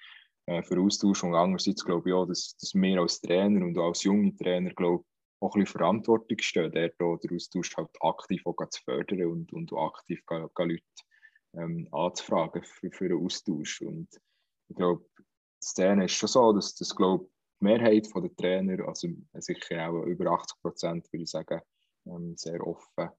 äh, 0.46 0.62
für 0.62 0.80
Austausch 0.80 1.24
und 1.24 1.34
andererseits 1.34 1.84
glaube 1.84 2.08
ich 2.08 2.14
auch, 2.14 2.26
dass, 2.26 2.56
dass 2.56 2.74
wir 2.74 3.00
als 3.00 3.20
Trainer 3.20 3.64
und 3.64 3.78
als 3.78 4.04
junge 4.04 4.34
Trainer, 4.36 4.70
glaube 4.70 5.04
auch 5.40 5.54
ein 5.56 5.60
bisschen 5.60 5.78
Verantwortung 5.78 6.38
stehen, 6.38 6.70
der 6.70 6.90
den 6.90 7.34
Austausch 7.34 7.76
halt 7.76 7.90
aktiv 8.00 8.42
auch 8.44 8.56
zu 8.70 8.82
fördern 8.84 9.26
und, 9.26 9.52
und 9.52 9.72
aktiv 9.72 10.24
gar, 10.26 10.48
gar 10.50 10.66
Leute 10.66 10.82
ähm, 11.54 11.88
anzufragen 11.90 12.62
für, 12.62 12.90
für 12.92 13.06
einen 13.06 13.24
Austausch. 13.24 13.82
Und 13.82 14.08
ich 14.68 14.76
glaube, 14.76 15.04
die 15.18 15.64
Szene 15.66 16.04
ist 16.04 16.12
schon 16.12 16.28
so, 16.28 16.52
dass 16.52 16.74
das, 16.76 16.94
glaube 16.94 17.28
die 17.60 17.64
Mehrheit 17.64 18.08
der 18.14 18.36
Trainer, 18.36 18.86
also 18.86 19.08
sicher 19.34 19.90
auch 19.90 20.04
über 20.04 20.30
80 20.30 20.60
Prozent, 20.62 21.12
würde 21.12 21.24
ich 21.24 21.30
sagen, 21.30 21.60
ähm, 22.06 22.36
sehr 22.36 22.64
offen 22.66 23.10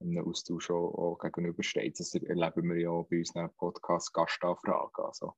einem 0.00 0.26
Austausch 0.26 0.70
auch, 0.70 0.94
auch 0.94 1.18
gegenübersteht. 1.18 1.98
Das 1.98 2.14
erleben 2.14 2.68
wir 2.68 2.80
ja 2.80 2.90
auch 2.90 3.08
bei 3.08 3.18
unseren 3.18 3.50
Podcast 3.56 4.12
Gastanfragen. 4.12 5.04
Also, 5.04 5.34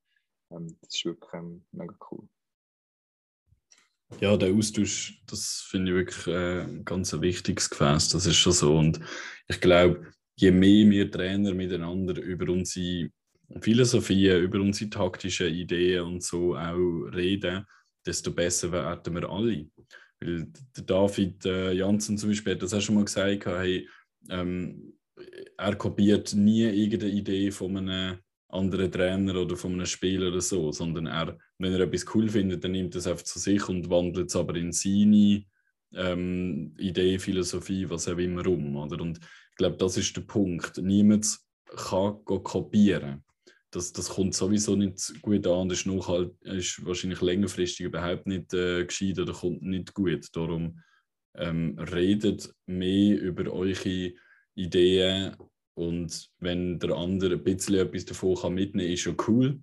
ähm, 0.51 0.77
das 0.81 0.95
ist 0.95 1.05
wirklich 1.05 1.33
ähm, 1.33 1.65
mega 1.71 1.95
cool. 2.11 2.27
Ja, 4.19 4.35
der 4.35 4.53
Austausch, 4.53 5.21
das 5.25 5.65
finde 5.69 5.91
ich 5.91 5.97
wirklich 5.97 6.27
äh, 6.27 6.61
ein 6.63 6.85
ganz 6.85 7.13
wichtiges 7.13 7.69
Gefäß. 7.69 8.09
Das 8.09 8.25
ist 8.25 8.35
schon 8.35 8.53
so. 8.53 8.77
Und 8.77 8.99
ich 9.47 9.61
glaube, 9.61 10.11
je 10.35 10.51
mehr 10.51 10.89
wir 10.89 11.09
Trainer 11.09 11.53
miteinander 11.53 12.21
über 12.21 12.51
unsere 12.51 13.09
Philosophie, 13.61 14.29
über 14.29 14.59
unsere 14.59 14.89
taktischen 14.89 15.53
Ideen 15.53 16.03
und 16.05 16.23
so 16.23 16.55
auch 16.55 17.09
reden, 17.13 17.65
desto 18.05 18.31
besser 18.31 18.71
werden 18.71 19.15
wir 19.15 19.29
alle. 19.29 19.69
Weil 20.19 20.47
der 20.75 20.83
David 20.83 21.45
äh, 21.45 21.71
Janssen 21.71 22.17
zum 22.17 22.29
Beispiel 22.29 22.53
hat 22.53 22.61
das 22.61 22.73
auch 22.73 22.81
schon 22.81 22.95
mal 22.95 23.05
gesagt, 23.05 23.45
hey, 23.45 23.87
ähm, 24.29 24.93
er 25.57 25.75
kopiert 25.75 26.33
nie 26.33 26.63
irgendeine 26.63 27.11
Idee 27.11 27.51
von 27.51 27.77
einem 27.77 28.17
anderen 28.49 28.91
Trainer 28.91 29.35
oder 29.35 29.55
von 29.55 29.73
einem 29.73 29.85
Spieler 29.85 30.27
oder 30.27 30.41
so, 30.41 30.71
sondern 30.71 31.07
er, 31.07 31.37
wenn 31.57 31.73
er 31.73 31.81
etwas 31.81 32.05
cool 32.13 32.27
findet, 32.27 32.63
dann 32.63 32.71
nimmt 32.71 32.95
er 32.95 32.99
es 32.99 33.07
einfach 33.07 33.23
zu 33.23 33.39
sich 33.39 33.67
und 33.69 33.89
wandelt 33.89 34.29
es 34.29 34.35
aber 34.35 34.55
in 34.55 34.71
seine 34.71 35.45
ähm, 35.93 36.73
Idee, 36.77 37.19
Philosophie, 37.19 37.89
was 37.89 38.07
auch 38.07 38.17
immer 38.17 38.45
um. 38.47 38.75
Oder? 38.75 39.01
Und 39.01 39.19
ich 39.19 39.57
glaube, 39.57 39.77
das 39.77 39.97
ist 39.97 40.15
der 40.15 40.21
Punkt. 40.21 40.77
Niemand 40.77 41.39
kann 41.75 42.23
kopieren. 42.25 43.23
Das, 43.71 43.93
das 43.93 44.09
kommt 44.09 44.35
sowieso 44.35 44.75
nicht 44.75 45.21
gut 45.21 45.47
an. 45.47 45.69
Das 45.69 45.79
ist, 45.79 45.85
nachhalt, 45.85 46.33
ist 46.41 46.85
wahrscheinlich 46.85 47.21
längerfristig 47.21 47.85
überhaupt 47.85 48.27
nicht 48.27 48.53
äh, 48.53 48.85
gescheit 48.85 49.19
oder 49.19 49.33
kommt 49.33 49.61
nicht 49.61 49.93
gut. 49.93 50.27
Darum 50.33 50.79
ähm, 51.35 51.77
redet 51.79 52.53
mehr 52.65 53.19
über 53.19 53.51
eure 53.51 54.13
Ideen 54.55 55.35
und 55.73 56.29
wenn 56.39 56.79
der 56.79 56.91
andere 56.91 57.33
ein 57.35 57.43
bisschen 57.43 57.75
etwas 57.75 58.05
davon 58.05 58.35
kann 58.35 58.53
mitnehmen 58.53 58.87
kann, 58.87 58.93
ist 58.93 59.01
schon 59.01 59.17
cool. 59.27 59.61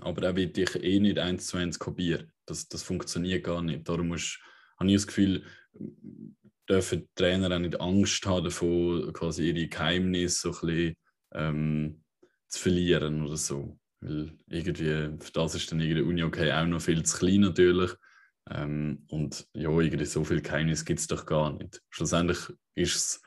Aber 0.00 0.22
er 0.22 0.36
wird 0.36 0.56
dich 0.56 0.74
eh 0.76 1.00
nicht 1.00 1.18
eins 1.18 1.46
zu 1.46 1.56
eins 1.56 1.78
kopieren. 1.78 2.30
Das, 2.46 2.68
das 2.68 2.82
funktioniert 2.82 3.44
gar 3.44 3.62
nicht. 3.62 3.88
Darum 3.88 4.08
musst, 4.08 4.40
habe 4.78 4.88
ich 4.90 4.96
das 4.96 5.06
Gefühl, 5.06 5.44
dürfen 6.68 7.00
die 7.00 7.08
Trainer 7.14 7.54
auch 7.54 7.58
nicht 7.58 7.80
Angst 7.80 8.24
haben 8.26 8.44
davon, 8.44 9.12
quasi 9.12 9.50
ihre 9.50 9.68
Geheimnisse 9.68 10.52
so 10.52 10.60
ein 10.60 10.66
bisschen 10.66 10.96
ähm, 11.34 12.04
zu 12.48 12.60
verlieren 12.60 13.26
oder 13.26 13.36
so. 13.36 13.78
Weil 14.00 14.32
irgendwie, 14.46 15.18
für 15.18 15.32
das 15.32 15.54
ist 15.54 15.70
dann 15.70 15.80
irgendwie 15.80 16.02
Uni 16.02 16.22
okay 16.22 16.52
auch 16.52 16.66
noch 16.66 16.80
viel 16.80 17.02
zu 17.04 17.18
klein 17.18 17.40
natürlich. 17.40 17.92
Ähm, 18.48 19.04
und 19.08 19.46
ja, 19.54 19.70
irgendwie 19.70 20.04
so 20.04 20.24
viel 20.24 20.40
Geheimnis 20.40 20.84
gibt 20.84 21.00
es 21.00 21.06
doch 21.06 21.26
gar 21.26 21.52
nicht. 21.52 21.82
Schlussendlich 21.90 22.38
ist 22.74 22.94
es 22.94 23.22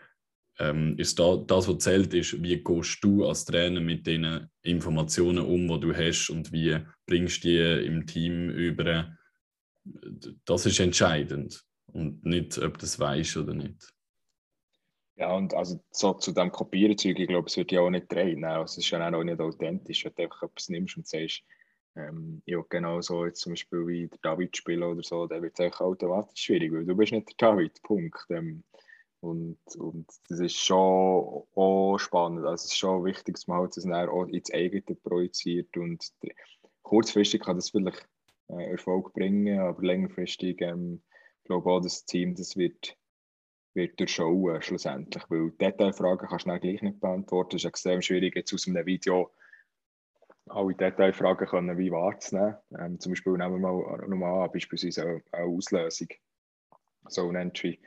ähm, 0.60 0.96
ist 0.98 1.20
da, 1.20 1.38
das, 1.38 1.68
was 1.68 1.80
zählt, 1.80 2.14
ist, 2.14 2.42
wie 2.42 2.64
gehst 2.64 3.04
du 3.04 3.26
als 3.26 3.46
Trainer 3.46 3.80
mit 3.80 4.06
den 4.06 4.50
Informationen 4.62 5.46
um, 5.46 5.68
die 5.68 5.80
du 5.80 5.94
hast 5.94 6.30
und 6.30 6.52
wie 6.52 6.78
bringst 7.06 7.44
du 7.44 7.48
die 7.48 7.86
im 7.88 8.06
Team 8.06 8.50
über. 8.50 9.18
Das 10.46 10.66
ist 10.66 10.80
entscheidend 10.80 11.64
und 11.88 12.24
nicht, 12.24 12.58
ob 12.60 12.78
das 12.78 13.00
weißt 13.00 13.38
oder 13.38 13.54
nicht. 13.54 13.94
Ja, 15.16 15.36
und 15.36 15.54
also 15.54 15.84
so 15.92 16.14
zu 16.14 16.32
dem 16.32 16.52
Kopierzeug, 16.52 17.20
ich 17.20 17.28
glaube, 17.28 17.48
es 17.48 17.58
wird 17.58 17.72
ja 17.72 17.82
auch 17.82 17.90
nicht 17.90 18.12
drehen. 18.12 18.44
Also 18.46 18.64
es 18.64 18.78
ist 18.78 18.90
ja 18.90 19.14
auch 19.14 19.24
nicht 19.24 19.40
authentisch, 19.40 20.06
wenn 20.06 20.14
du 20.16 20.24
einfach 20.24 20.44
etwas 20.44 20.70
nimmst 20.70 20.98
und 20.98 21.08
sagst, 21.08 21.44
ähm, 21.96 22.42
ja, 22.46 22.62
genau 22.70 23.02
so 23.02 23.26
jetzt 23.26 23.42
zum 23.42 23.54
Beispiel 23.54 23.88
wie 23.88 24.08
der 24.08 24.20
David 24.22 24.56
spielen 24.58 24.84
oder 24.84 25.04
so, 25.04 25.28
dann 25.28 25.42
wird 25.42 25.60
es 25.60 25.80
automatisch 25.80 26.44
schwierig, 26.44 26.72
weil 26.74 26.86
du 26.86 26.96
bist 26.96 27.12
nicht 27.12 27.30
der 27.30 27.50
David, 27.50 27.82
Punkt. 27.84 28.26
Ähm, 28.30 28.64
und, 29.20 29.58
und 29.78 30.06
das 30.28 30.40
ist 30.40 30.58
schon 30.58 30.78
auch 31.56 31.98
spannend. 31.98 32.46
Also 32.46 32.56
es 32.56 32.66
ist 32.66 32.78
schon 32.78 33.06
wichtig, 33.06 33.36
dass 33.36 33.48
man 33.48 33.60
halt 33.60 33.78
das 33.78 33.86
auch 33.86 34.26
ins 34.26 34.54
eigene 34.54 34.82
projiziert. 34.82 35.78
Und 35.78 36.12
kurzfristig 36.82 37.42
kann 37.42 37.56
das 37.56 37.70
vielleicht 37.70 38.06
äh, 38.50 38.72
Erfolg 38.72 39.14
bringen, 39.14 39.60
aber 39.60 39.82
längerfristig 39.82 40.62
ähm, 40.62 41.02
ich 41.44 41.48
glaube 41.48 41.70
auch, 41.70 41.82
das 41.82 42.06
Team 42.06 42.36
das 42.36 42.56
wird, 42.56 42.98
wird 43.74 44.00
durchschauen 44.00 44.62
schlussendlich. 44.62 45.24
Weil 45.30 45.52
Detailfragen 45.52 46.30
kannst 46.30 46.46
du 46.46 46.50
dann 46.50 46.62
gleich 46.62 46.82
nicht 46.82 47.02
beantworten. 47.02 47.52
Das 47.52 47.64
ist 47.64 47.68
extrem 47.68 48.02
schwierig, 48.02 48.36
jetzt 48.36 48.54
aus 48.54 48.66
einem 48.66 48.86
Video 48.86 49.30
alle 50.50 50.76
Detailfragen 50.76 51.48
können 51.48 51.78
wie 51.78 51.92
wahrzunehmen. 51.92 52.56
Ähm, 52.78 53.00
zum 53.00 53.14
Beispiel 53.14 53.34
nehmen 53.34 53.62
wir 53.62 53.72
mal 53.72 54.08
nochmal 54.08 54.44
an, 54.44 54.52
beispielsweise 54.52 55.04
eine, 55.04 55.46
Auslösung, 55.46 56.08
so 57.08 57.30
ein 57.30 57.36
Entry. 57.36 57.80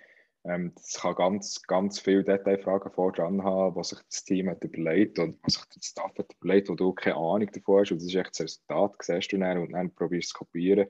Ähm, 0.45 0.73
das 0.75 1.01
kann 1.01 1.15
ganz, 1.17 1.63
ganz 1.63 1.99
viele 1.99 2.25
Detailfragen 2.25 2.93
vor 2.93 3.13
haben, 3.17 3.43
was 3.77 3.91
sich 3.91 3.99
das 4.09 4.25
Team 4.25 4.49
hat 4.49 4.63
überlegt 4.65 5.19
und 5.19 5.39
was 5.43 5.55
sich 5.55 5.65
der 5.67 5.81
Staff 5.83 6.19
hat 6.19 6.33
überlegt, 6.41 6.69
wo 6.69 6.75
du 6.75 6.93
keine 6.93 7.17
Ahnung 7.17 7.51
davon 7.53 7.81
hast. 7.81 7.93
Und 7.93 7.99
das 7.99 8.09
ist 8.09 8.15
echt 8.15 8.31
das 8.31 8.41
Resultat, 8.41 8.95
das 8.99 9.07
siehst 9.07 9.33
du 9.33 9.39
dann 9.39 9.59
und 9.59 9.73
dann 9.73 9.95
probierst 9.95 10.31
du 10.31 10.35
es 10.35 10.35
kopieren. 10.35 10.89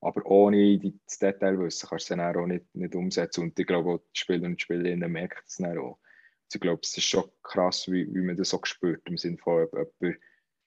Aber 0.00 0.24
ohne 0.26 0.78
das 0.78 1.18
Detailwissen 1.18 1.88
kannst 1.88 2.10
du 2.10 2.14
es 2.14 2.18
dann 2.18 2.36
auch 2.36 2.46
nicht, 2.46 2.74
nicht 2.74 2.94
umsetzen. 2.94 3.42
Und 3.42 3.58
ich 3.58 3.66
glaube, 3.66 4.02
die 4.14 4.18
Spieler 4.18 4.46
und 4.46 4.60
Spielerinnen 4.60 5.10
merken 5.10 5.38
das 5.44 5.56
dann 5.56 5.78
auch. 5.78 5.98
Also 6.46 6.56
ich 6.56 6.60
glaube, 6.60 6.80
es 6.82 6.96
ist 6.96 7.04
schon 7.04 7.30
krass, 7.42 7.90
wie, 7.90 8.12
wie 8.12 8.20
man 8.20 8.36
das 8.36 8.50
so 8.50 8.60
spürt, 8.64 9.08
im 9.08 9.16
Sinne 9.16 9.38
von, 9.38 9.68
ob 9.72 9.92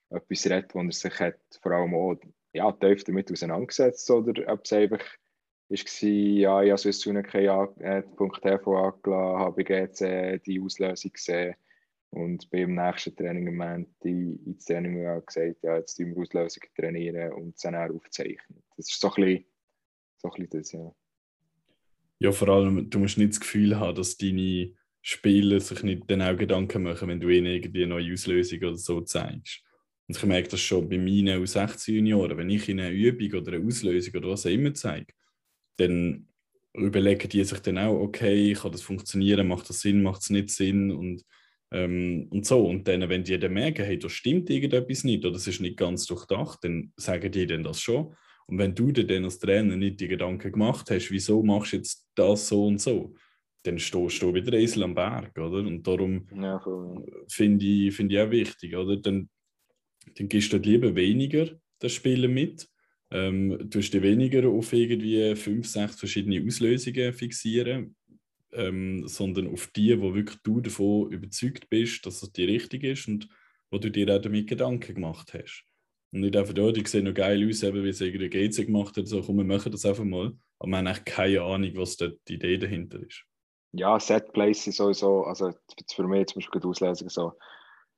etwas 0.10 0.46
redet, 0.46 0.76
wo 0.76 0.82
er 0.82 0.92
sich 0.92 1.20
hat, 1.20 1.40
vor 1.62 1.72
allem 1.72 1.94
auch 1.94 2.16
ja, 2.54 2.72
tief 2.72 3.04
damit 3.04 3.32
auseinandergesetzt 3.32 4.10
oder 4.10 4.52
ob 4.52 4.62
es 4.64 4.74
einfach 4.74 5.04
war, 5.68 6.10
ja, 6.10 6.64
ich 6.64 6.70
habe 6.70 6.78
Swissunion 6.78 7.26
äh, 7.26 8.02
Punkt 8.02 8.42
TV 8.42 8.78
angelassen, 8.78 9.40
habe 9.40 9.64
GC 9.64 10.42
die 10.46 10.62
Auslösung 10.62 11.12
gesehen 11.12 11.56
und 12.12 12.50
beim 12.50 12.76
nächsten 12.76 13.16
Training 13.16 13.48
am 13.50 13.62
Ende 13.62 14.38
ins 14.46 14.66
Training 14.66 15.04
gesagt, 15.26 15.64
ja, 15.64 15.78
jetzt 15.78 15.96
tun 15.96 16.16
wir 16.16 16.22
Auslösungen 16.22 16.70
trainieren 16.76 17.34
und 17.34 17.56
es 17.56 17.62
dann 17.62 17.76
aufzeichnen. 17.76 18.64
Das 18.78 18.90
ist 18.90 19.02
so 19.02 19.12
ein 19.14 19.24
bisschen, 19.24 19.46
so 20.18 20.30
ein 20.30 20.48
bisschen 20.48 20.62
das, 20.62 20.72
ja. 20.72 20.96
Ja, 22.20 22.32
vor 22.32 22.48
allem, 22.48 22.90
du 22.90 23.00
musst 23.00 23.18
nicht 23.18 23.32
das 23.32 23.40
Gefühl 23.42 23.78
haben, 23.78 23.96
dass 23.96 24.18
deine 24.18 24.74
Spieler 25.02 25.60
sich 25.60 25.84
nicht 25.84 26.10
dann 26.10 26.22
auch 26.22 26.38
Gedanken 26.38 26.84
machen, 26.84 27.10
wenn 27.10 27.20
du 27.20 27.28
ihnen 27.28 27.48
irgendwie 27.48 27.84
eine 27.84 27.96
neue 27.96 28.14
Auslösung 28.14 28.60
oder 28.60 28.78
so 28.78 29.02
zeigst. 29.02 29.65
Und 30.08 30.18
ich 30.18 30.24
merke 30.24 30.50
das 30.50 30.62
schon 30.62 30.88
bei 30.88 30.98
meinen 30.98 31.44
U16 31.44 31.94
Junioren, 31.94 32.38
wenn 32.38 32.50
ich 32.50 32.70
ihnen 32.70 32.86
eine 32.86 32.96
Übung 32.96 33.42
oder 33.42 33.54
eine 33.54 33.66
Auslösung 33.66 34.16
oder 34.16 34.30
was 34.30 34.46
auch 34.46 34.52
immer 34.52 34.74
zeige, 34.74 35.14
dann 35.78 36.28
überlegen 36.74 37.30
die 37.30 37.44
sich 37.44 37.60
dann 37.60 37.78
auch, 37.78 38.00
okay, 38.00 38.54
kann 38.54 38.72
das 38.72 38.82
funktionieren, 38.82 39.48
macht 39.48 39.70
das 39.70 39.82
Sinn, 39.82 40.04
macht 40.04 40.22
es 40.22 40.30
nicht 40.30 40.50
Sinn 40.50 40.92
und, 40.92 41.24
ähm, 41.72 42.28
und 42.30 42.46
so. 42.46 42.66
Und 42.66 42.88
dann, 42.88 43.08
wenn 43.10 43.24
die 43.24 43.40
dann 43.40 43.54
merken, 43.54 43.86
hey, 43.86 43.98
da 43.98 44.10
stimmt 44.10 44.50
irgendetwas 44.50 45.04
nicht 45.04 45.26
oder 45.26 45.38
es 45.38 45.48
ist 45.48 45.62
nicht 45.62 45.78
ganz 45.78 46.06
durchdacht, 46.06 46.60
dann 46.64 46.94
sagen 46.98 47.32
die 47.32 47.48
dann 47.48 47.64
das 47.64 47.82
schon. 47.82 48.16
Und 48.48 48.60
wenn 48.60 48.76
du 48.76 48.92
dir 48.92 49.08
dann 49.08 49.24
als 49.24 49.40
Trainer 49.40 49.76
nicht 49.76 50.00
die 50.00 50.08
Gedanken 50.08 50.52
gemacht 50.52 50.92
hast, 50.92 51.10
wieso 51.10 51.42
machst 51.42 51.74
du 51.74 51.78
jetzt 51.78 52.08
das 52.14 52.48
so 52.48 52.68
und 52.68 52.80
so, 52.80 53.16
dann 53.64 53.80
stehst 53.80 54.22
du 54.22 54.34
wieder 54.34 54.54
Esel 54.54 54.84
am 54.84 54.94
Berg, 54.94 55.36
oder? 55.38 55.58
Und 55.58 55.88
darum 55.88 56.28
ja, 56.36 56.62
finde 57.28 57.66
ich, 57.66 57.96
find 57.96 58.12
ich 58.12 58.20
auch 58.20 58.30
wichtig, 58.30 58.76
oder? 58.76 58.98
Dann, 58.98 59.30
dann 60.18 60.30
gibst 60.30 60.54
du 60.54 60.58
lieber 60.58 60.96
weniger 60.96 61.50
das 61.80 61.94
Spielen 61.94 62.34
mit 62.34 62.68
ähm, 63.12 63.58
du 63.70 63.80
dich 63.80 64.02
weniger 64.02 64.48
auf 64.50 64.74
irgendwie 64.74 65.36
fünf, 65.36 65.68
sechs 65.68 65.96
verschiedene 65.96 66.46
Auslösungen 66.46 67.14
fixieren, 67.14 67.96
ähm, 68.52 69.08
sondern 69.08 69.48
auf 69.48 69.68
die, 69.68 70.00
wo 70.02 70.14
wirklich 70.14 70.40
du 70.44 70.60
davon 70.60 71.12
überzeugt 71.12 71.70
bist, 71.70 72.06
dass 72.06 72.24
es 72.24 72.32
die 72.32 72.46
richtig 72.46 72.84
ist 72.84 73.08
und 73.08 73.30
wo 73.72 73.78
du 73.78 73.92
dir 73.92 74.14
auch 74.16 74.22
damit 74.22 74.48
Gedanken 74.48 74.96
gemacht 74.96 75.34
hast. 75.34 75.66
Und 76.12 76.22
nicht 76.22 76.36
einfach, 76.36 76.56
oh, 76.58 76.72
die 76.72 76.86
sehen 76.86 77.06
noch 77.06 77.14
geil 77.14 77.48
aus, 77.48 77.64
eben 77.64 77.84
wie 77.84 77.90
es 77.90 78.02
irgendwie 78.02 78.30
GC 78.30 78.66
gemacht 78.66 78.98
hat, 78.98 79.08
so 79.08 79.22
komm, 79.22 79.38
wir 79.38 79.44
machen 79.44 79.72
das 79.72 79.86
einfach 79.86 80.06
mal. 80.06 80.34
Aber 80.60 80.72
wir 80.72 80.78
haben 80.78 80.88
eigentlich 80.88 81.06
keine 81.06 81.42
Ahnung, 81.42 81.72
was 81.76 81.98
dort 81.98 82.18
die 82.28 82.36
Idee 82.36 82.58
dahinter 82.58 83.00
ist. 83.02 83.24
Ja, 83.74 84.00
Setplays 84.00 84.64
sind 84.64 84.74
sowieso, 84.74 85.26
also 85.26 85.54
für 85.94 86.08
mich 86.08 86.28
zum 86.28 86.40
Beispiel 86.40 86.62
die 86.62 86.68
Auslösung 86.68 87.10
so, 87.10 87.34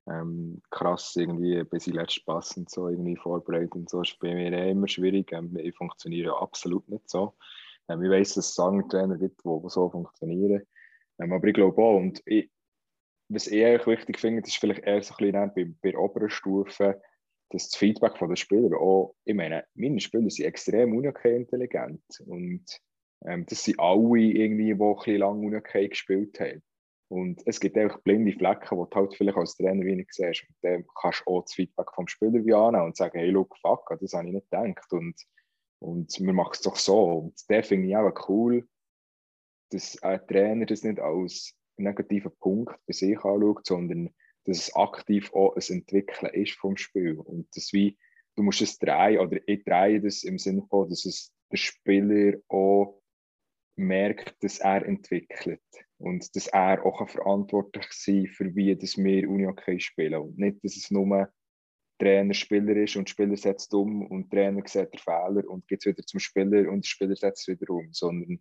ähm, 0.09 0.61
krass 0.69 1.15
irgendwie 1.15 1.63
bis 1.63 1.87
in 1.87 1.93
letzten 1.93 2.25
Pass 2.25 2.55
und 2.57 2.69
so 2.69 2.87
irgendwie 2.87 3.15
vorbereiten 3.15 3.79
und 3.79 3.89
so 3.89 4.01
ist 4.01 4.17
bei 4.19 4.33
mir 4.33 4.51
eh 4.53 4.71
immer 4.71 4.87
schwierig. 4.87 5.31
Ähm, 5.33 5.57
ich 5.57 5.75
funktioniere 5.75 6.39
absolut 6.39 6.87
nicht 6.89 7.09
so. 7.09 7.33
Ähm, 7.89 8.03
ich 8.03 8.09
weiß, 8.09 8.35
dass 8.35 8.47
es 8.49 8.55
Sangtrainer 8.55 9.17
gibt, 9.17 9.43
die, 9.43 9.69
so 9.69 9.89
funktionieren. 9.89 10.63
Ähm, 11.19 11.33
aber 11.33 11.47
ich 11.47 11.53
glaube 11.53 11.81
auch, 11.81 11.97
und 11.97 12.21
ich, 12.25 12.49
was 13.29 13.47
ich 13.47 13.63
eigentlich 13.63 13.87
wichtig 13.87 14.19
finde, 14.19 14.41
ist 14.41 14.57
vielleicht 14.57 14.83
eher 14.83 15.01
so 15.03 15.13
ein 15.17 15.31
bisschen 15.31 15.75
bei, 15.81 15.91
bei 15.91 15.97
oberen 15.97 16.29
Stufe, 16.29 17.01
dass 17.49 17.69
das 17.69 17.77
Feedback 17.77 18.17
von 18.17 18.29
den 18.29 18.37
Spielern 18.37 18.73
auch, 18.73 19.15
ich 19.25 19.35
meine, 19.35 19.65
meine 19.75 19.99
Spieler 19.99 20.29
sind 20.29 20.45
extrem 20.45 20.95
unintelligent 20.95 22.01
und 22.25 22.65
ähm, 23.25 23.45
das 23.45 23.63
sind 23.63 23.79
alle 23.79 24.19
irgendwie, 24.19 24.65
die 24.65 24.73
ein 24.73 24.77
bisschen 24.77 25.17
lange 25.17 25.45
Unikei 25.45 25.87
gespielt 25.87 26.39
haben. 26.39 26.61
Und 27.09 27.41
es 27.45 27.59
gibt 27.59 27.77
einfach 27.77 28.01
blinde 28.01 28.33
Flecken, 28.33 28.77
die 28.77 28.89
du 28.89 28.95
halt 28.95 29.15
vielleicht 29.15 29.37
als 29.37 29.55
Trainer 29.55 29.85
wenig 29.85 30.07
siehst. 30.11 30.43
Und 30.47 30.55
dann 30.61 30.85
kannst 31.01 31.23
du 31.25 31.31
auch 31.31 31.43
das 31.43 31.53
Feedback 31.53 31.91
vom 31.93 32.07
Spieler 32.07 32.43
wie 32.45 32.53
annehmen 32.53 32.85
und 32.85 32.97
sagen, 32.97 33.19
hey, 33.19 33.29
look, 33.29 33.57
fuck, 33.57 33.95
das 33.99 34.13
habe 34.13 34.27
ich 34.27 34.33
nicht 34.33 34.51
gedacht. 34.51 34.91
Und 34.91 35.15
Und 35.79 36.19
wir 36.19 36.33
machen 36.33 36.53
es 36.53 36.61
doch 36.61 36.75
so. 36.75 37.03
Und 37.03 37.33
das 37.49 37.67
finde 37.67 37.87
ich 37.87 37.95
auch 37.95 38.29
cool, 38.29 38.67
dass 39.69 40.01
ein 40.01 40.25
Trainer 40.27 40.65
das 40.65 40.83
nicht 40.83 40.99
als 40.99 41.53
negativen 41.77 42.31
Punkt 42.39 42.75
bei 42.87 42.93
sich 42.93 43.17
anschaut, 43.17 43.65
sondern 43.65 44.09
dass 44.45 44.57
es 44.57 44.75
aktiv 44.75 45.31
auch 45.33 45.55
ein 45.55 45.63
Entwickeln 45.69 46.33
ist 46.33 46.53
vom 46.53 46.77
Spiel. 46.77 47.19
Und 47.19 47.47
das 47.55 47.73
wie, 47.73 47.97
du 48.35 48.43
musst 48.43 48.61
es 48.61 48.79
drehen, 48.79 49.19
oder 49.19 49.39
ich 49.45 49.63
drehe 49.63 50.01
das 50.01 50.23
im 50.23 50.39
Sinne 50.39 50.65
von, 50.69 50.89
dass 50.89 51.05
es 51.05 51.31
der 51.51 51.57
Spieler 51.57 52.37
auch 52.47 53.01
merkt, 53.77 54.35
dass 54.43 54.59
er 54.59 54.85
entwickelt 54.85 55.61
und 55.97 56.35
dass 56.35 56.47
er 56.47 56.85
auch 56.85 57.07
verantwortlich 57.07 57.85
sein 57.91 58.27
für 58.27 58.55
wie 58.55 58.75
das 58.75 58.97
wir 58.97 59.29
Unihockey 59.29 59.79
spielen. 59.79 60.21
Und 60.21 60.37
nicht, 60.37 60.63
dass 60.63 60.75
es 60.75 60.91
nur 60.91 61.29
Trainer 61.99 62.33
Spieler 62.33 62.75
ist 62.75 62.95
und 62.95 63.09
Spieler 63.09 63.37
setzt 63.37 63.73
um 63.73 64.05
und 64.07 64.29
Trainer 64.29 64.61
sieht 64.65 64.93
den 64.93 64.99
Fehler 64.99 65.47
und 65.49 65.67
geht 65.67 65.85
wieder 65.85 66.03
zum 66.03 66.19
Spieler 66.19 66.69
und 66.69 66.85
der 66.85 66.89
Spieler 66.89 67.15
setzt 67.15 67.47
es 67.47 67.59
wieder 67.59 67.73
um, 67.73 67.91
sondern 67.91 68.39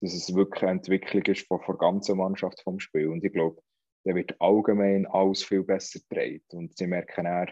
dass 0.00 0.12
es 0.12 0.34
wirklich 0.34 0.62
eine 0.62 0.72
Entwicklung 0.72 1.22
ist 1.22 1.46
von, 1.46 1.60
von 1.60 1.78
der 1.78 1.88
ganzen 1.88 2.18
Mannschaft 2.18 2.60
vom 2.62 2.80
Spiel. 2.80 3.08
Und 3.08 3.24
ich 3.24 3.32
glaube, 3.32 3.62
da 4.04 4.14
wird 4.14 4.40
allgemein 4.40 5.06
alles 5.06 5.42
viel 5.42 5.62
besser 5.62 6.00
gedreht 6.00 6.44
und 6.52 6.76
sie 6.76 6.86
merken 6.86 7.26
auch, 7.26 7.46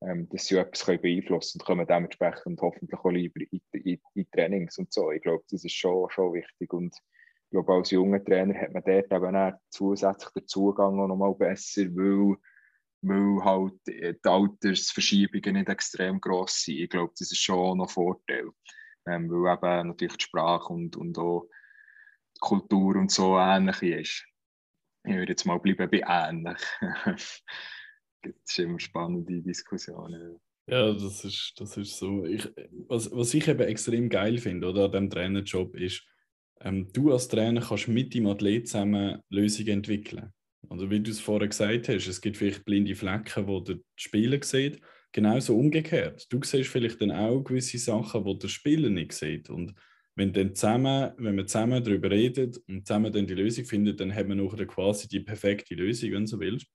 ähm, 0.00 0.28
dass 0.28 0.46
sie 0.46 0.56
etwas 0.56 0.84
können 0.84 1.00
beeinflussen 1.00 1.58
können 1.60 1.80
und 1.80 1.86
kommen 1.88 1.96
dementsprechend 1.96 2.60
hoffentlich 2.60 3.00
auch 3.00 3.10
lieber 3.10 3.40
in, 3.50 3.60
in, 3.72 4.00
in 4.14 4.30
Trainings 4.30 4.78
und 4.78 4.92
so. 4.92 5.10
Ich 5.10 5.22
glaube, 5.22 5.44
das 5.50 5.64
ist 5.64 5.74
schon, 5.74 6.08
schon 6.10 6.34
wichtig 6.34 6.72
und 6.72 6.94
ich 6.94 7.52
glaube, 7.52 7.72
als 7.72 7.90
junger 7.90 8.22
Trainer 8.22 8.54
hat 8.60 8.74
man 8.74 8.82
dort 8.84 9.10
eben 9.10 9.36
auch 9.36 9.52
zusätzlich 9.70 10.30
den 10.34 10.46
Zugang 10.46 11.00
auch 11.00 11.08
nochmal 11.08 11.34
besser, 11.34 11.82
weil, 11.94 12.36
weil 13.00 13.44
halt 13.44 13.80
die 13.86 14.28
Altersverschiebungen 14.28 15.54
nicht 15.54 15.68
extrem 15.70 16.20
gross 16.20 16.62
sind. 16.62 16.78
Ich 16.78 16.90
glaube, 16.90 17.14
das 17.18 17.32
ist 17.32 17.40
schon 17.40 17.78
noch 17.78 17.86
ein 17.86 17.88
Vorteil, 17.88 18.50
ähm, 19.06 19.30
weil 19.30 19.54
eben 19.54 19.88
natürlich 19.88 20.18
die 20.18 20.24
Sprache 20.24 20.74
und, 20.74 20.94
und 20.96 21.18
auch 21.18 21.48
die 22.36 22.40
Kultur 22.40 22.96
und 22.96 23.10
so 23.10 23.38
ähnlich 23.38 23.82
ist. 23.82 24.26
Ich 25.04 25.14
würde 25.14 25.32
jetzt 25.32 25.46
mal 25.46 25.58
bleiben 25.58 25.90
bei 25.90 26.02
ähnlich. 26.06 26.62
Das 28.22 28.32
ist 28.44 28.58
immer 28.58 28.80
spannende 28.80 29.40
Diskussionen. 29.42 30.38
Ja, 30.66 30.92
das 30.92 31.24
ist, 31.24 31.54
das 31.56 31.76
ist 31.76 31.96
so. 31.96 32.26
Ich, 32.26 32.46
was, 32.88 33.10
was 33.10 33.32
ich 33.32 33.48
eben 33.48 33.60
extrem 33.60 34.08
geil 34.08 34.38
finde 34.38 34.68
oder, 34.68 34.84
an 34.84 34.92
diesem 34.92 35.10
Trainerjob 35.10 35.74
ist, 35.76 36.04
ähm, 36.60 36.88
du 36.92 37.12
als 37.12 37.28
Trainer 37.28 37.62
kannst 37.62 37.88
mit 37.88 38.12
dem 38.14 38.26
Athlet 38.26 38.68
zusammen 38.68 39.22
Lösungen 39.30 39.68
entwickeln. 39.68 40.32
Also 40.68 40.90
wie 40.90 41.00
du 41.00 41.10
es 41.10 41.20
vorher 41.20 41.48
gesagt 41.48 41.88
hast, 41.88 42.06
es 42.06 42.20
gibt 42.20 42.36
vielleicht 42.36 42.64
blinde 42.64 42.94
Flecken, 42.94 43.46
wo 43.46 43.60
der 43.60 43.78
Spieler 43.96 44.42
sieht. 44.42 44.80
Genauso 45.12 45.56
umgekehrt. 45.56 46.26
Du 46.30 46.42
siehst 46.42 46.68
vielleicht 46.68 47.00
dann 47.00 47.12
auch 47.12 47.40
gewisse 47.40 47.78
Sachen, 47.78 48.24
die 48.24 48.38
der 48.38 48.48
Spieler 48.48 48.90
nicht 48.90 49.12
sieht. 49.12 49.48
Und 49.48 49.74
wenn, 50.16 50.34
dann 50.34 50.54
zusammen, 50.54 51.12
wenn 51.16 51.36
man 51.36 51.46
zusammen 51.46 51.82
darüber 51.82 52.10
redet 52.10 52.58
und 52.68 52.86
zusammen 52.86 53.10
dann 53.12 53.26
die 53.26 53.34
Lösung 53.34 53.64
findet, 53.64 54.00
dann 54.00 54.14
hat 54.14 54.28
man 54.28 54.36
nachher 54.36 54.66
quasi 54.66 55.08
die 55.08 55.20
perfekte 55.20 55.74
Lösung, 55.74 56.12
wenn 56.12 56.24
du 56.24 56.26
so 56.26 56.40
willst. 56.40 56.66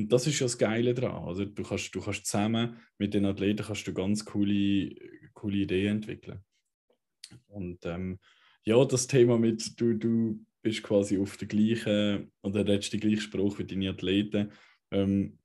Und 0.00 0.12
das 0.12 0.26
ist 0.26 0.38
ja 0.40 0.46
das 0.46 0.58
Geile 0.58 0.94
daran. 0.94 1.24
Also 1.24 1.44
du 1.44 1.62
kannst, 1.62 1.94
du 1.94 2.00
kannst 2.00 2.26
zusammen 2.26 2.76
mit 2.98 3.14
den 3.14 3.26
Athleten 3.26 3.64
kannst 3.64 3.86
du 3.86 3.92
ganz 3.92 4.24
coole, 4.24 4.94
coole 5.34 5.58
Ideen 5.58 5.96
entwickeln. 5.96 6.40
Und 7.48 7.84
ähm, 7.84 8.18
ja, 8.64 8.84
das 8.84 9.06
Thema 9.06 9.38
mit, 9.38 9.78
du, 9.80 9.94
du 9.94 10.44
bist 10.62 10.82
quasi 10.82 11.18
auf 11.18 11.36
der 11.36 11.48
gleichen 11.48 12.32
oder 12.42 12.66
redest 12.66 12.92
den 12.92 13.00
gleichen 13.00 13.20
Spruch 13.20 13.58
wie 13.58 13.64
deine 13.64 13.90
Athleten. 13.90 14.52
Ähm, 14.90 15.38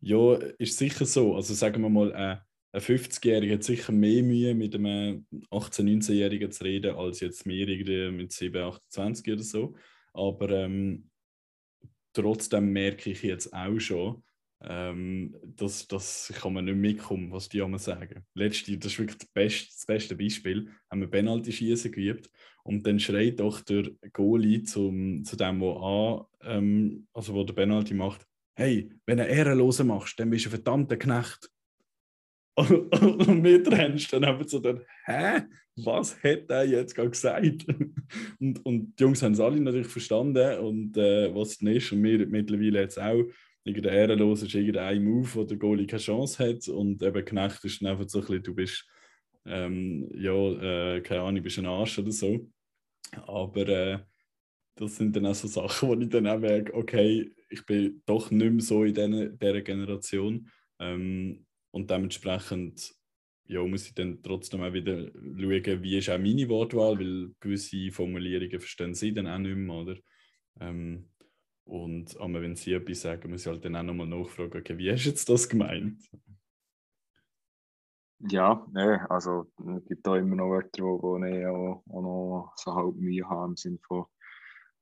ja, 0.00 0.34
ist 0.58 0.78
sicher 0.78 1.06
so. 1.06 1.34
Also 1.34 1.54
sagen 1.54 1.82
wir 1.82 1.88
mal, 1.88 2.12
ein 2.12 2.40
50-Jähriger 2.80 3.54
hat 3.54 3.64
sicher 3.64 3.92
mehr 3.92 4.22
Mühe, 4.22 4.54
mit 4.54 4.74
einem 4.74 5.26
18-, 5.50 5.82
19-Jährigen 5.82 6.52
zu 6.52 6.64
reden, 6.64 6.96
als 6.96 7.20
jetzt 7.20 7.46
mir 7.46 8.12
mit 8.12 8.32
7, 8.32 8.62
28 8.62 9.32
oder 9.32 9.42
so. 9.42 9.74
Aber 10.12 10.50
ähm, 10.50 11.07
trotzdem 12.22 12.72
merke 12.72 13.10
ich 13.10 13.22
jetzt 13.22 13.52
auch 13.52 13.78
schon, 13.78 14.22
ähm, 14.62 15.36
dass, 15.56 15.86
dass 15.86 16.32
kann 16.36 16.52
man 16.52 16.64
nicht 16.64 16.76
mitkommen, 16.76 17.30
was 17.30 17.48
die 17.48 17.58
immer 17.58 17.78
sagen. 17.78 18.24
Letzte, 18.34 18.76
das 18.76 18.92
ist 18.92 18.98
wirklich 18.98 19.18
das 19.18 19.28
beste, 19.28 19.72
das 19.72 19.86
beste 19.86 20.16
Beispiel, 20.16 20.70
haben 20.90 21.00
wir 21.00 21.08
Penalty 21.08 21.52
schießen 21.52 21.92
geübt 21.92 22.30
und 22.64 22.86
dann 22.86 22.98
schreit 22.98 23.40
doch 23.40 23.60
der 23.60 23.92
Goalie 24.12 24.64
zum, 24.64 25.24
zu 25.24 25.36
dem, 25.36 25.60
wo 25.60 25.72
an, 25.72 26.26
ähm, 26.42 27.06
also 27.12 27.44
der 27.44 27.54
Penalty 27.54 27.94
macht, 27.94 28.26
hey, 28.56 28.90
wenn 29.06 29.18
du 29.18 29.24
Ehrenlose 29.24 29.84
machst, 29.84 30.18
dann 30.18 30.30
bist 30.30 30.44
du 30.44 30.48
ein 30.48 30.52
verdammter 30.52 30.96
Knecht. 30.96 31.50
Und, 32.56 32.70
und 33.28 33.44
wir 33.44 33.62
trennst 33.62 34.12
dann 34.12 34.24
einfach 34.24 34.48
so 34.48 34.58
dann, 34.58 34.84
hä? 35.04 35.42
Was 35.84 36.22
hat 36.22 36.50
er 36.50 36.64
jetzt 36.64 36.94
gerade 36.94 37.10
gesagt? 37.10 37.66
und, 38.40 38.64
und 38.64 38.98
die 38.98 39.02
Jungs 39.02 39.22
haben 39.22 39.32
es 39.32 39.40
alle 39.40 39.60
natürlich 39.60 39.88
verstanden 39.88 40.58
und 40.58 40.96
äh, 40.96 41.34
was 41.34 41.60
es 41.60 41.62
ist. 41.62 41.92
Und 41.92 42.02
wir 42.02 42.26
mittlerweile 42.26 42.80
jetzt 42.80 42.98
auch, 42.98 43.24
irgendein 43.64 43.94
Ehrenlos 43.94 44.42
ist 44.42 44.54
irgendein 44.54 45.04
Move, 45.04 45.28
wo 45.34 45.44
der 45.44 45.56
Goalie 45.56 45.86
keine 45.86 46.02
Chance 46.02 46.48
hat 46.48 46.68
und 46.68 47.02
eben 47.02 47.24
Knecht 47.24 47.64
ist 47.64 47.82
dann 47.82 47.90
einfach 47.90 48.08
so 48.08 48.18
ein 48.18 48.26
bisschen, 48.26 48.42
du 48.42 48.54
bist, 48.54 48.86
ähm, 49.46 50.08
ja, 50.14 50.96
äh, 50.96 51.00
keine 51.00 51.22
Ahnung, 51.22 51.42
bist 51.42 51.58
ein 51.58 51.66
Arsch 51.66 51.98
oder 51.98 52.12
so. 52.12 52.48
Aber 53.26 53.68
äh, 53.68 53.98
das 54.74 54.96
sind 54.96 55.14
dann 55.16 55.26
auch 55.26 55.34
so 55.34 55.48
Sachen, 55.48 55.88
wo 55.88 55.94
ich 55.94 56.08
dann 56.08 56.26
auch 56.26 56.38
merke, 56.38 56.74
okay, 56.74 57.32
ich 57.50 57.64
bin 57.66 58.02
doch 58.06 58.30
nicht 58.30 58.52
mehr 58.52 58.62
so 58.62 58.84
in 58.84 58.94
dieser 58.94 59.62
Generation. 59.62 60.48
Ähm, 60.78 61.46
und 61.70 61.90
dementsprechend 61.90 62.94
ja, 63.48 63.64
muss 63.66 63.86
ich 63.86 63.94
dann 63.94 64.22
trotzdem 64.22 64.62
auch 64.62 64.72
wieder 64.72 65.10
schauen, 65.10 65.82
wie 65.82 65.98
ist 65.98 66.10
auch 66.10 66.18
meine 66.18 66.48
Wortwahl, 66.48 66.98
weil 66.98 67.30
gewisse 67.40 67.90
Formulierungen 67.90 68.60
verstehen 68.60 68.94
sie 68.94 69.12
dann 69.12 69.26
auch 69.26 69.38
nicht 69.38 69.56
mehr, 69.56 69.74
oder? 69.74 69.96
Ähm, 70.60 71.08
und 71.64 72.18
aber 72.20 72.42
wenn 72.42 72.56
sie 72.56 72.74
etwas 72.74 73.00
sagen, 73.00 73.30
muss 73.30 73.42
ich 73.42 73.46
halt 73.46 73.64
dann 73.64 73.76
auch 73.76 73.82
nochmal 73.82 74.06
nachfragen, 74.06 74.58
okay, 74.58 74.76
wie 74.76 74.92
hast 74.92 75.04
du 75.04 75.10
jetzt 75.10 75.28
das 75.28 75.48
gemeint? 75.48 75.98
Ja, 78.20 78.66
ne, 78.72 79.06
also 79.10 79.50
es 79.76 79.84
gibt 79.86 80.06
da 80.06 80.16
immer 80.16 80.36
noch 80.36 80.50
Wörter, 80.50 80.82
wo, 80.82 81.22
ich 81.24 81.46
auch, 81.46 81.84
auch 81.88 82.02
noch 82.02 82.52
so 82.56 82.74
halb 82.74 82.96
Mühe 82.96 83.28
habe 83.28 83.50
im 83.50 83.56
Sinne 83.56 83.78
von, 83.86 84.06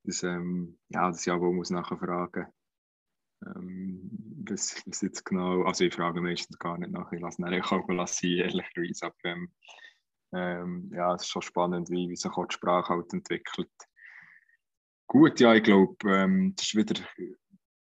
dass, 0.05 0.23
ähm, 0.23 0.79
ja, 0.89 1.09
dass 1.09 1.27
ich 1.27 1.31
auch 1.33 1.39
muss 1.53 1.71
nachher 1.71 1.99
fragen 1.99 2.47
ähm, 3.45 4.26
was, 4.51 4.83
was 4.87 5.01
jetzt 5.03 5.25
genau, 5.25 5.63
also 5.63 5.85
ich 5.85 5.95
frage 5.95 6.21
meistens 6.21 6.59
gar 6.59 6.79
nicht 6.79 6.93
nach, 6.93 7.11
ich 7.13 7.21
lasse 7.21 7.43
nicht 7.43 7.73
auch 7.73 7.89
lassen, 7.89 8.27
ehrlicherweise, 8.27 9.07
aber 9.07 9.15
ähm, 9.25 9.53
ähm, 10.33 10.91
ja, 10.93 11.15
es 11.15 11.23
ist 11.23 11.29
schon 11.29 11.43
spannend, 11.43 11.91
wie, 11.91 12.09
wie 12.09 12.17
sich 12.17 12.31
auch 12.33 12.47
die 12.47 12.55
Sprache 12.55 12.95
halt 12.95 13.13
entwickelt. 13.13 13.71
Gut, 15.07 15.39
ja, 15.41 15.55
ich 15.55 15.63
glaube, 15.63 15.97
ähm, 16.07 16.55
das 16.57 16.75
war 16.75 16.83
wieder 16.83 17.01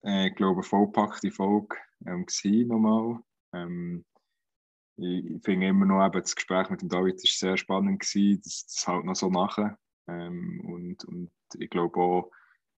äh, 0.03 0.27
ich 0.27 0.35
glaube, 0.35 0.61
eine 0.61 0.63
vollpackte 0.63 1.31
Folge 1.31 1.77
ähm, 2.05 2.25
gewesen, 2.25 2.67
nochmal. 2.67 3.19
Ähm, 3.53 4.05
ich, 4.97 5.25
ich 5.25 5.43
finde 5.43 5.67
immer 5.67 5.85
noch, 5.85 6.05
eben, 6.05 6.21
das 6.21 6.35
Gespräch 6.35 6.69
mit 6.69 6.81
dem 6.81 6.89
David 6.89 7.15
war 7.15 7.29
sehr 7.29 7.57
spannend, 7.57 8.01
gewesen, 8.01 8.41
das, 8.43 8.65
das 8.65 8.87
halt 8.87 9.05
noch 9.05 9.15
so 9.15 9.29
machen. 9.29 9.75
Ähm, 10.07 10.61
und, 10.65 11.05
und 11.05 11.31
ich 11.57 11.69
glaube 11.69 11.99
auch, 11.99 12.31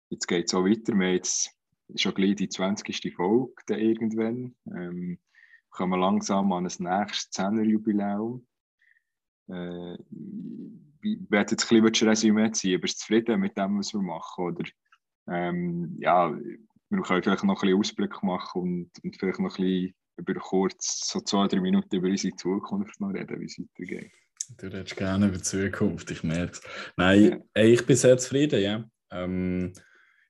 jetzt 0.09 0.27
geht 0.27 0.45
es 0.45 0.53
auch 0.53 0.63
weiter. 0.63 0.93
Wir 0.93 1.07
haben 1.07 1.13
jetzt 1.13 1.54
schon 1.95 2.13
gleich 2.13 2.35
die 2.35 2.49
20. 2.49 3.13
Folge 3.15 3.53
dann 3.67 3.79
irgendwann. 3.79 4.55
Ähm, 4.67 5.19
kommen 5.69 5.91
wir 5.91 5.97
langsam 5.97 6.51
an 6.53 6.63
das 6.63 6.79
nächste 6.79 7.41
10er-Jubiläum. 7.41 8.45
Äh, 9.49 9.95
ich 11.01 11.19
werde 11.29 11.51
jetzt 11.51 11.71
ein 11.71 11.83
bisschen 11.83 12.09
Resümee 12.09 12.51
ziehen. 12.51 12.81
Bist 12.81 12.95
du 12.95 12.99
zufrieden 13.01 13.39
mit 13.39 13.57
dem, 13.57 13.77
was 13.77 13.93
wir 13.93 14.01
machen? 14.01 14.45
Oder 14.45 14.63
ähm, 15.27 15.97
ja, 15.99 16.33
wir 16.33 17.01
können 17.01 17.23
vielleicht 17.23 17.43
noch 17.43 17.55
ein 17.55 17.61
bisschen 17.61 17.79
Ausblick 17.79 18.23
machen 18.23 18.61
und, 18.61 18.91
und 19.03 19.17
vielleicht 19.17 19.39
noch 19.39 19.57
ein 19.57 19.63
bisschen 19.63 19.95
über 20.17 20.33
kurz, 20.35 21.09
so 21.09 21.19
zwei, 21.19 21.47
drei 21.47 21.59
Minuten 21.59 21.95
über 21.95 22.07
unsere 22.07 22.35
Zukunft 22.35 22.99
noch 23.01 23.13
reden, 23.13 23.39
wie 23.39 23.45
es 23.45 23.59
weitergeht. 23.59 24.11
Du 24.57 24.67
redest 24.67 24.95
gerne 24.95 25.27
über 25.27 25.37
die 25.37 25.43
Zukunft, 25.43 26.09
ich 26.11 26.23
merke 26.23 26.53
es. 26.53 26.61
Nein, 26.95 27.43
ja. 27.55 27.63
ich 27.63 27.85
bin 27.85 27.95
sehr 27.95 28.17
zufrieden, 28.17 28.61
ja. 28.61 28.83
Ähm, 29.11 29.73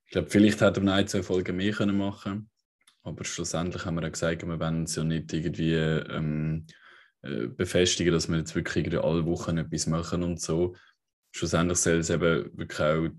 ich 0.06 0.12
glaube, 0.12 0.30
vielleicht 0.30 0.62
hätte 0.62 0.82
man 0.82 0.93
ein, 0.93 1.08
zwei 1.08 1.24
Folgen 1.24 1.58
mehr 1.58 1.74
können 1.74 1.97
machen 1.97 2.49
aber 3.06 3.24
schlussendlich 3.24 3.86
haben 3.86 3.95
wir 3.95 4.01
ja 4.01 4.10
gesagt, 4.10 4.41
wir 4.45 4.60
wollen 4.60 4.80
uns 4.80 4.95
ja 4.95 5.03
nicht 5.03 5.32
irgendwie 5.32 5.76
ähm, 5.76 6.66
äh, 7.22 7.47
befestigen, 7.47 8.12
dass 8.12 8.28
wir 8.28 8.38
jetzt 8.38 8.56
wirklich 8.56 8.97
alle 8.99 9.26
Wochen 9.28 9.60
etwas 9.60 9.86
machen 9.86 10.24
und 10.24 10.41
so. 10.41 10.76
Schlussendlich 11.32 11.78
soll 11.78 11.99
es 11.99 12.10
eben 12.10 12.58
wirklich 12.58 12.80
auch 12.80 13.10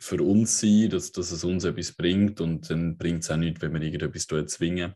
für 0.00 0.22
uns 0.22 0.60
sein, 0.60 0.88
dass, 0.88 1.12
dass 1.12 1.30
es 1.30 1.44
uns 1.44 1.64
etwas 1.64 1.92
bringt 1.92 2.40
und 2.40 2.70
dann 2.70 2.96
bringt 2.96 3.22
es 3.22 3.30
auch 3.30 3.36
nichts, 3.36 3.60
wenn 3.60 3.74
wir 3.74 3.82
irgendetwas 3.82 4.26
zwingen. 4.48 4.94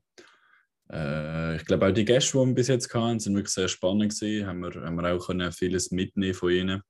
Äh, 0.90 1.57
ich 1.57 1.66
glaube 1.66 1.86
auch 1.86 1.92
die 1.92 2.07
Gäste, 2.07 2.38
die 2.38 2.46
wir 2.46 2.55
bis 2.55 2.68
jetzt 2.68 2.92
hatten, 2.94 3.20
sind 3.20 3.34
wirklich 3.34 3.53
sehr 3.53 3.68
spannend 3.68 4.18
gewesen, 4.18 4.46
haben 4.46 4.61
wir, 4.61 4.82
haben 4.82 4.96
wir 4.96 5.12
auch 5.12 5.26
können 5.26 5.53
vieles 5.53 5.90
mitnehmen 5.90 6.34
von 6.34 6.51
ihnen. 6.51 6.82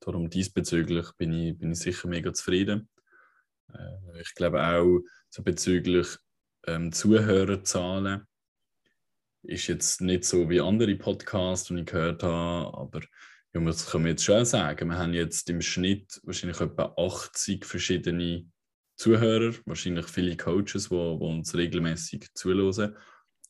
Darum 0.00 0.30
diesbezüglich 0.30 1.12
bin 1.18 1.34
ich, 1.34 1.58
bin 1.58 1.72
ich 1.72 1.78
sicher 1.78 2.08
mega 2.08 2.32
zufrieden. 2.32 2.88
Äh, 3.72 4.20
ich 4.20 4.34
glaube 4.34 4.62
auch 4.62 5.00
so 5.30 5.42
bezüglich 5.42 6.08
ähm, 6.66 6.92
Zuhörerzahlen 6.92 8.26
ist 9.42 9.66
jetzt 9.68 10.00
nicht 10.00 10.24
so 10.24 10.50
wie 10.50 10.60
andere 10.60 10.94
Podcasts, 10.96 11.68
die 11.68 11.80
ich 11.80 11.86
gehört 11.86 12.22
habe, 12.22 12.76
aber 12.76 13.00
ja, 13.54 13.60
das 13.60 13.90
kann 13.90 14.02
man 14.02 14.10
jetzt 14.10 14.24
schon 14.24 14.44
sagen. 14.44 14.88
Wir 14.88 14.98
haben 14.98 15.14
jetzt 15.14 15.48
im 15.48 15.62
Schnitt 15.62 16.20
wahrscheinlich 16.24 16.60
etwa 16.60 16.94
80 16.96 17.64
verschiedene 17.64 18.46
Zuhörer, 18.96 19.54
wahrscheinlich 19.64 20.06
viele 20.06 20.36
Coaches, 20.36 20.88
die, 20.88 20.94
die 20.94 21.24
uns 21.24 21.54
regelmäßig 21.54 22.28
zuhören. 22.34 22.96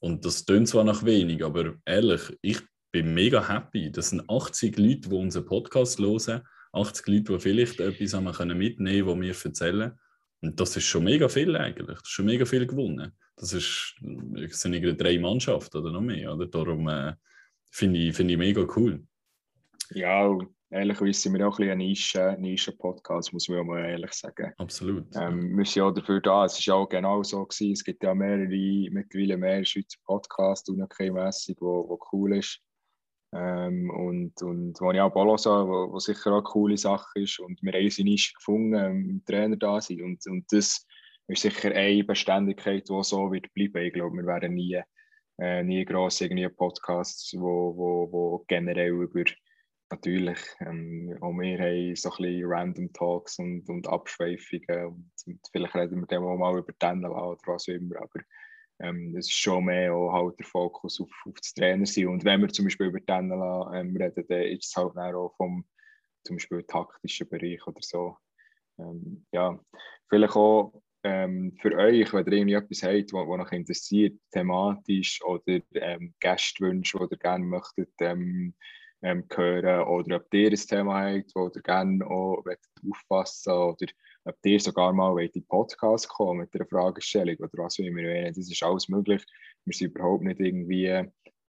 Und 0.01 0.25
das 0.25 0.45
tönt 0.45 0.69
zwar 0.69 0.85
nach 0.85 1.05
wenig, 1.05 1.45
aber 1.45 1.75
ehrlich, 1.85 2.39
ich 2.43 2.61
bin 2.93 3.15
mega 3.15 3.49
happy. 3.49 3.91
Das 3.91 4.11
sind 4.11 4.29
80 4.29 4.79
Leute, 4.79 5.09
die 5.09 5.15
unseren 5.15 5.47
Podcast 5.47 5.99
hören, 5.99 6.43
80 6.73 7.07
Leute, 7.09 7.33
die 7.33 7.41
vielleicht 7.41 7.81
etwas 7.81 8.21
mitnehmen 8.21 8.33
können, 8.33 9.07
was 9.07 9.21
wir 9.21 9.51
erzählen. 9.51 9.99
Und 10.41 10.61
das 10.61 10.77
ist 10.77 10.85
schon 10.85 11.05
mega 11.05 11.29
viel 11.29 11.57
eigentlich. 11.57 11.99
Das 11.99 12.09
ist 12.09 12.13
schon 12.13 12.27
mega 12.27 12.45
viel 12.45 12.67
gewonnen. 12.67 13.13
Das, 13.37 13.53
ist, 13.53 13.97
das 14.01 14.61
sind 14.61 14.75
irgendwie 14.75 14.97
drei 14.97 15.19
Mannschaften 15.19 15.79
oder 15.79 15.93
noch 15.93 16.01
mehr. 16.01 16.33
Oder? 16.33 16.47
Darum 16.47 16.89
äh, 16.89 17.15
finde 17.71 18.01
ich, 18.01 18.17
find 18.17 18.31
ich 18.31 18.39
mega 18.39 18.67
cool. 18.77 19.05
Ja, 19.91 20.37
ehrlich 20.71 21.19
sind 21.19 21.35
wir 21.35 21.49
auch 21.49 21.59
ein 21.59 21.79
bisschen 21.79 22.21
ein 22.21 22.41
Nischen-Podcast, 22.41 23.33
muss 23.33 23.49
man 23.49 23.67
mal 23.67 23.85
ehrlich 23.85 24.13
sagen. 24.13 24.53
Absolut. 24.59 25.07
Ähm, 25.17 25.57
wir 25.57 25.65
sind 25.65 25.77
ja 25.77 25.91
dafür 25.91 26.21
da. 26.21 26.45
Es 26.45 26.67
war 26.69 26.77
auch 26.77 26.89
genau 26.89 27.23
so. 27.23 27.45
Gewesen. 27.45 27.73
Es 27.73 27.83
gibt 27.83 28.03
ja 28.05 28.15
mehrere, 28.15 28.91
mittlerweile 28.91 29.37
mehr 29.37 29.65
Schweizer 29.65 29.99
Podcasts, 30.05 30.71
mässig 30.71 31.57
wo, 31.61 31.89
wo 31.89 31.99
cool 32.13 32.37
ist. 32.37 32.61
Ähm, 33.33 33.91
und, 33.91 34.41
und 34.43 34.81
wo 34.81 34.91
ich 34.93 35.01
auch 35.01 35.13
Bolo 35.13 35.37
sah, 35.37 35.67
wo, 35.67 35.99
sicher 35.99 36.31
auch 36.31 36.37
eine 36.37 36.43
coole 36.45 36.77
Sache 36.77 37.21
ist. 37.21 37.39
Und 37.41 37.63
wir 37.63 37.73
haben 37.73 37.85
unsere 37.85 38.09
Nische 38.09 38.35
gefunden, 38.35 38.75
ähm, 38.75 39.11
im 39.11 39.25
Trainer 39.25 39.57
da 39.57 39.81
sind. 39.81 40.03
Und, 40.03 40.27
und 40.27 40.47
das 40.51 40.87
ist 41.27 41.43
sicher 41.43 41.75
eine 41.75 42.05
Beständigkeit, 42.05 42.89
die 42.89 43.03
so 43.03 43.31
wird 43.31 43.53
bleiben. 43.55 43.85
Ich 43.85 43.93
glaube, 43.93 44.17
wir 44.17 44.27
werden 44.27 44.55
nie, 44.55 44.81
äh, 45.39 45.63
nie 45.63 45.85
gross 45.85 46.21
irgendwie 46.21 46.49
Podcasts, 46.49 47.35
wo, 47.39 47.77
wo, 47.77 48.13
wo 48.13 48.45
generell 48.49 48.93
über 48.93 49.25
natürlich, 49.91 50.39
ähm, 50.61 51.17
auch 51.21 51.33
wir 51.33 51.59
haben 51.59 51.97
so 51.97 52.11
ein 52.11 52.17
bisschen 52.17 52.45
Random 52.47 52.93
Talks 52.93 53.39
und, 53.39 53.69
und 53.69 53.89
Abschweifungen 53.89 54.87
und, 54.87 55.13
und 55.27 55.41
vielleicht 55.51 55.75
reden 55.75 56.01
wir 56.01 56.07
dann 56.07 56.25
auch 56.25 56.37
mal 56.37 56.59
über 56.59 56.77
Tenela 56.79 57.31
oder 57.31 57.41
was 57.47 57.69
auch 57.69 57.73
immer, 57.73 57.97
aber 57.97 58.21
ähm, 58.81 59.13
das 59.13 59.27
ist 59.27 59.39
schon 59.39 59.65
mehr 59.65 59.95
auch 59.95 60.13
halt 60.13 60.39
der 60.39 60.47
Fokus 60.47 61.01
auf, 61.01 61.11
auf 61.27 61.35
das 61.35 61.55
Trainer 61.55 61.87
sein 61.87 62.09
und 62.09 62.25
wenn 62.25 62.41
wir 62.41 62.49
zum 62.49 62.67
Beispiel 62.67 62.89
über 62.89 63.05
Tenela 63.05 63.73
ähm, 63.75 63.97
reden, 63.97 64.25
dann 64.29 64.43
ist 64.43 64.67
es 64.67 64.77
halt 64.77 64.97
auch 64.97 65.35
vom 65.37 65.65
zum 66.25 66.37
Beispiel 66.37 66.63
taktischen 66.65 67.29
Bereich 67.29 67.67
oder 67.67 67.81
so. 67.81 68.17
Ähm, 68.79 69.27
ja, 69.33 69.59
vielleicht 70.09 70.37
auch 70.37 70.83
ähm, 71.03 71.57
für 71.61 71.75
euch, 71.77 72.13
wenn 72.13 72.27
ihr 72.27 72.33
irgendwie 72.33 72.55
etwas 72.55 72.83
habt, 72.83 73.13
was 73.13 73.47
euch 73.47 73.53
interessiert, 73.53 74.19
thematisch 74.33 75.23
oder 75.23 75.61
ähm, 75.75 76.15
Gästwünsche, 76.21 76.99
die 76.99 77.15
ihr 77.15 77.19
gerne 77.19 77.45
möchtet, 77.45 77.93
ähm, 78.01 78.55
ähm, 79.03 79.25
hören 79.35 79.87
oder 79.87 80.17
ob 80.17 80.35
ihr 80.35 80.51
ein 80.51 80.57
Thema 80.57 81.01
habt, 81.01 81.35
wo 81.35 81.51
ihr 81.55 81.63
gerne 81.63 82.07
auch 82.07 82.43
aufpassen 82.91 83.53
oder 83.53 83.87
ob 84.29 84.37
ihr 84.45 84.61
sogar 84.61 84.93
mal 84.93 85.19
in 85.23 85.33
den 85.33 85.47
Podcast 85.47 86.09
kommen 86.09 86.41
mit 86.41 86.55
einer 86.55 86.67
Fragestellung 86.67 87.37
oder 87.39 87.65
was 87.65 87.79
auch 87.81 87.85
immer. 87.85 88.03
Das 88.29 88.37
ist 88.37 88.63
alles 88.63 88.89
möglich. 88.89 89.25
Wir 89.65 89.75
sind 89.75 89.95
überhaupt 89.95 90.25
nicht 90.25 90.41
irgendwie 90.41 91.05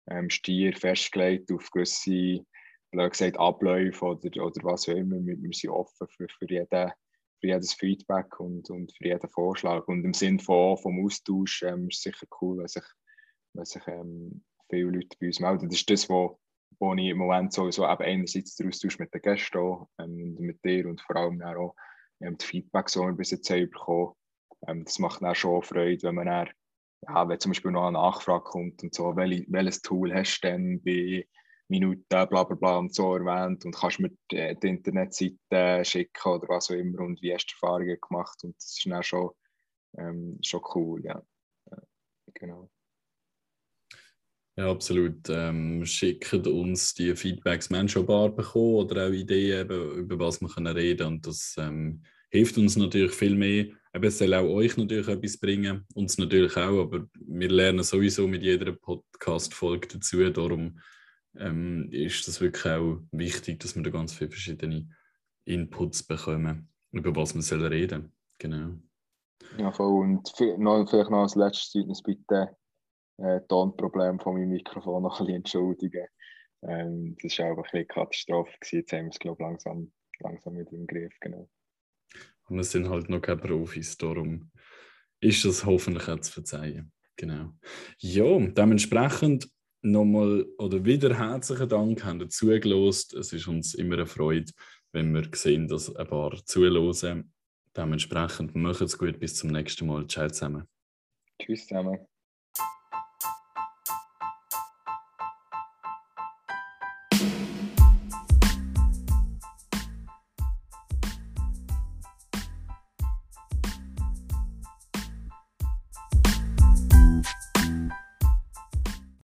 ähm, 0.09 0.31
stier 0.31 0.75
festgelegt 0.75 1.53
auf 1.53 1.71
gewisse 1.71 2.45
gesagt, 2.93 3.39
Abläufe 3.39 4.05
oder, 4.05 4.45
oder 4.45 4.65
was 4.65 4.89
auch 4.89 4.95
immer. 4.95 5.17
Wir, 5.25 5.37
wir 5.43 5.53
sind 5.53 5.71
offen 5.71 6.07
für, 6.09 6.29
für, 6.29 6.49
jeden, 6.49 6.91
für 7.41 7.47
jedes 7.47 7.75
Feedback 7.75 8.39
und, 8.41 8.71
und 8.71 8.97
für 8.97 9.05
jeden 9.05 9.29
Vorschlag. 9.29 9.87
Und 9.89 10.05
im 10.05 10.15
Sinne 10.15 10.39
von, 10.39 10.79
vom 10.79 11.05
Austausch 11.05 11.63
ähm, 11.65 11.89
ist 11.89 11.99
es 11.99 12.03
sicher 12.03 12.27
cool, 12.41 12.59
wenn 12.59 12.69
sich, 12.69 12.85
wenn 13.55 13.65
sich 13.65 13.83
ähm, 13.89 14.45
viele 14.71 14.91
Leute 14.91 15.17
bei 15.21 15.27
uns 15.27 15.41
melden. 15.41 15.69
Das 15.69 15.79
ist 15.79 15.91
das, 15.91 16.09
was 16.09 16.31
wo 16.81 16.95
ich 16.95 17.07
im 17.07 17.19
Moment 17.19 17.53
sowieso 17.53 17.85
eben 17.85 18.03
einerseits 18.03 18.55
den 18.55 18.69
Austausch 18.69 18.99
mit 18.99 19.13
den 19.13 19.21
Gästen 19.21 19.87
ähm, 19.99 20.37
mit 20.39 20.65
dir 20.65 20.87
und 20.87 21.01
vor 21.01 21.17
allem 21.17 21.43
auch 21.43 21.75
ähm, 22.21 22.37
das 22.39 22.47
Feedback, 22.47 22.89
so 22.89 23.07
wir 23.07 23.13
bis 23.13 23.31
jetzt 23.31 23.51
haben 23.51 23.71
bekommen. 23.71 24.15
Ähm, 24.67 24.85
das 24.85 24.99
macht 24.99 25.23
dann 25.23 25.35
schon 25.35 25.63
Freude, 25.63 26.03
wenn 26.03 26.15
man 26.15 26.27
dann, 26.27 26.51
ja, 27.07 27.29
wenn 27.29 27.41
zum 27.41 27.51
Beispiel 27.51 27.71
noch 27.71 27.85
eine 27.87 27.99
Nachfrage 27.99 28.45
kommt 28.45 28.83
und 28.83 28.95
so, 28.95 29.17
wel, 29.17 29.45
welches 29.49 29.83
Tool 29.83 30.13
hast 30.15 30.41
du 30.41 30.49
denn 30.49 30.83
bei 30.83 31.27
Minuten, 31.69 32.05
bla 32.09 32.25
bla 32.25 32.45
bla 32.45 32.79
und 32.79 32.95
so 32.95 33.15
erwähnt 33.15 33.65
und 33.65 33.77
kannst 33.77 34.01
mir 34.01 34.11
die, 34.31 34.37
äh, 34.37 34.57
die 34.57 34.69
Internetseite 34.69 35.85
schicken 35.85 36.33
oder 36.33 36.49
was 36.49 36.71
auch 36.71 36.75
immer 36.75 37.01
und 37.01 37.21
wie 37.23 37.35
hast 37.35 37.47
du 37.47 37.55
Erfahrungen 37.55 37.99
gemacht 38.01 38.43
und 38.43 38.57
das 38.57 38.77
ist 38.77 38.87
dann 38.87 39.03
schon, 39.03 39.31
ähm, 39.99 40.39
schon 40.43 40.63
cool, 40.75 41.05
ja. 41.05 41.23
ja 41.71 41.79
genau. 42.35 42.71
Ja, 44.59 44.73
absolut. 44.73 45.29
Ähm, 45.29 45.87
schickt 45.87 46.33
uns 46.49 46.93
die 46.93 47.15
Feedbacks. 47.15 47.71
Wir 47.71 47.79
haben 47.79 47.87
schon 47.87 48.03
ein 48.03 48.07
paar 48.09 48.29
bekommen 48.29 48.75
oder 48.75 49.07
auch 49.07 49.13
Ideen, 49.13 49.71
über 49.71 50.19
was 50.19 50.41
wir 50.41 50.49
können 50.49 50.67
reden 50.77 50.99
können. 50.99 51.15
Und 51.15 51.27
das 51.29 51.55
ähm, 51.59 52.03
hilft 52.31 52.59
uns 52.59 52.75
natürlich 52.75 53.13
viel 53.13 53.37
mehr. 53.37 53.67
Eben, 53.95 54.05
es 54.05 54.19
soll 54.19 54.35
auch 54.35 54.49
euch 54.49 54.77
natürlich 54.77 55.07
etwas 55.07 55.39
bringen, 55.39 55.87
uns 55.95 56.19
natürlich 56.19 56.57
auch, 56.57 56.83
aber 56.83 57.07
wir 57.15 57.49
lernen 57.49 57.85
sowieso 57.85 58.27
mit 58.27 58.43
jeder 58.43 58.73
Podcast-Folge 58.73 59.87
dazu. 59.93 60.29
Darum 60.29 60.81
ähm, 61.37 61.89
ist 61.93 62.27
das 62.27 62.41
wirklich 62.41 62.67
auch 62.67 62.99
wichtig, 63.13 63.61
dass 63.61 63.77
wir 63.77 63.85
da 63.85 63.91
ganz 63.91 64.13
viele 64.13 64.31
verschiedene 64.31 64.89
Inputs 65.45 66.03
bekommen, 66.03 66.69
über 66.91 67.15
was 67.15 67.33
wir 67.33 67.43
sollen 67.43 67.67
reden 67.67 68.13
Genau. 68.39 68.73
Ja, 69.57 69.71
voll. 69.71 70.03
Und 70.03 70.29
vielleicht 70.37 70.59
noch 70.59 71.23
als 71.23 71.37
letztes 71.37 71.71
Zeugnis 71.71 72.03
bitte 72.03 72.58
äh, 73.19 73.41
Tonproblem 73.49 74.21
von 74.21 74.35
meinem 74.35 74.51
Mikrofon 74.51 75.03
noch 75.03 75.21
ein 75.21 75.27
bisschen 75.27 75.37
entschuldigen. 75.37 76.07
Ähm, 76.63 77.17
das 77.23 77.39
war 77.39 77.53
auch 77.53 77.57
ein 77.57 77.63
bisschen 77.63 77.79
eine 77.79 77.87
Katastrophe. 77.87 78.53
Gewesen. 78.61 78.77
Jetzt 78.79 78.93
haben 78.93 79.05
wir 79.05 79.11
es, 79.11 79.19
glaube 79.19 79.43
ich, 79.43 79.49
langsam, 79.49 79.93
langsam 80.21 80.55
mit 80.55 80.73
im 80.73 80.87
Griff. 80.87 81.15
Genau. 81.21 81.49
Und 82.49 82.57
wir 82.57 82.65
sind 82.65 82.89
halt 82.89 83.09
noch 83.09 83.21
keine 83.21 83.41
Profis, 83.41 83.97
darum 83.97 84.51
ist 85.21 85.45
das 85.45 85.65
hoffentlich 85.65 86.09
auch 86.09 86.21
zu 86.21 86.33
verzeihen. 86.33 86.93
Genau. 87.17 87.53
Ja, 87.99 88.39
dementsprechend 88.39 89.51
nochmal 89.83 90.47
oder 90.59 90.85
wieder 90.85 91.17
herzlichen 91.17 91.69
Dank, 91.69 92.05
haben 92.05 92.21
ihr 92.21 92.29
zugelost. 92.29 93.15
Es 93.15 93.33
ist 93.33 93.49
uns 93.49 93.75
immer 93.75 93.95
eine 93.95 94.07
Freude, 94.07 94.53
wenn 94.93 95.13
wir 95.13 95.29
sehen, 95.35 95.69
dass 95.69 95.95
ein 95.95 96.07
paar 96.07 96.35
zuhören. 96.45 97.33
Dementsprechend 97.77 98.55
macht 98.55 98.81
es 98.81 98.97
gut, 98.97 99.19
bis 99.19 99.35
zum 99.35 99.51
nächsten 99.51 99.87
Mal. 99.87 100.07
Ciao 100.07 100.29
zusammen. 100.29 100.69
Tschüss 101.41 101.67
zusammen. 101.67 101.99